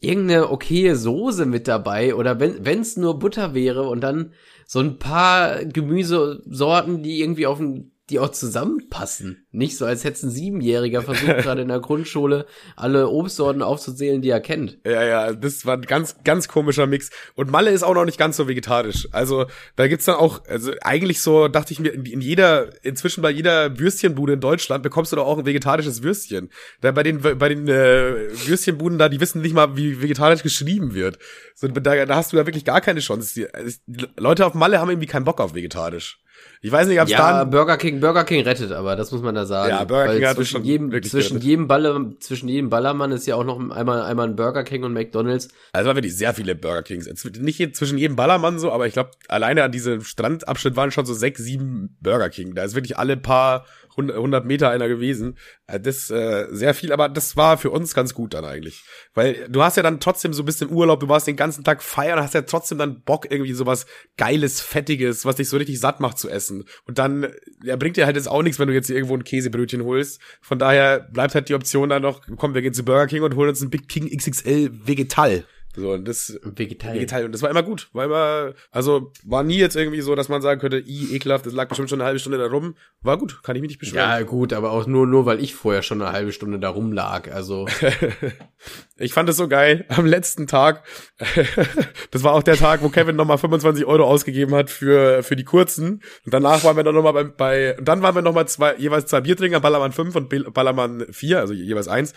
[0.00, 4.32] irgendeine okaye Soße mit dabei oder wenn wenn's nur Butter wäre und dann
[4.66, 9.46] so ein paar Gemüsesorten, die irgendwie auf dem die auch zusammenpassen.
[9.52, 12.46] Nicht so, als hätte ein Siebenjähriger versucht, gerade in der Grundschule
[12.76, 14.78] alle Obstsorten aufzuzählen, die er kennt.
[14.84, 17.10] Ja, ja, das war ein ganz, ganz komischer Mix.
[17.34, 19.08] Und Malle ist auch noch nicht ganz so vegetarisch.
[19.12, 19.46] Also,
[19.76, 23.78] da gibt's dann auch, also eigentlich so, dachte ich mir, in jeder, inzwischen bei jeder
[23.78, 26.50] Würstchenbude in Deutschland bekommst du doch auch ein vegetarisches Würstchen.
[26.80, 30.94] Da bei den, bei den äh, Würstchenbuden da, die wissen nicht mal, wie vegetarisch geschrieben
[30.94, 31.18] wird.
[31.54, 33.34] So, da, da hast du ja wirklich gar keine Chance.
[33.34, 33.46] Die,
[33.86, 36.20] die Leute auf Malle haben irgendwie keinen Bock auf vegetarisch.
[36.62, 39.22] Ich weiß nicht, ob es ja, dann Burger King, Burger King rettet, aber das muss
[39.22, 39.70] man da sagen.
[39.70, 41.42] Ja, Burger King hat zwischen schon jedem, zwischen gerettet.
[41.42, 44.92] jedem Baller, zwischen jedem Ballermann ist ja auch noch einmal einmal ein Burger King und
[44.92, 45.48] McDonald's.
[45.72, 47.08] Also waren wirklich sehr viele Burger Kings.
[47.38, 51.14] Nicht zwischen jedem Ballermann so, aber ich glaube alleine an diesem Strandabschnitt waren schon so
[51.14, 52.54] sechs, sieben Burger King.
[52.54, 53.64] Da ist wirklich alle paar
[53.96, 55.36] 100 Meter einer gewesen.
[55.66, 58.84] Äh, das äh, sehr viel, aber das war für uns ganz gut dann eigentlich.
[59.14, 61.82] Weil du hast ja dann trotzdem so ein bisschen Urlaub, du warst den ganzen Tag
[61.82, 63.86] feiern, hast ja trotzdem dann Bock irgendwie sowas
[64.16, 66.64] geiles, fettiges, was dich so richtig satt macht zu essen.
[66.84, 67.28] Und dann
[67.62, 70.20] ja, bringt dir halt jetzt auch nichts, wenn du jetzt irgendwo ein Käsebrötchen holst.
[70.40, 73.36] Von daher bleibt halt die Option dann noch, komm, wir gehen zu Burger King und
[73.36, 75.44] holen uns ein Big King XXL Vegetal.
[75.76, 76.96] So, und das Vegetarier.
[76.96, 77.26] Vegetarier.
[77.26, 77.88] Und das war immer gut.
[77.92, 81.52] War immer, also war nie jetzt irgendwie so, dass man sagen könnte, i, ekelhaft, das
[81.52, 82.74] lag bestimmt schon eine halbe Stunde da rum.
[83.02, 84.08] War gut, kann ich mich nicht beschweren.
[84.08, 87.30] Ja, gut, aber auch nur, nur weil ich vorher schon eine halbe Stunde da rumlag.
[87.32, 87.66] Also,
[89.02, 89.86] Ich fand es so geil.
[89.88, 90.84] Am letzten Tag,
[92.10, 95.44] das war auch der Tag, wo Kevin nochmal 25 Euro ausgegeben hat für, für die
[95.44, 96.02] kurzen.
[96.26, 99.06] Und danach waren wir dann nochmal bei, bei, und dann waren wir nochmal zwei, jeweils
[99.06, 102.12] zwei Biertrinker, Ballermann 5 und Ballermann 4, also jeweils eins.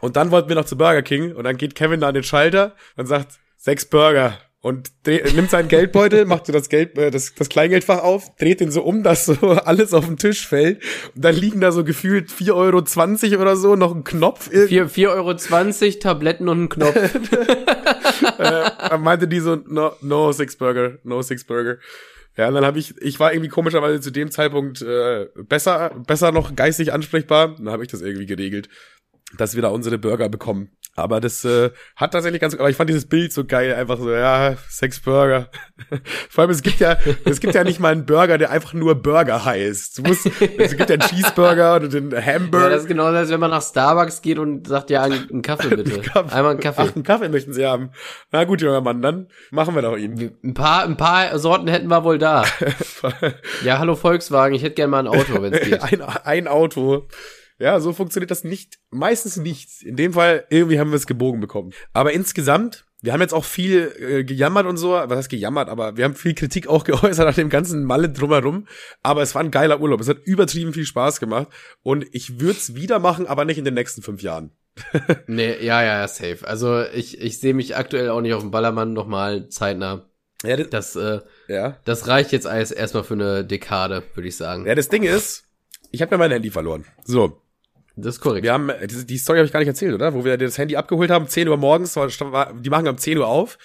[0.00, 2.22] Und dann wollten wir noch zu Burger King und dann geht Kevin da an den
[2.22, 4.38] Schalter und sagt, sechs Burger.
[4.66, 8.58] Und dreh, nimmt seinen Geldbeutel, macht so das Geld, äh, das, das Kleingeldfach auf, dreht
[8.58, 9.34] den so um, dass so
[9.64, 10.82] alles auf den Tisch fällt.
[11.14, 14.50] Und dann liegen da so gefühlt 4,20 Euro oder so, noch ein Knopf.
[14.50, 15.06] irgendwie.
[15.06, 16.96] 4,20 Euro, Tabletten und ein Knopf.
[18.38, 21.76] äh, meinte die so, no, no Six Burger, no Six Burger.
[22.36, 26.32] Ja, und dann habe ich, ich war irgendwie komischerweise zu dem Zeitpunkt äh, besser, besser
[26.32, 27.54] noch geistig ansprechbar.
[27.56, 28.68] Dann habe ich das irgendwie geregelt,
[29.36, 30.70] dass wir da unsere Burger bekommen.
[30.98, 34.10] Aber das äh, hat tatsächlich ganz, aber ich fand dieses Bild so geil, einfach so,
[34.10, 35.50] ja, Six Burger.
[36.30, 38.94] Vor allem, es gibt ja, es gibt ja nicht mal einen Burger, der einfach nur
[38.94, 39.98] Burger heißt.
[39.98, 40.24] Du musst,
[40.56, 42.70] es gibt ja einen Cheeseburger und den Ja, Hamburger.
[42.70, 46.00] das ist genau als wenn man nach Starbucks geht und sagt, ja, einen Kaffee bitte.
[46.14, 46.82] Einmal einen Kaffee.
[46.88, 47.90] Ach, einen Kaffee möchten Sie haben.
[48.32, 50.34] Na gut, junger Mann, dann machen wir doch ihn.
[50.42, 52.44] Ein paar, ein paar Sorten hätten wir wohl da.
[53.64, 55.82] Ja, hallo Volkswagen, ich hätte gerne mal ein Auto, wenn es geht.
[55.82, 57.06] ein, ein Auto.
[57.58, 58.78] Ja, so funktioniert das nicht.
[58.90, 59.82] Meistens nicht.
[59.82, 61.72] In dem Fall, irgendwie haben wir es gebogen bekommen.
[61.92, 64.90] Aber insgesamt, wir haben jetzt auch viel äh, gejammert und so.
[64.90, 65.68] Was heißt gejammert?
[65.68, 68.66] Aber wir haben viel Kritik auch geäußert an dem ganzen Malle drumherum.
[69.02, 70.00] Aber es war ein geiler Urlaub.
[70.00, 71.48] Es hat übertrieben viel Spaß gemacht.
[71.82, 74.50] Und ich würde es wieder machen, aber nicht in den nächsten fünf Jahren.
[75.26, 76.46] Nee, ja, ja, ja, safe.
[76.46, 80.10] Also ich, ich sehe mich aktuell auch nicht auf dem Ballermann nochmal zeitnah.
[80.44, 81.78] Ja, das, Das, äh, ja.
[81.86, 84.66] das reicht jetzt alles erstmal für eine Dekade, würde ich sagen.
[84.66, 85.44] ja, das Ding ist,
[85.90, 86.84] ich habe ja mein Handy verloren.
[87.04, 87.40] So,
[87.98, 88.44] Das ist korrekt.
[88.44, 90.12] Wir haben, die, die Story habe ich gar nicht erzählt, oder?
[90.12, 93.56] Wo wir das Handy abgeholt haben, 10 Uhr morgens, die machen um 10 Uhr auf.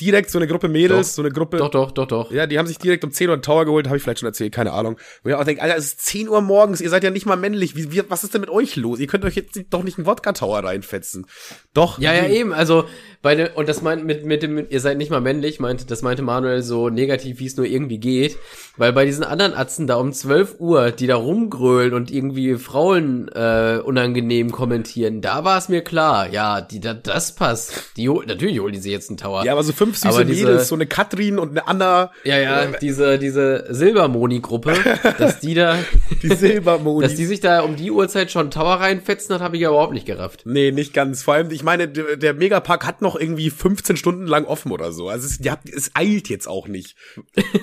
[0.00, 1.14] Direkt so eine Gruppe Mädels, Doch.
[1.16, 1.58] so eine Gruppe.
[1.58, 2.30] Doch, doch, doch, doch.
[2.32, 4.28] Ja, die haben sich direkt um 10 Uhr einen Tower geholt, habe ich vielleicht schon
[4.28, 4.96] erzählt, keine Ahnung.
[5.22, 7.36] Wo ich auch denke, Alter, es ist 10 Uhr morgens, ihr seid ja nicht mal
[7.36, 7.76] männlich.
[7.76, 8.98] Wie, wie, was ist denn mit euch los?
[8.98, 11.26] Ihr könnt euch jetzt doch nicht einen Wodka-Tower reinfetzen.
[11.74, 11.98] Doch.
[11.98, 12.52] Ja, ja, eben.
[12.52, 12.84] Also
[13.22, 16.00] bei der, und das meint mit mit dem ihr seid nicht mal männlich, meinte das
[16.00, 18.38] meinte Manuel so negativ, wie es nur irgendwie geht,
[18.78, 23.28] weil bei diesen anderen Atzen da um 12 Uhr, die da rumgrölen und irgendwie Frauen
[23.28, 27.92] äh, unangenehm kommentieren, da war es mir klar, ja, die da, das passt.
[27.96, 29.44] Die natürlich holen die sich jetzt einen Tower.
[29.44, 32.38] Ja, aber so fünf süße Aber diese- Mädels, so eine Katrin und eine Anna, ja,
[32.38, 34.74] ja, diese diese Silbermoni Gruppe,
[35.18, 35.76] dass die da
[36.22, 37.10] die Silbermodis.
[37.10, 39.92] dass die sich da um die Uhrzeit schon Tower reinfetzen, das habe ich ja überhaupt
[39.92, 40.42] nicht gerafft.
[40.44, 41.22] Nee, nicht ganz.
[41.22, 44.92] Vor allem, ich meine, der, der Megapark hat noch irgendwie 15 Stunden lang offen oder
[44.92, 45.08] so.
[45.08, 46.96] Also es, die hat, es eilt jetzt auch nicht.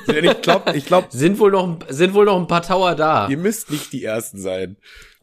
[0.07, 3.27] ich glaube, ich glaub, Sind wohl noch sind wohl noch ein paar Tower da.
[3.29, 4.77] ihr müsst nicht die Ersten sein.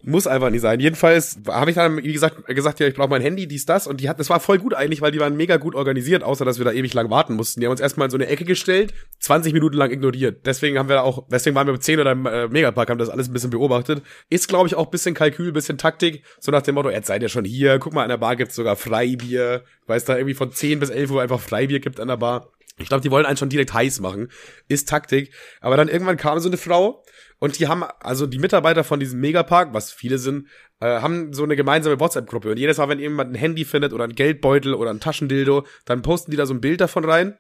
[0.07, 0.81] Muss einfach nicht sein.
[0.81, 3.87] Jedenfalls habe ich dann, wie gesagt, gesagt, ja, ich brauche mein Handy, dies, das.
[3.87, 6.45] Und die hat, das war voll gut eigentlich, weil die waren mega gut organisiert, außer
[6.45, 7.61] dass wir da ewig lang warten mussten.
[7.61, 10.45] Die haben uns erstmal in so eine Ecke gestellt, 20 Minuten lang ignoriert.
[10.45, 13.09] Deswegen haben wir auch, deswegen waren wir um 10 oder im äh, Megapark, haben das
[13.09, 14.03] alles ein bisschen beobachtet.
[14.29, 16.23] Ist, glaube ich, auch bisschen Kalkül, bisschen Taktik.
[16.39, 17.79] So nach dem Motto, jetzt seid ihr schon hier.
[17.79, 19.65] Guck mal, an der Bar gibt's sogar Freibier.
[19.87, 22.51] Weil da irgendwie von 10 bis 11 Uhr einfach Freibier gibt an der Bar.
[22.77, 24.31] Ich glaube, die wollen einen schon direkt heiß machen.
[24.69, 25.33] Ist Taktik.
[25.61, 27.05] Aber dann irgendwann kam so eine Frau
[27.39, 30.49] und die haben, also die Mitarbeiter von diesem Megapark, was viele sind,
[30.80, 32.51] äh, haben so eine gemeinsame WhatsApp-Gruppe.
[32.51, 36.03] Und jedes Mal, wenn jemand ein Handy findet oder ein Geldbeutel oder ein Taschendildo, dann
[36.03, 37.37] posten die da so ein Bild davon rein.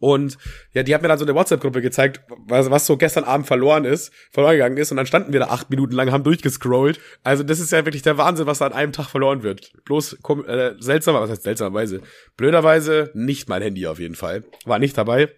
[0.00, 0.36] Und
[0.72, 3.84] ja, die hat mir dann so eine WhatsApp-Gruppe gezeigt, was, was so gestern Abend verloren
[3.84, 4.90] ist, verloren gegangen ist.
[4.90, 7.00] Und dann standen wir da acht Minuten lang, haben durchgescrollt.
[7.22, 9.72] Also das ist ja wirklich der Wahnsinn, was da an einem Tag verloren wird.
[9.84, 12.02] Bloß äh, seltsamer, was heißt seltsamerweise?
[12.36, 14.44] Blöderweise nicht mein Handy auf jeden Fall.
[14.64, 15.30] War nicht dabei.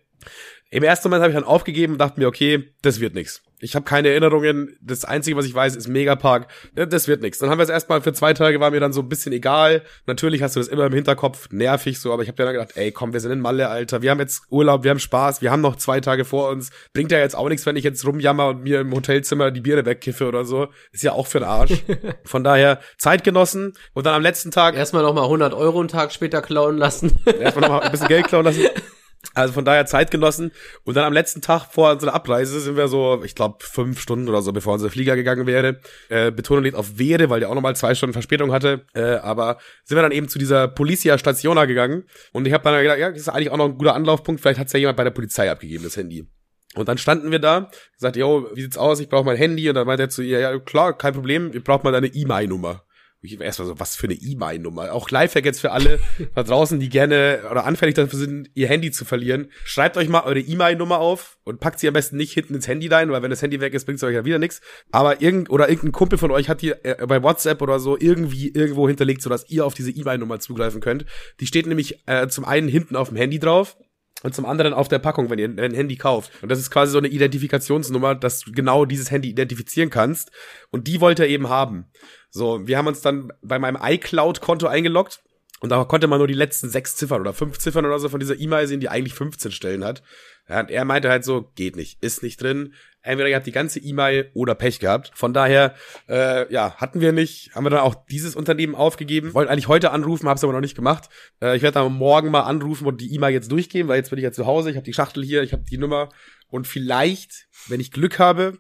[0.71, 3.43] Im ersten Moment habe ich dann aufgegeben und dachte mir, okay, das wird nix.
[3.61, 4.77] Ich habe keine Erinnerungen.
[4.83, 6.49] Das Einzige, was ich weiß, ist Megapark.
[6.77, 7.39] Ja, Das wird nix.
[7.39, 9.83] Dann haben wir es erstmal für zwei Tage, war mir dann so ein bisschen egal.
[10.07, 12.93] Natürlich hast du das immer im Hinterkopf, nervig so, aber ich habe dann gedacht, ey,
[12.93, 14.03] komm, wir sind in Malle, Alter.
[14.03, 16.71] Wir haben jetzt Urlaub, wir haben Spaß, wir haben noch zwei Tage vor uns.
[16.93, 19.87] Bringt ja jetzt auch nichts, wenn ich jetzt rumjammer und mir im Hotelzimmer die Biere
[19.87, 20.69] wegkiffe oder so.
[20.93, 21.73] Ist ja auch für den Arsch.
[22.25, 25.89] Von daher Zeit genossen und dann am letzten Tag Erstmal noch mal 100 Euro einen
[25.89, 27.13] Tag später klauen lassen.
[27.25, 28.65] Erstmal noch mal ein bisschen Geld klauen lassen.
[29.37, 30.51] Also von daher Zeit genossen.
[30.85, 34.31] Und dann am letzten Tag vor unserer Abreise sind wir so, ich glaube, fünf Stunden
[34.31, 35.79] oder so, bevor unser Flieger gegangen wäre.
[36.09, 38.87] Äh, Betonung liegt auf wäre, weil der auch nochmal zwei Stunden Verspätung hatte.
[38.95, 42.05] Äh, aber sind wir dann eben zu dieser Policia Stationa gegangen.
[42.33, 44.41] Und ich habe dann gedacht, ja, das ist eigentlich auch noch ein guter Anlaufpunkt.
[44.41, 46.27] Vielleicht hat's ja jemand bei der Polizei abgegeben, das Handy.
[46.75, 49.01] Und dann standen wir da, gesagt, yo, wie sieht's aus?
[49.01, 49.69] Ich brauche mein Handy.
[49.69, 52.86] Und dann meinte er zu ihr, ja klar, kein Problem, ihr braucht mal deine E-Mail-Nummer.
[53.23, 54.93] Erstmal so, was für eine E-Mail-Nummer.
[54.93, 55.99] Auch Lifehack jetzt für alle
[56.35, 59.51] da draußen, die gerne oder anfällig dafür sind, ihr Handy zu verlieren.
[59.65, 62.89] Schreibt euch mal eure E-Mail-Nummer auf und packt sie am besten nicht hinten ins Handy
[62.89, 64.61] rein, weil wenn das Handy weg ist, bringt es euch ja wieder nichts.
[64.93, 68.49] Aber irgend oder irgendein Kumpel von euch hat die äh, bei WhatsApp oder so irgendwie
[68.49, 71.05] irgendwo hinterlegt, sodass ihr auf diese E-Mail-Nummer zugreifen könnt.
[71.41, 73.77] Die steht nämlich äh, zum einen hinten auf dem Handy drauf
[74.23, 76.33] und zum anderen auf der Packung, wenn ihr ein Handy kauft.
[76.43, 80.31] Und das ist quasi so eine Identifikationsnummer, dass du genau dieses Handy identifizieren kannst.
[80.71, 81.91] Und die wollte er eben haben.
[82.31, 85.21] So, wir haben uns dann bei meinem iCloud-Konto eingeloggt.
[85.61, 88.21] Und da konnte man nur die letzten sechs Ziffern oder fünf Ziffern oder so von
[88.21, 90.03] dieser E-Mail sehen, die eigentlich 15 Stellen hat.
[90.49, 92.75] Ja, und er meinte halt so, geht nicht, ist nicht drin.
[93.01, 95.13] Entweder ihr habt die ganze E-Mail oder Pech gehabt.
[95.15, 95.75] Von daher,
[96.09, 99.33] äh, ja, hatten wir nicht, haben wir dann auch dieses Unternehmen aufgegeben.
[99.33, 101.09] Wollten eigentlich heute anrufen, hab's aber noch nicht gemacht.
[101.41, 104.19] Äh, ich werde dann morgen mal anrufen und die E-Mail jetzt durchgehen, weil jetzt bin
[104.19, 106.11] ich ja zu Hause, ich habe die Schachtel hier, ich habe die Nummer
[106.49, 108.59] und vielleicht, wenn ich Glück habe,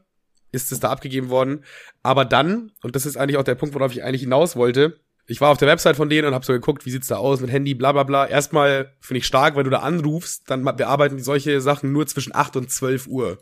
[0.50, 1.64] ist es da abgegeben worden.
[2.02, 5.40] Aber dann, und das ist eigentlich auch der Punkt, worauf ich eigentlich hinaus wollte, ich
[5.40, 7.50] war auf der Website von denen und habe so geguckt, wie sieht's da aus mit
[7.50, 8.26] Handy, bla bla bla.
[8.26, 12.34] Erstmal finde ich stark, wenn du da anrufst, dann bearbeiten die solche Sachen nur zwischen
[12.34, 13.38] 8 und 12 Uhr.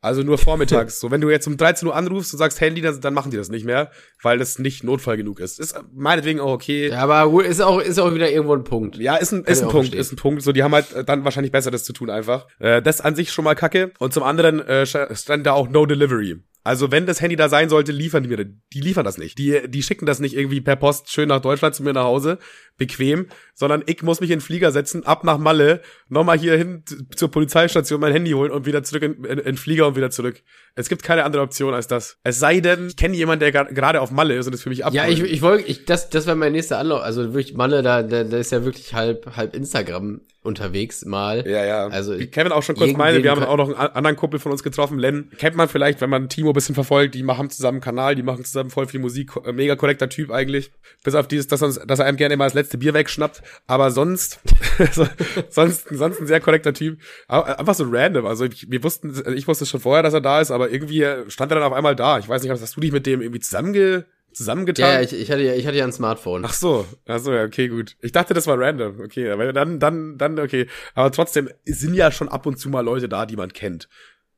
[0.00, 1.00] Also nur vormittags.
[1.00, 3.36] so, wenn du jetzt um 13 Uhr anrufst und sagst Handy, dann, dann machen die
[3.36, 3.90] das nicht mehr,
[4.22, 5.58] weil das nicht Notfall genug ist.
[5.58, 6.88] Ist meinetwegen auch okay.
[6.90, 8.96] Ja, aber ist auch, ist auch wieder irgendwo ein Punkt.
[8.96, 10.00] Ja, ist ein, ist ein Punkt, verstehen.
[10.00, 10.42] ist ein Punkt.
[10.42, 12.46] So, die haben halt dann wahrscheinlich Besseres zu tun einfach.
[12.60, 13.92] Äh, das an sich schon mal kacke.
[13.98, 16.36] Und zum anderen äh, stand da auch No Delivery.
[16.66, 19.38] Also wenn das Handy da sein sollte, liefern die mir, die liefern das nicht.
[19.38, 22.38] Die, die schicken das nicht irgendwie per Post schön nach Deutschland zu mir nach Hause,
[22.76, 26.82] bequem, sondern ich muss mich in den Flieger setzen, ab nach Malle, nochmal hier hin
[27.14, 30.42] zur Polizeistation mein Handy holen und wieder zurück in, in, in Flieger und wieder zurück.
[30.74, 32.18] Es gibt keine andere Option als das.
[32.24, 34.84] Es sei denn, ich kenne jemanden, der gerade auf Malle ist und das für mich
[34.84, 35.02] abholt.
[35.02, 37.00] Ja, ich, ich wollte, ich, das, das wäre mein nächster Anlauf.
[37.00, 41.46] Also wirklich Malle, da, da, da ist ja wirklich halb, halb Instagram unterwegs mal.
[41.46, 41.86] Ja, ja.
[41.88, 44.52] Also Wie Kevin auch schon kurz meine, wir haben auch noch einen anderen Kumpel von
[44.52, 45.30] uns getroffen, Len.
[45.38, 48.44] Kennt man vielleicht, wenn man Timo bisschen verfolgt, die machen zusammen einen Kanal, die machen
[48.44, 50.70] zusammen voll viel Musik, mega korrekter Typ eigentlich.
[51.04, 53.42] Bis auf dieses, dass, uns, dass er einem gerne immer das letzte Bier wegschnappt.
[53.66, 54.40] Aber sonst,
[55.50, 56.98] sonst, sonst ein sehr korrekter Typ.
[57.28, 58.26] Einfach so random.
[58.26, 61.52] Also ich, wir wussten, ich wusste schon vorher, dass er da ist, aber irgendwie stand
[61.52, 62.18] er dann auf einmal da.
[62.18, 64.06] Ich weiß nicht, hast du dich mit dem irgendwie zusammenge
[64.36, 64.94] zusammengetan?
[64.94, 66.44] Ja, ich, ich hatte ja, ich hatte ja ein Smartphone.
[66.44, 67.96] Ach so, ach so, ja, okay, gut.
[68.00, 69.00] Ich dachte, das war random.
[69.00, 70.68] Okay, aber dann, dann, dann, okay.
[70.94, 73.88] Aber trotzdem sind ja schon ab und zu mal Leute da, die man kennt.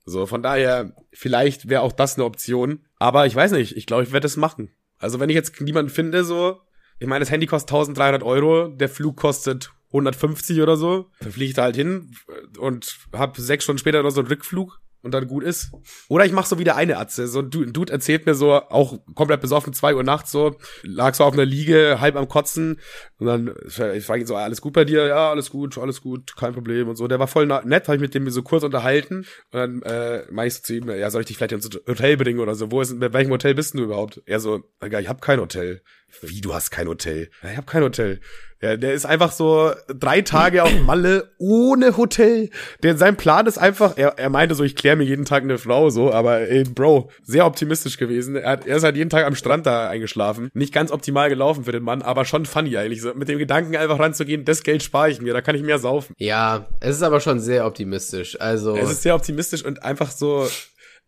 [0.06, 2.86] So, von daher, vielleicht wäre auch das eine Option.
[2.98, 4.70] Aber ich weiß nicht, ich glaube, ich werde das machen.
[4.98, 6.60] Also wenn ich jetzt niemanden finde, so,
[6.98, 11.50] ich meine, das Handy kostet 1300 Euro, der Flug kostet 150 oder so, dann fliege
[11.50, 12.12] ich da halt hin
[12.58, 15.70] und hab sechs Stunden später noch so einen Rückflug und dann gut ist.
[16.08, 17.28] Oder ich mach so wie der eine Atze.
[17.28, 21.24] So ein Dude erzählt mir so, auch komplett besoffen, zwei Uhr nachts so, lag so
[21.24, 22.80] auf einer Liege, halb am Kotzen.
[23.18, 25.06] Und dann, ich frage ihn so, alles gut bei dir?
[25.06, 27.08] Ja, alles gut, alles gut, kein Problem und so.
[27.08, 29.26] Der war voll nett, habe ich mit dem so kurz unterhalten.
[29.52, 32.16] Und dann äh, meinte ich so zu ihm, ja, soll ich dich vielleicht ins Hotel
[32.16, 32.70] bringen oder so?
[32.70, 34.22] Wo ist, bei welchem Hotel bist du überhaupt?
[34.26, 35.82] Er so, ich hab kein Hotel.
[36.22, 37.30] Wie, du hast kein Hotel?
[37.42, 38.20] Ja, ich hab kein Hotel.
[38.60, 42.50] Ja, der ist einfach so drei Tage auf Malle ohne Hotel.
[42.82, 45.58] Der sein Plan ist einfach, er, er meinte so, ich kläre mir jeden Tag eine
[45.58, 48.34] Frau so, aber ey, Bro, sehr optimistisch gewesen.
[48.34, 50.50] Er, hat, er ist halt jeden Tag am Strand da eingeschlafen.
[50.54, 53.00] Nicht ganz optimal gelaufen für den Mann, aber schon funny eigentlich.
[53.00, 55.78] So, mit dem Gedanken einfach ranzugehen, das Geld spare ich mir, da kann ich mehr
[55.78, 56.14] saufen.
[56.18, 58.40] Ja, es ist aber schon sehr optimistisch.
[58.40, 58.76] Also.
[58.76, 60.48] Es ist sehr optimistisch und einfach so,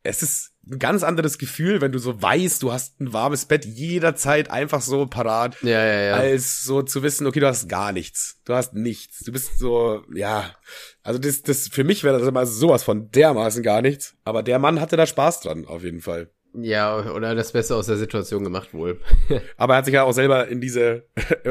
[0.03, 3.65] es ist ein ganz anderes Gefühl, wenn du so weißt, du hast ein warmes Bett
[3.65, 6.15] jederzeit einfach so parat, ja, ja, ja.
[6.15, 10.05] als so zu wissen, okay, du hast gar nichts, du hast nichts, du bist so,
[10.15, 10.55] ja,
[11.03, 14.59] also das, das für mich wäre das immer sowas von dermaßen gar nichts, aber der
[14.59, 16.31] Mann hatte da Spaß dran, auf jeden Fall.
[16.53, 19.01] Ja, oder das Beste aus der Situation gemacht wohl.
[19.57, 21.05] aber er hat sich ja auch selber in diese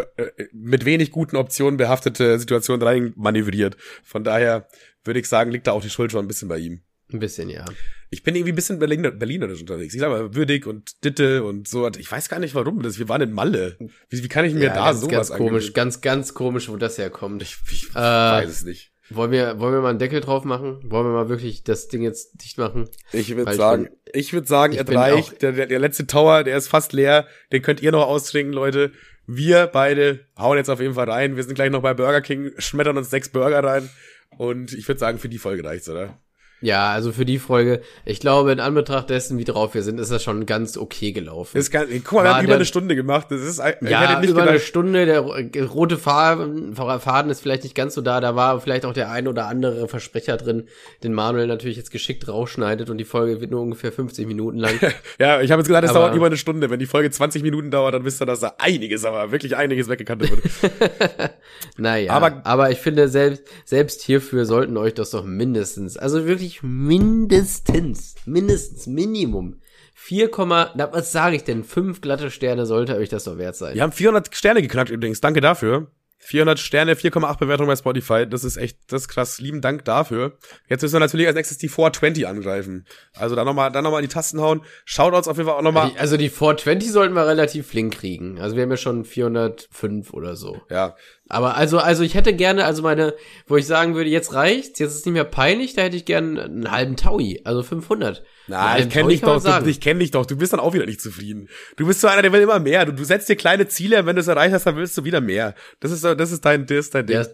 [0.52, 3.78] mit wenig guten Optionen behaftete Situation rein manövriert.
[4.04, 4.68] Von daher
[5.06, 6.82] würde ich sagen, liegt da auch die Schuld schon ein bisschen bei ihm.
[7.12, 7.66] Ein bisschen, ja.
[8.12, 9.93] Ich bin irgendwie ein bisschen Berliner, Berlinerisch unterwegs.
[9.93, 11.88] Ich sag mal, würdig und Ditte und so.
[11.97, 12.82] Ich weiß gar nicht warum.
[12.82, 13.78] Das, wir waren in Malle.
[14.10, 15.74] Wie, wie kann ich mir ja, da ganz, sowas Ganz komisch, angeben?
[15.74, 17.41] ganz, ganz komisch, wo das herkommt.
[17.41, 18.91] Ich, ich äh, weiß es nicht.
[19.12, 20.80] Wollen wir, wollen wir mal einen Deckel drauf machen?
[20.84, 22.88] Wollen wir mal wirklich das Ding jetzt dicht machen?
[23.12, 25.41] Ich würde sagen, ich würde sagen, es reicht.
[25.41, 27.28] Der, der, der letzte Tower, der ist fast leer.
[27.51, 28.91] Den könnt ihr noch austrinken, Leute.
[29.26, 31.36] Wir beide hauen jetzt auf jeden Fall rein.
[31.36, 33.89] Wir sind gleich noch bei Burger King, schmettern uns sechs Burger rein.
[34.38, 36.20] Und ich würde sagen, für die Folge reicht's, oder?
[36.62, 40.12] Ja, also für die Folge, ich glaube, in Anbetracht dessen, wie drauf wir sind, ist
[40.12, 41.57] das schon ganz okay gelaufen.
[41.57, 43.28] Ist ganz, guck mal, wir haben über eine Stunde gemacht.
[43.30, 44.47] Das ist, ja, über gedacht.
[44.47, 45.05] eine Stunde.
[45.05, 45.22] Der
[45.68, 48.20] rote Faden, Faden ist vielleicht nicht ganz so da.
[48.20, 50.68] Da war vielleicht auch der ein oder andere Versprecher drin,
[51.01, 54.74] den Manuel natürlich jetzt geschickt rausschneidet und die Folge wird nur ungefähr 50 Minuten lang.
[55.20, 56.70] ja, ich habe jetzt gesagt, es dauert über eine Stunde.
[56.70, 59.88] Wenn die Folge 20 Minuten dauert, dann wisst ihr, dass da einiges, aber wirklich einiges
[59.88, 60.41] weggekannt wurde.
[61.78, 66.49] naja, aber, aber ich finde, selbst, selbst hierfür sollten euch das doch mindestens, also wirklich
[66.50, 69.62] wirklich mindestens, mindestens Minimum
[69.93, 70.30] 4,
[70.76, 71.64] na, was sage ich denn?
[71.64, 73.76] Fünf glatte Sterne sollte euch das doch wert sein.
[73.76, 75.22] Wir haben 400 Sterne geknackt übrigens.
[75.22, 75.91] Danke dafür.
[76.22, 78.28] 400 Sterne, 4,8 Bewertungen bei Spotify.
[78.28, 79.39] Das ist echt, das ist krass.
[79.39, 80.38] Lieben Dank dafür.
[80.68, 82.86] Jetzt müssen wir natürlich als nächstes die 420 angreifen.
[83.14, 84.62] Also dann nochmal, dann nochmal die Tasten hauen.
[84.86, 85.91] Shoutouts auf jeden Fall auch nochmal.
[85.97, 88.39] Also die 420 sollten wir relativ flink kriegen.
[88.39, 90.62] Also wir haben ja schon 405 oder so.
[90.70, 90.95] Ja.
[91.32, 93.14] Aber also, also ich hätte gerne, also meine,
[93.46, 96.06] wo ich sagen würde, jetzt reicht's, jetzt ist es nicht mehr peinlich, da hätte ich
[96.06, 98.24] gerne einen halben Taui, also 500.
[98.48, 100.88] Na, ich kenne dich doch, du, ich kenne dich doch, du bist dann auch wieder
[100.88, 101.48] nicht zufrieden.
[101.78, 102.84] Du bist so einer, der will immer mehr.
[102.86, 105.22] Du, du setzt dir kleine Ziele, wenn du es erreicht hast, dann willst du wieder
[105.22, 105.54] mehr.
[105.82, 107.18] Das ist, das ist dein, das ist dein Ding.
[107.18, 107.26] Ja,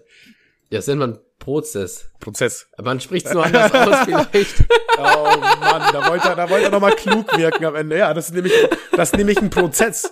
[0.71, 2.09] das nennt man Prozess.
[2.19, 2.67] Prozess.
[2.81, 4.63] Man spricht es nur anders aus vielleicht.
[4.97, 7.97] Oh Mann, da wollte er, da wollte er noch mal klug wirken am Ende.
[7.97, 8.53] Ja, das ist nämlich,
[8.91, 10.11] das ist nämlich ein Prozess.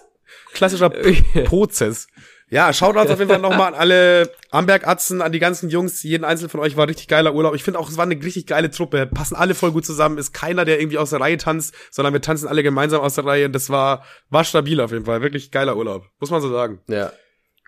[0.54, 0.90] Klassischer
[1.46, 2.08] Prozess.
[2.54, 6.04] Ja, Shoutouts auf jeden Fall nochmal an alle Amberg-Atzen, an die ganzen Jungs.
[6.04, 7.56] Jeden einzelnen von euch war richtig geiler Urlaub.
[7.56, 9.08] Ich finde auch, es war eine richtig geile Truppe.
[9.08, 10.20] Passen alle voll gut zusammen.
[10.20, 13.26] Ist keiner, der irgendwie aus der Reihe tanzt, sondern wir tanzen alle gemeinsam aus der
[13.26, 13.48] Reihe.
[13.48, 15.24] Und das war, war stabil auf jeden Fall.
[15.24, 16.06] Wirklich geiler Urlaub.
[16.20, 16.80] Muss man so sagen.
[16.88, 17.12] Ja.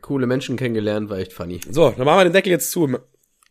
[0.04, 1.62] Coole Menschen kennengelernt, war echt funny.
[1.68, 3.00] So, dann machen wir den Deckel jetzt zu.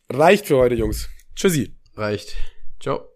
[0.09, 1.09] Reicht für heute, Jungs.
[1.35, 1.75] Tschüssi.
[1.97, 2.37] Reicht.
[2.79, 3.14] Ciao.